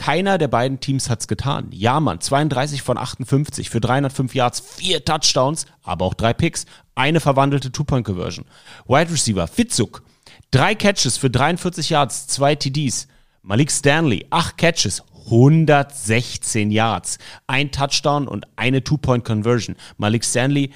[0.00, 1.68] keiner der beiden Teams hat's getan.
[1.72, 7.20] Ja, Mann, 32 von 58 für 305 Yards, vier Touchdowns, aber auch drei Picks, eine
[7.20, 8.46] verwandelte Two-Point-Conversion.
[8.86, 10.02] Wide Receiver, Fitzuk,
[10.50, 13.08] drei Catches für 43 Yards, zwei TDs.
[13.42, 19.76] Malik Stanley, acht Catches, 116 Yards, ein Touchdown und eine Two-Point-Conversion.
[19.98, 20.72] Malik Stanley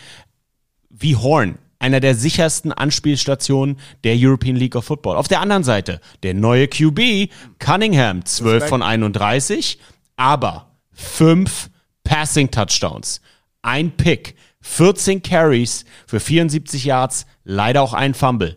[0.91, 5.19] wie Horn, einer der sichersten Anspielstationen der European League of Football.
[5.19, 9.79] Auf der anderen Seite der neue QB, Cunningham, 12 von 31,
[10.17, 11.69] aber fünf
[12.03, 13.21] Passing Touchdowns,
[13.61, 18.57] ein Pick, 14 Carries für 74 Yards, leider auch ein Fumble.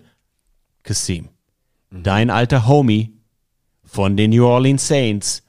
[0.83, 1.27] Kasim,
[1.91, 3.11] dein alter Homie
[3.83, 5.43] von den New Orleans Saints,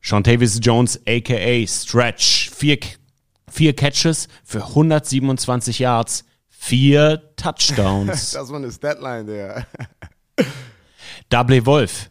[0.00, 2.78] Shontavis Jones, aka Stretch, vier,
[3.50, 6.24] vier Catches für 127 Yards,
[6.64, 8.30] Vier Touchdowns.
[8.32, 9.66] Das war eine Statline der.
[11.28, 12.10] Double Wolf.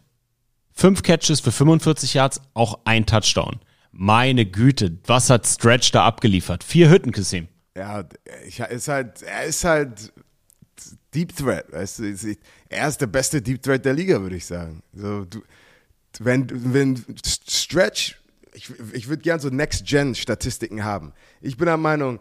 [0.72, 3.58] Fünf Catches für 45 Yards, auch ein Touchdown.
[3.90, 6.62] Meine Güte, was hat Stretch da abgeliefert?
[6.62, 7.48] Vier Hütten, Kassim.
[7.76, 8.04] Ja,
[8.46, 10.12] ich, ist halt, er ist halt
[11.14, 11.72] Deep Threat.
[11.72, 12.36] Weißt du?
[12.68, 14.84] Er ist der beste Deep Threat der Liga, würde ich sagen.
[14.92, 15.42] So, du,
[16.20, 21.12] wenn, wenn Stretch, ich, ich würde gern so Next-Gen-Statistiken haben.
[21.40, 22.20] Ich bin der Meinung,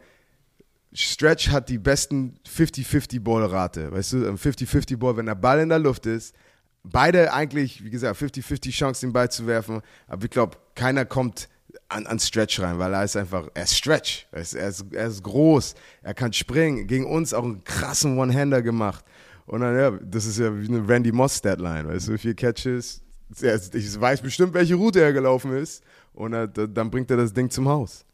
[0.93, 3.91] Stretch hat die besten 50-50-Ball-Rate.
[3.91, 6.35] Weißt du, ein 50-50-Ball, wenn der Ball in der Luft ist,
[6.83, 9.81] beide eigentlich, wie gesagt, 50-50 Chance, den Ball zu werfen.
[10.07, 11.49] Aber ich glaube, keiner kommt
[11.89, 14.27] an, an Stretch rein, weil er ist einfach, er ist Stretch.
[14.31, 16.87] Er ist, er, ist, er ist groß, er kann springen.
[16.87, 19.03] Gegen uns auch einen krassen One-Hander gemacht.
[19.45, 23.01] Und dann, ja, das ist ja wie eine Randy Moss-Statline, weißt du, vier Catches.
[23.41, 25.83] Ich weiß bestimmt, welche Route er gelaufen ist.
[26.13, 28.05] Und dann bringt er das Ding zum Haus.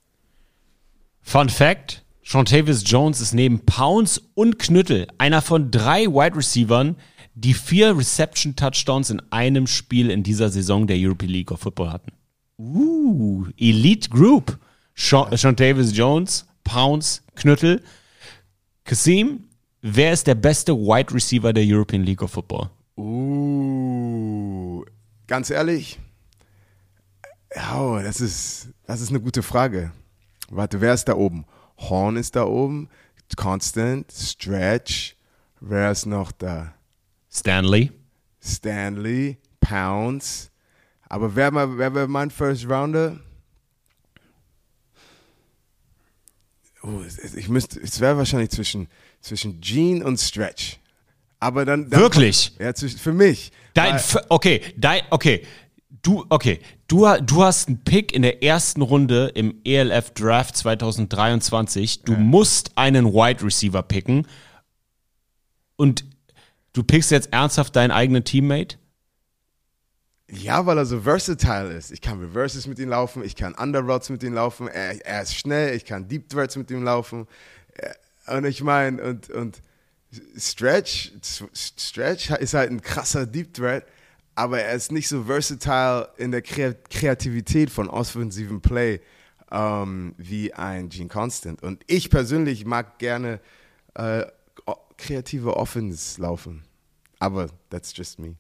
[1.22, 6.96] Fun Fact: Sean Jones ist neben Pounds und Knüttel einer von drei Wide Receivern,
[7.34, 11.92] die vier Reception Touchdowns in einem Spiel in dieser Saison der European League of Football
[11.92, 12.12] hatten.
[12.58, 14.60] Uh, Elite Group.
[14.96, 17.82] Sean, Davis Jones, Pounds, Knüttel.
[18.84, 19.46] Kasim,
[19.82, 22.70] wer ist der beste Wide Receiver der European League of Football?
[22.98, 24.84] Uh,
[25.26, 26.00] ganz ehrlich,
[27.74, 29.94] oh, das ist, das ist eine gute Frage.
[30.50, 31.46] Warte, wer ist da oben?
[31.80, 32.90] Horn ist da oben,
[33.36, 35.16] Constant, Stretch,
[35.60, 36.74] wer ist noch da?
[37.32, 37.92] Stanley.
[38.42, 40.50] Stanley, Pounds.
[41.08, 43.20] Aber wer, wer wäre mein First Rounder?
[46.82, 47.02] Oh,
[47.36, 48.88] ich müsste, es wäre wahrscheinlich zwischen,
[49.22, 50.78] zwischen Gene und Stretch.
[51.40, 51.90] Aber dann.
[51.90, 52.54] dann Wirklich?
[52.60, 53.52] Ja, für mich.
[53.74, 54.00] Dein,
[54.30, 55.46] okay, dein, okay.
[55.90, 62.04] Du, okay, du, du hast einen Pick in der ersten Runde im ELF Draft 2023.
[62.04, 62.20] Du ja.
[62.20, 64.28] musst einen Wide Receiver picken.
[65.76, 66.06] Und
[66.74, 68.78] du pickst jetzt ernsthaft deinen eigenen Teammate?
[70.32, 71.92] Ja, weil er so versatile ist.
[71.92, 75.36] Ich kann Reverses mit ihm laufen, ich kann Underroutes mit ihm laufen, er, er ist
[75.36, 77.28] schnell, ich kann Deep Threats mit ihm laufen.
[77.74, 79.62] Äh, und ich meine, und, und
[80.38, 81.14] Stretch,
[81.54, 83.86] Stretch ist halt ein krasser Deep Threat,
[84.40, 89.02] aber er ist nicht so versatile in der Kreativität von offensiven Play
[89.52, 91.62] ähm, wie ein Gene Constant.
[91.62, 93.42] Und ich persönlich mag gerne
[93.96, 94.26] äh,
[94.96, 96.64] kreative Offense laufen.
[97.20, 98.38] Aber that's just me.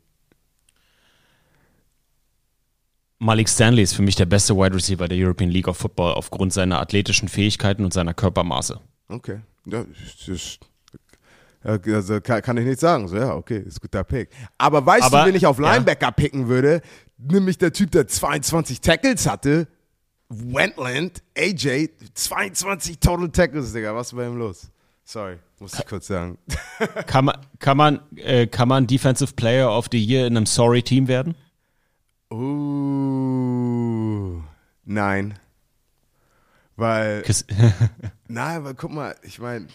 [3.17, 6.53] Malik Stanley ist für mich der beste Wide Receiver der European League of Football aufgrund
[6.53, 8.79] seiner athletischen Fähigkeiten und seiner Körpermaße.
[9.09, 9.41] Okay.
[9.65, 9.85] Ja,
[10.27, 10.59] ist,
[11.63, 13.07] also kann, ich nicht sagen.
[13.07, 14.29] So, ja, okay, ist guter Pick.
[14.57, 16.11] Aber weißt Aber, du, wen ich auf Linebacker ja.
[16.11, 16.81] picken würde?
[17.17, 19.67] Nämlich der Typ, der 22 Tackles hatte.
[20.29, 23.95] Wentland, AJ, 22 Total Tackles, Digga.
[23.95, 24.69] Was war ihm los?
[25.03, 26.37] Sorry, muss ich kurz sagen.
[27.07, 31.07] Kann man, kann man, äh, kann man Defensive Player of the Year in einem Sorry-Team
[31.07, 31.33] werden?
[32.31, 32.39] Uh,
[34.85, 35.39] nein.
[36.75, 37.23] Weil.
[38.27, 39.67] nein, weil guck mal, ich meine,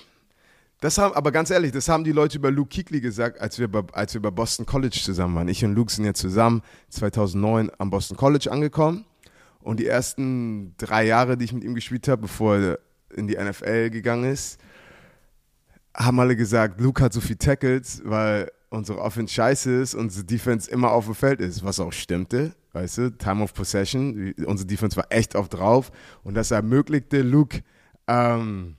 [0.85, 3.69] das haben, aber ganz ehrlich, das haben die Leute über Luke Kuechly gesagt, als wir,
[3.69, 5.49] bei, als wir bei Boston College zusammen waren.
[5.49, 6.61] Ich und Luke sind ja zusammen
[6.91, 9.07] 2009 am Boston College angekommen.
[9.61, 12.79] Und die ersten drei Jahre, die ich mit ihm gespielt habe, bevor er
[13.17, 14.61] in die NFL gegangen ist,
[15.97, 20.27] haben alle gesagt, Luke hat so viel Tackles, weil unsere Offense scheiße ist und unsere
[20.27, 22.55] Defense immer auf dem Feld ist, was auch stimmte.
[22.75, 25.91] Weißt du, Time of Possession, unsere Defense war echt oft drauf
[26.25, 27.63] und das ermöglichte Luke,
[28.07, 28.77] ähm,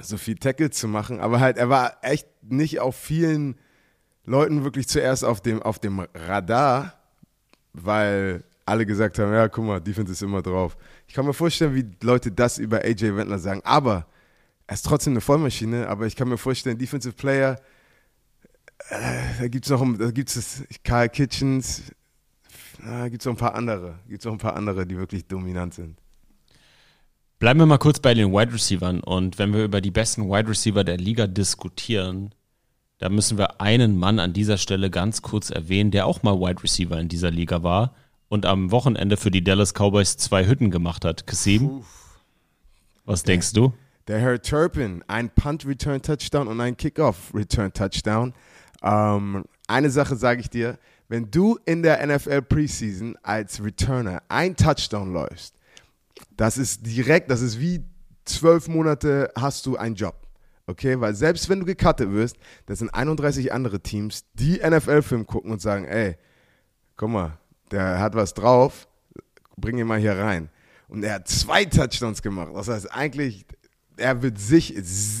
[0.00, 3.56] so viel Tackle zu machen, aber halt, er war echt nicht auf vielen
[4.24, 6.94] Leuten wirklich zuerst auf dem, auf dem Radar,
[7.72, 10.76] weil alle gesagt haben, ja, guck mal, Defense ist immer drauf.
[11.06, 14.06] Ich kann mir vorstellen, wie Leute das über AJ Wendler sagen, aber
[14.66, 17.58] er ist trotzdem eine Vollmaschine, aber ich kann mir vorstellen, Defensive Player,
[18.90, 21.82] äh, da gibt es noch, da gibt es Karl Kitchens,
[22.84, 25.26] da gibt es noch ein paar andere, gibt es noch ein paar andere, die wirklich
[25.26, 25.98] dominant sind.
[27.38, 30.48] Bleiben wir mal kurz bei den Wide Receivers und wenn wir über die besten Wide
[30.48, 32.34] Receiver der Liga diskutieren,
[32.98, 36.64] da müssen wir einen Mann an dieser Stelle ganz kurz erwähnen, der auch mal Wide
[36.64, 37.94] Receiver in dieser Liga war
[38.28, 41.28] und am Wochenende für die Dallas Cowboys zwei Hütten gemacht hat.
[41.28, 41.84] Kasim,
[43.04, 43.72] was der, denkst du?
[44.08, 48.34] Der Herr Turpin, ein Punt-Return-Touchdown und ein Kickoff-Return-Touchdown.
[48.82, 50.76] Ähm, eine Sache sage ich dir,
[51.08, 55.54] wenn du in der NFL Preseason als Returner ein Touchdown läufst,
[56.36, 57.84] das ist direkt, das ist wie
[58.24, 60.14] zwölf Monate hast du einen Job.
[60.66, 65.50] Okay, weil selbst wenn du gecuttet wirst, das sind 31 andere Teams, die NFL-Film gucken
[65.50, 66.16] und sagen, ey,
[66.96, 67.38] guck mal,
[67.70, 68.86] der hat was drauf,
[69.56, 70.50] bring ihn mal hier rein.
[70.88, 72.50] Und er hat zwei Touchdowns gemacht.
[72.54, 73.46] Das heißt, eigentlich
[73.98, 74.74] er wird sich,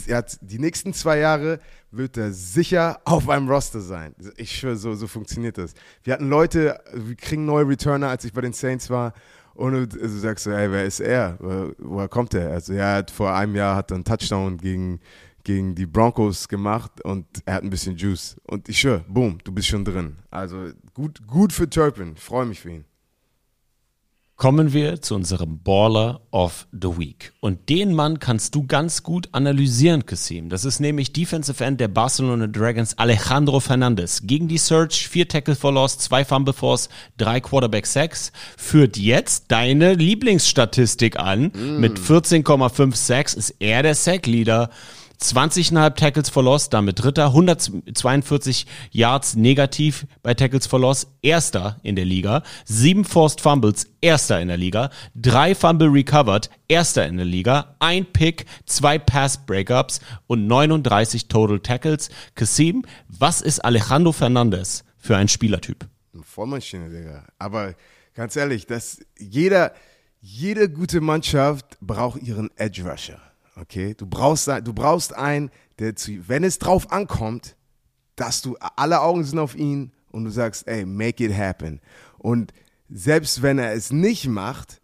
[0.08, 4.14] er hat die nächsten zwei Jahre wird er sicher auf einem Roster sein.
[4.36, 5.74] Ich schwöre, so, so funktioniert das.
[6.02, 9.14] Wir hatten Leute, wir kriegen neue Returner, als ich bei den Saints war.
[9.58, 11.36] Und du, du sagst so, ey, wer ist er?
[11.40, 12.50] Wo- Woher kommt er?
[12.52, 15.00] Also, ja, vor einem Jahr hat er einen Touchdown gegen,
[15.42, 18.36] gegen die Broncos gemacht und er hat ein bisschen Juice.
[18.44, 20.16] Und ich schwöre, boom, du bist schon drin.
[20.30, 22.16] Also gut, gut für Turpin.
[22.16, 22.84] Freue mich für ihn.
[24.38, 27.32] Kommen wir zu unserem Baller of the Week.
[27.40, 30.48] Und den Mann kannst du ganz gut analysieren, Kassim.
[30.48, 34.22] Das ist nämlich Defensive End der Barcelona Dragons, Alejandro Fernandez.
[34.22, 38.30] Gegen die Search, vier Tackle for Loss, zwei Fumble Force, drei Quarterback Sacks.
[38.56, 41.50] Führt jetzt deine Lieblingsstatistik an.
[41.80, 44.70] Mit 14,5 Sacks ist er der Sack-Leader.
[45.20, 51.96] 20,5 Tackles for Loss, damit Dritter, 142 Yards negativ bei Tackles for Loss, Erster in
[51.96, 57.26] der Liga, sieben Forced Fumbles, Erster in der Liga, drei Fumble recovered, Erster in der
[57.26, 62.10] Liga, ein Pick, zwei Pass Breakups und 39 Total Tackles.
[62.36, 65.88] Kassim, was ist Alejandro Fernandez für ein Spielertyp?
[66.14, 67.24] Eine Vollmaschine, Digga.
[67.38, 67.74] Aber
[68.14, 69.72] ganz ehrlich, das, jeder,
[70.20, 73.20] jede gute Mannschaft braucht ihren Edge Rusher.
[73.60, 73.94] Okay?
[73.94, 77.56] Du brauchst, du brauchst einen, der zu, wenn es drauf ankommt,
[78.16, 81.80] dass du, alle Augen sind auf ihn und du sagst, ey, make it happen.
[82.18, 82.52] Und
[82.88, 84.80] selbst wenn er es nicht macht,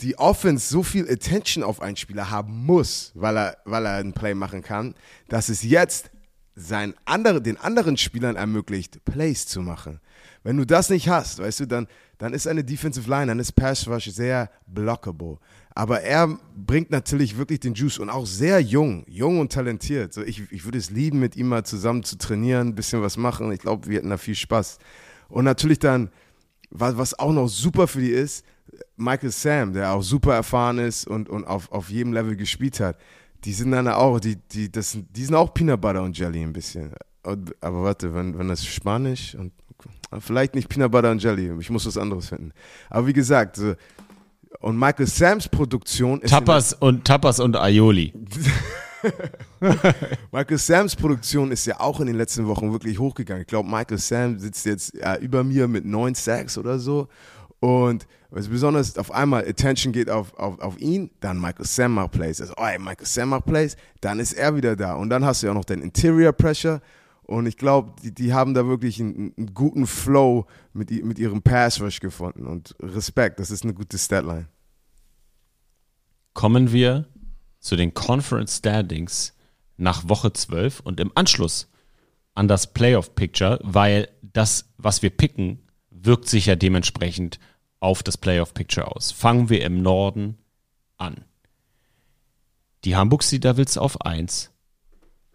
[0.00, 4.14] die Offense so viel Attention auf einen Spieler haben muss, weil er, weil er einen
[4.14, 4.94] Play machen kann,
[5.28, 6.10] dass es jetzt
[6.54, 10.00] sein andere, den anderen Spielern ermöglicht, Plays zu machen.
[10.42, 11.86] Wenn du das nicht hast, weißt du, dann,
[12.18, 15.38] dann ist eine Defensive Line, dann ist Pass Rush sehr blockable.
[15.74, 20.12] Aber er bringt natürlich wirklich den Juice und auch sehr jung, jung und talentiert.
[20.12, 23.16] So, ich, ich würde es lieben, mit ihm mal zusammen zu trainieren, ein bisschen was
[23.16, 23.52] machen.
[23.52, 24.78] Ich glaube, wir hätten da viel Spaß.
[25.28, 26.10] Und natürlich dann,
[26.70, 28.44] was, auch noch super für die ist,
[28.96, 32.96] Michael Sam, der auch super erfahren ist und, und auf, auf jedem Level gespielt hat.
[33.44, 36.52] Die sind dann auch, die, die, das, die sind auch Peanut Butter und Jelly ein
[36.52, 36.92] bisschen.
[37.22, 39.52] Aber warte, wenn, wenn das Spanisch und
[40.18, 42.52] vielleicht nicht Peanut Butter und Jelly, ich muss was anderes finden.
[42.88, 43.74] Aber wie gesagt, so,
[44.58, 46.30] und Michael Sams Produktion ist.
[46.30, 48.12] Tapas und Tapas und Aioli.
[50.32, 53.42] Michael Sams Produktion ist ja auch in den letzten Wochen wirklich hochgegangen.
[53.42, 57.08] Ich glaube, Michael Sam sitzt jetzt ja, über mir mit neun Sacks oder so.
[57.60, 62.12] Und was besonders auf einmal Attention geht auf, auf, auf ihn, dann Michael Sam macht
[62.12, 62.40] Plays.
[62.40, 64.94] Also, oh, ey, Michael Sam macht Plays, dann ist er wieder da.
[64.94, 66.80] Und dann hast du ja auch noch den Interior Pressure.
[67.30, 71.42] Und ich glaube, die, die haben da wirklich einen, einen guten Flow mit, mit ihrem
[71.42, 72.44] Pass Rush gefunden.
[72.44, 74.48] Und Respekt, das ist eine gute Statline.
[76.34, 77.06] kommen wir
[77.60, 79.36] zu den Conference Standings
[79.76, 81.70] nach Woche 12 und im Anschluss
[82.34, 87.38] an das Playoff Picture, weil das, was wir picken, wirkt sich ja dementsprechend
[87.78, 89.12] auf das Playoff Picture aus.
[89.12, 90.36] Fangen wir im Norden
[90.96, 91.24] an.
[92.84, 94.50] Die Hamburg Sea Devils auf 1,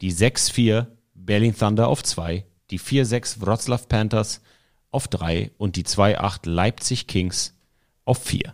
[0.02, 0.88] die 6-4
[1.26, 4.41] Berlin Thunder auf 2, die 4-6 Wroclaw Panthers
[4.91, 7.53] auf 3 und die 2-8 Leipzig Kings
[8.05, 8.53] auf 4.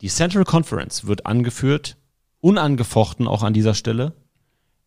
[0.00, 1.96] Die Central Conference wird angeführt,
[2.40, 4.14] unangefochten auch an dieser Stelle,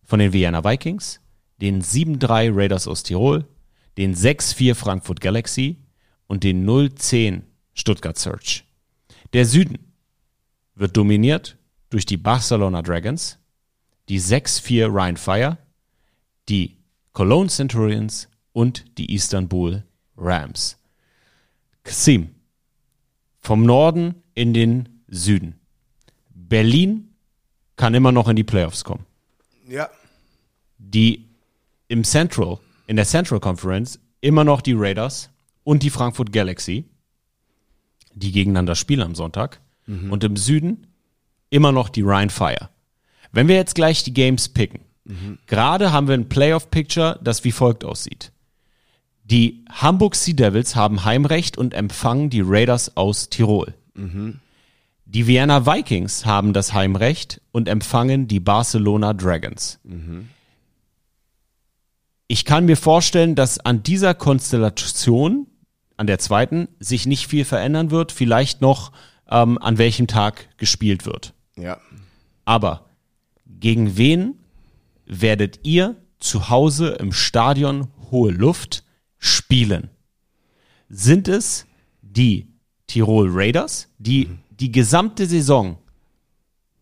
[0.04, 1.22] von den Vienna Vikings,
[1.58, 3.46] den 7-3 Raiders aus Tirol,
[3.98, 5.78] den 6-4 Frankfurt Galaxy
[6.28, 7.44] und den 0-10
[7.74, 8.64] Stuttgart Search.
[9.34, 9.94] Der Süden
[10.76, 11.58] wird dominiert
[11.90, 13.38] durch die Barcelona Dragons,
[14.10, 15.58] die 6-4 Rhein Fire,
[16.50, 16.78] die
[17.14, 19.84] Cologne Centurions und die Istanbul
[20.18, 20.78] Rams.
[21.84, 22.30] Xim,
[23.40, 25.60] vom Norden in den Süden.
[26.34, 27.14] Berlin
[27.76, 29.06] kann immer noch in die Playoffs kommen.
[29.68, 29.90] Ja.
[30.78, 31.30] Die
[31.88, 35.30] im Central, in der Central Conference, immer noch die Raiders
[35.64, 36.86] und die Frankfurt Galaxy,
[38.14, 39.62] die gegeneinander spielen am Sonntag.
[40.12, 40.88] Und im Süden
[41.50, 42.70] immer noch die Rhein Fire.
[43.32, 44.82] Wenn wir jetzt gleich die Games picken,
[45.48, 48.32] gerade haben wir ein Playoff-Picture, das wie folgt aussieht.
[49.24, 53.74] Die Hamburg Sea Devils haben Heimrecht und empfangen die Raiders aus Tirol.
[55.06, 59.80] Die Vienna Vikings haben das Heimrecht und empfangen die Barcelona Dragons.
[62.28, 65.48] Ich kann mir vorstellen, dass an dieser Konstellation,
[65.98, 68.14] an der zweiten, sich nicht viel verändern wird.
[68.14, 68.94] Vielleicht noch,
[69.30, 71.34] ähm, an welchem Tag gespielt wird.
[71.58, 71.78] Ja.
[72.46, 72.86] Aber
[73.46, 74.36] gegen wen
[75.12, 78.84] werdet ihr zu Hause im Stadion Hohe Luft
[79.18, 79.90] spielen?
[80.90, 81.68] Sind es
[82.02, 82.48] die
[82.88, 85.78] Tirol Raiders, die die gesamte Saison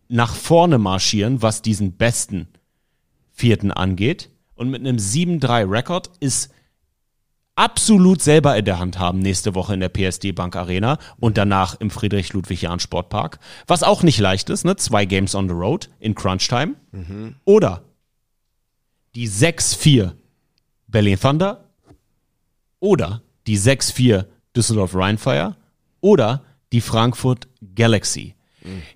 [0.08, 2.48] nach vorne marschieren, was diesen besten
[3.32, 4.30] vierten angeht?
[4.54, 6.52] Und mit einem 7-3-Rekord ist
[7.56, 11.80] absolut selber in der Hand haben nächste Woche in der PSD Bank Arena und danach
[11.80, 13.38] im Friedrich-Ludwig-Jahn Sportpark.
[13.66, 14.76] Was auch nicht leicht ist, ne?
[14.76, 16.74] Zwei Games on the Road in Crunch Time.
[17.44, 17.84] Oder
[19.14, 20.12] die 6-4
[20.88, 21.64] Berlin Thunder.
[22.78, 24.26] Oder die 6-4
[24.56, 25.56] Düsseldorf Rheinfire.
[26.00, 28.34] Oder die Frankfurt Galaxy.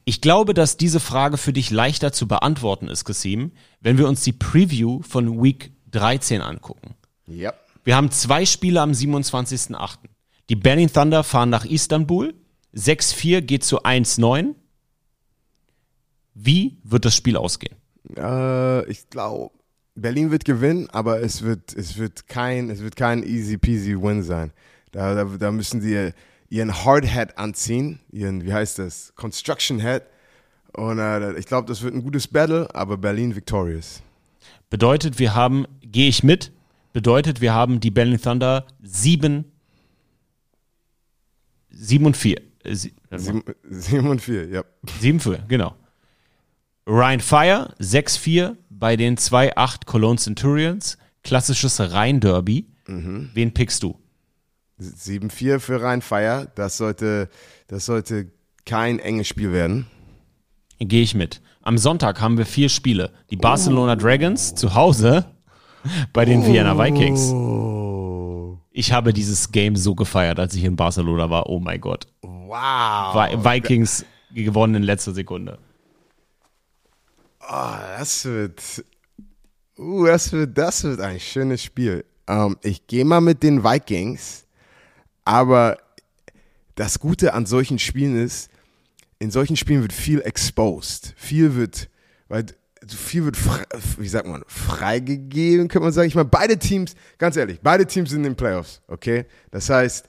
[0.04, 4.22] Ich glaube, dass diese Frage für dich leichter zu beantworten ist, Kasim, wenn wir uns
[4.22, 6.94] die Preview von Week 13 angucken.
[7.26, 7.54] Ja.
[7.82, 9.98] Wir haben zwei Spiele am 27.08.
[10.50, 12.34] Die Berlin Thunder fahren nach Istanbul.
[12.74, 14.54] 6-4 geht zu 1-9.
[16.34, 17.76] Wie wird das Spiel ausgehen?
[18.16, 19.53] Äh, ich glaube,
[19.96, 24.22] Berlin wird gewinnen, aber es wird, es wird kein, es wird kein easy peasy Win
[24.22, 24.52] sein.
[24.92, 26.10] Da, da, da müssen sie
[26.48, 30.02] ihren Hard Hat anziehen, ihren, wie heißt das, Construction Hat.
[30.72, 34.02] Und äh, ich glaube, das wird ein gutes Battle, aber Berlin victorious.
[34.70, 36.50] Bedeutet, wir haben, gehe ich mit,
[36.92, 39.44] bedeutet, wir haben die Berlin Thunder 7,
[41.70, 42.40] 7 und 4.
[42.64, 43.42] Äh, sie- warte mal.
[43.62, 44.64] 7, 7 und 4, ja.
[45.00, 45.76] 7 für, genau.
[46.86, 50.98] Ryan Fire 6-4 bei den 2-8 Cologne Centurions.
[51.22, 52.66] Klassisches Rhein-Derby.
[52.86, 53.96] Wen pickst du?
[54.80, 56.50] 7-4 für Rhein-Fire.
[56.54, 57.30] Das sollte,
[57.68, 58.30] das sollte
[58.66, 59.86] kein enges Spiel werden.
[60.78, 61.40] Gehe ich mit.
[61.62, 63.10] Am Sonntag haben wir vier Spiele.
[63.30, 65.24] Die Barcelona Dragons zu Hause
[66.12, 67.30] bei den Vienna Vikings.
[67.32, 68.58] Oh.
[68.70, 71.48] Ich habe dieses Game so gefeiert, als ich in Barcelona war.
[71.48, 72.06] Oh mein Gott.
[72.22, 73.14] Wow.
[73.14, 74.04] Vi- Vikings
[74.34, 75.58] gewonnen in letzter Sekunde.
[77.46, 78.84] Ah, das wird.
[79.78, 82.04] Uh, das wird, das wird ein schönes Spiel.
[82.26, 84.44] Ähm, ich gehe mal mit den Vikings,
[85.24, 85.78] aber
[86.74, 88.50] das Gute an solchen Spielen ist,
[89.18, 91.14] in solchen Spielen wird viel exposed.
[91.16, 91.88] Viel wird,
[92.28, 92.46] weil
[92.88, 93.38] viel wird,
[93.98, 96.08] wie sagt man, freigegeben, könnte man sagen.
[96.08, 99.26] Ich meine, beide Teams, ganz ehrlich, beide Teams sind in den Playoffs, okay?
[99.50, 100.08] Das heißt,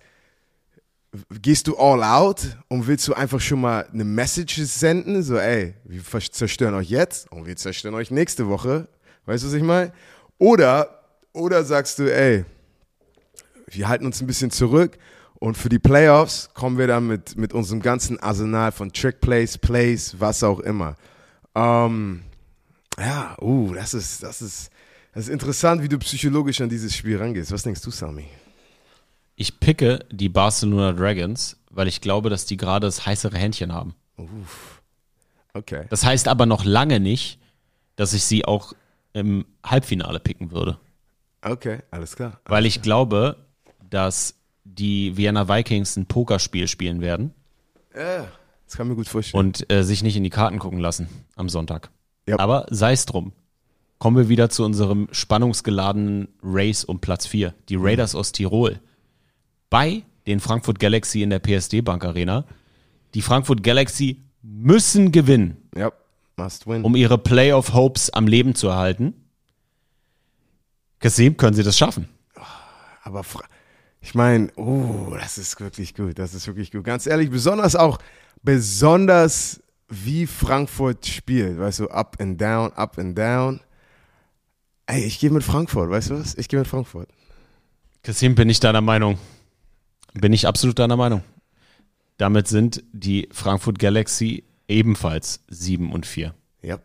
[1.42, 5.74] gehst du all out und willst du einfach schon mal eine Message senden, so ey,
[5.84, 6.02] wir
[6.32, 8.88] zerstören euch jetzt und wir zerstören euch nächste Woche,
[9.26, 9.92] weißt du, was ich meine?
[10.38, 11.02] Oder,
[11.34, 12.46] oder sagst du, ey,
[13.68, 14.98] wir halten uns ein bisschen zurück
[15.36, 19.58] und für die Playoffs kommen wir dann mit, mit unserem ganzen Arsenal von Trick Plays,
[19.58, 20.96] Plays, was auch immer.
[21.54, 22.22] Ähm,
[22.98, 24.70] ja, uh, das ist, das ist,
[25.14, 27.52] das ist interessant, wie du psychologisch an dieses Spiel rangehst.
[27.52, 28.28] Was denkst du, Sami?
[29.36, 33.96] Ich picke die Barcelona Dragons, weil ich glaube, dass die gerade das heißere Händchen haben.
[35.54, 35.86] Okay.
[35.90, 37.40] Das heißt aber noch lange nicht,
[37.96, 38.74] dass ich sie auch
[39.14, 40.78] im Halbfinale picken würde.
[41.42, 42.40] Okay, alles klar.
[42.46, 43.38] Weil ich glaube,
[43.90, 47.34] dass die Vienna Vikings ein Pokerspiel spielen werden
[47.96, 48.28] Ja,
[48.66, 49.46] das kann mir gut vorstellen.
[49.46, 51.92] und äh, sich nicht in die Karten gucken lassen am Sonntag.
[52.28, 52.40] Ja.
[52.40, 53.32] Aber sei es drum.
[54.00, 57.54] Kommen wir wieder zu unserem spannungsgeladenen Race um Platz 4.
[57.70, 58.80] Die Raiders aus Tirol.
[59.70, 62.46] Bei den Frankfurt Galaxy in der PSD Bank Arena.
[63.14, 65.92] Die Frankfurt Galaxy müssen gewinnen, Ja,
[66.38, 66.84] must win.
[66.84, 69.14] um ihre Playoff Hopes am Leben zu erhalten.
[71.00, 72.10] Kasim, können sie das schaffen?
[73.04, 73.24] Aber
[74.02, 76.18] ich meine, oh, das ist wirklich gut.
[76.18, 76.84] Das ist wirklich gut.
[76.84, 78.00] Ganz ehrlich, besonders auch,
[78.42, 81.60] besonders wie Frankfurt spielt.
[81.60, 83.62] Weißt du, up and down, up and down.
[84.88, 86.36] Ey, ich gehe mit Frankfurt, weißt du was?
[86.36, 87.10] Ich gehe mit Frankfurt.
[88.04, 89.18] Kasim, bin ich deiner Meinung.
[90.20, 91.22] Bin ich absolut deiner Meinung.
[92.18, 96.34] Damit sind die Frankfurt Galaxy ebenfalls 7 und 4.
[96.62, 96.80] Ja.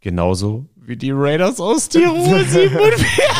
[0.00, 3.24] Genauso wie die Raiders aus Tirol 7 und 4.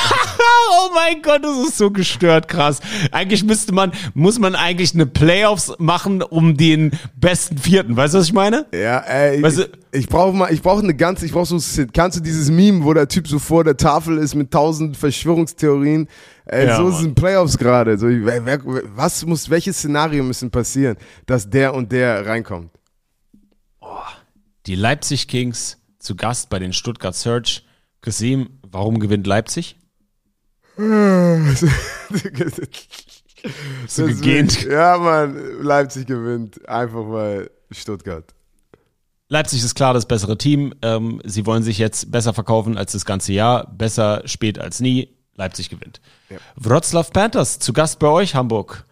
[0.75, 2.81] Oh mein Gott, das ist so gestört, krass.
[3.13, 7.95] Eigentlich müsste man, muss man eigentlich eine Playoffs machen um den besten Vierten.
[7.97, 8.67] Weißt du, was ich meine?
[8.75, 11.85] Ja, ey, Weißt ich, du- ich brauche mal, ich brauche eine ganze, ich brauche so,
[11.93, 16.09] kannst du dieses Meme, wo der Typ so vor der Tafel ist mit tausend Verschwörungstheorien?
[16.47, 16.95] Ey, Ja, so Mann.
[17.01, 17.97] sind Playoffs gerade.
[17.99, 18.61] So, wer, wer,
[18.97, 20.97] was muss, welches Szenario müssen passieren,
[21.27, 22.71] dass der und der reinkommt?
[24.67, 27.65] Die Leipzig Kings zu Gast bei den Stuttgart Search.
[28.01, 29.77] Kasim, warum gewinnt Leipzig?
[33.87, 34.65] so gegähnt.
[34.65, 36.67] Ja, Mann, Leipzig gewinnt.
[36.69, 38.35] Einfach weil Stuttgart.
[39.29, 40.75] Leipzig ist klar das bessere Team.
[40.83, 43.67] Ähm, sie wollen sich jetzt besser verkaufen als das ganze Jahr.
[43.73, 45.17] Besser spät als nie.
[45.37, 46.01] Leipzig gewinnt.
[46.57, 48.85] Wroclaw Panthers zu Gast bei euch, Hamburg.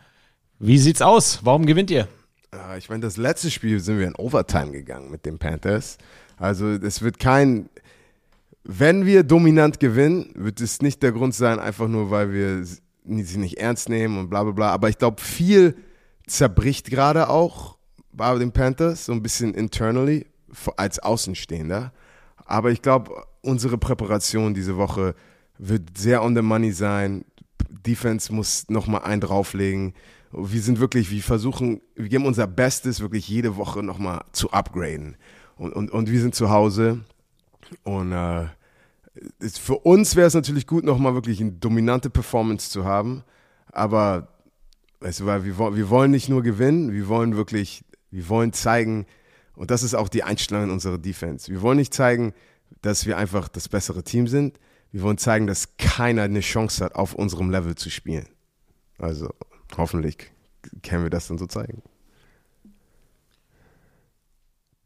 [0.58, 1.40] Wie sieht's aus?
[1.42, 2.08] Warum gewinnt ihr?
[2.50, 5.98] Ah, Ich meine, das letzte Spiel sind wir in Overtime gegangen mit den Panthers.
[6.36, 7.68] Also es wird kein,
[8.64, 13.38] wenn wir dominant gewinnen, wird es nicht der Grund sein, einfach nur, weil wir sie
[13.38, 14.70] nicht ernst nehmen und bla bla bla.
[14.70, 15.76] Aber ich glaube, viel
[16.26, 17.76] zerbricht gerade auch
[18.12, 20.26] bei den Panthers, so ein bisschen internally,
[20.76, 21.92] als Außenstehender.
[22.44, 23.12] Aber ich glaube,
[23.42, 25.14] unsere Präparation diese Woche
[25.60, 27.24] wird sehr on the money sein.
[27.68, 29.94] Defense muss nochmal einen drauflegen.
[30.32, 35.16] Wir sind wirklich, wir versuchen, wir geben unser Bestes, wirklich jede Woche nochmal zu upgraden.
[35.56, 37.00] Und, und, und wir sind zu Hause.
[37.82, 38.46] Und äh,
[39.38, 43.22] ist, für uns wäre es natürlich gut, nochmal wirklich eine dominante Performance zu haben.
[43.70, 44.28] Aber
[45.00, 49.06] weißt du, weil wir, wir wollen nicht nur gewinnen, wir wollen wirklich, wir wollen zeigen,
[49.54, 51.50] und das ist auch die Einstellung unserer Defense.
[51.50, 52.32] Wir wollen nicht zeigen,
[52.80, 54.58] dass wir einfach das bessere Team sind.
[54.92, 58.26] Wir wollen zeigen, dass keiner eine Chance hat, auf unserem Level zu spielen.
[58.98, 59.30] Also
[59.76, 60.16] hoffentlich
[60.82, 61.82] können wir das dann so zeigen.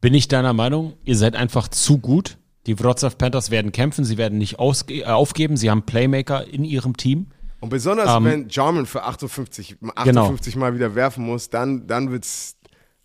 [0.01, 0.93] Bin ich deiner Meinung?
[1.03, 2.37] Ihr seid einfach zu gut.
[2.67, 5.57] Die Wrocław Panthers werden kämpfen, sie werden nicht äh, aufgeben.
[5.57, 7.27] Sie haben Playmaker in ihrem Team.
[7.59, 12.57] Und besonders, Ähm, wenn Jarman für 58, 58 Mal wieder werfen muss, dann, dann wird's,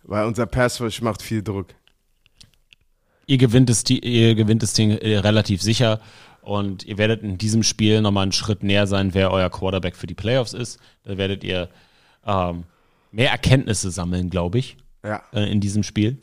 [0.03, 1.69] weil unser Pass Rush macht viel Druck.
[3.27, 6.01] Ihr gewinnt das, Ti- ihr gewinnt das Ding äh, relativ sicher
[6.43, 10.07] und ihr werdet in diesem Spiel nochmal einen Schritt näher sein, wer euer Quarterback für
[10.07, 10.79] die Playoffs ist.
[11.05, 11.69] Da werdet ihr
[12.27, 12.65] ähm,
[13.13, 15.23] mehr Erkenntnisse sammeln, glaube ich, Ja.
[15.33, 16.23] äh, in diesem Spiel.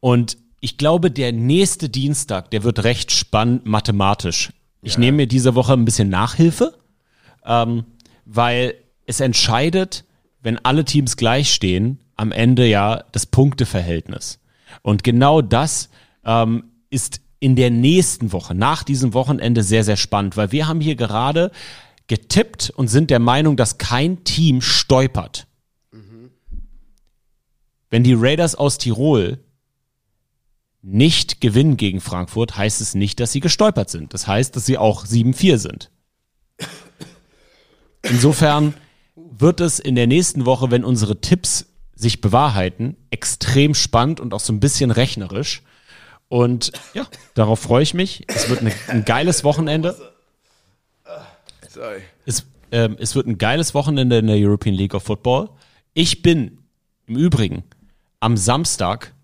[0.00, 4.52] Und ich glaube, der nächste Dienstag, der wird recht spannend mathematisch.
[4.82, 6.74] Ich nehme mir diese Woche ein bisschen Nachhilfe,
[7.44, 7.84] ähm,
[8.24, 8.74] weil
[9.06, 10.04] es entscheidet,
[10.42, 14.38] wenn alle Teams gleich stehen, am Ende ja das Punkteverhältnis.
[14.82, 15.88] Und genau das
[16.24, 20.80] ähm, ist in der nächsten Woche, nach diesem Wochenende, sehr, sehr spannend, weil wir haben
[20.80, 21.50] hier gerade
[22.08, 25.46] getippt und sind der Meinung, dass kein Team stolpert.
[27.90, 29.38] Wenn die Raiders aus Tirol
[30.82, 34.14] nicht gewinnen gegen Frankfurt, heißt es nicht, dass sie gestolpert sind.
[34.14, 35.90] Das heißt, dass sie auch 7-4 sind.
[38.02, 38.74] Insofern
[39.16, 44.40] wird es in der nächsten Woche, wenn unsere Tipps sich bewahrheiten, extrem spannend und auch
[44.40, 45.62] so ein bisschen rechnerisch.
[46.28, 48.24] Und ja, darauf freue ich mich.
[48.28, 49.96] Es wird eine, ein geiles Wochenende.
[51.68, 52.02] Sorry.
[52.26, 55.48] Es, ähm, es wird ein geiles Wochenende in der European League of Football.
[55.94, 56.58] Ich bin
[57.06, 57.64] im Übrigen
[58.20, 59.14] am Samstag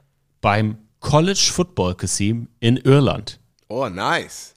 [0.41, 3.39] beim College Football Casino in Irland.
[3.69, 4.55] Oh, nice.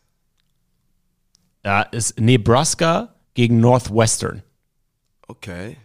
[1.63, 4.43] Da ist Nebraska gegen Northwestern.
[5.27, 5.77] Okay.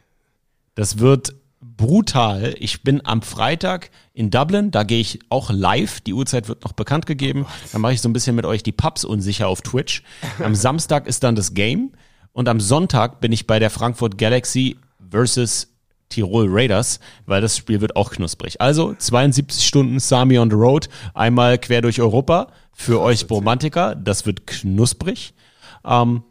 [0.75, 2.55] Das wird brutal.
[2.59, 6.01] Ich bin am Freitag in Dublin, da gehe ich auch live.
[6.01, 7.47] Die Uhrzeit wird noch bekannt gegeben.
[7.73, 10.03] Dann mache ich so ein bisschen mit euch die Pubs unsicher auf Twitch.
[10.39, 11.93] Am Samstag ist dann das Game
[12.33, 14.77] und am Sonntag bin ich bei der Frankfurt Galaxy
[15.11, 15.69] versus
[16.11, 18.61] Tirol Raiders, weil das Spiel wird auch knusprig.
[18.61, 23.95] Also 72 Stunden Sami on the Road, einmal quer durch Europa für euch Romantiker.
[23.95, 25.33] Das wird knusprig.
[25.85, 26.23] Ähm,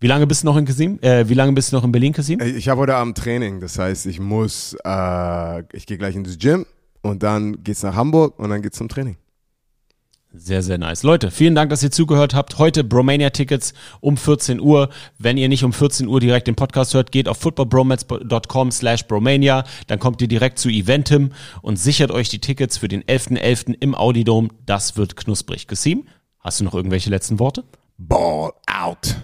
[0.00, 0.98] wie lange bist du noch in Kasim?
[1.02, 2.40] Äh, wie lange bist du noch in Berlin, Kasim?
[2.40, 6.38] Ey, Ich habe heute Abend Training, das heißt, ich muss, äh, ich gehe gleich ins
[6.38, 6.66] Gym
[7.02, 9.16] und dann geht's nach Hamburg und dann geht's zum Training.
[10.32, 11.02] Sehr, sehr nice.
[11.02, 12.56] Leute, vielen Dank, dass ihr zugehört habt.
[12.58, 14.88] Heute Bromania-Tickets um 14 Uhr.
[15.18, 19.64] Wenn ihr nicht um 14 Uhr direkt den Podcast hört, geht auf footballbromance.com slash bromania.
[19.88, 21.30] Dann kommt ihr direkt zu Eventim
[21.62, 23.74] und sichert euch die Tickets für den 11.11.
[23.80, 24.50] im Audidom.
[24.66, 25.66] Das wird knusprig.
[25.66, 26.06] Gesim,
[26.38, 27.64] hast du noch irgendwelche letzten Worte?
[27.98, 29.16] Ball out.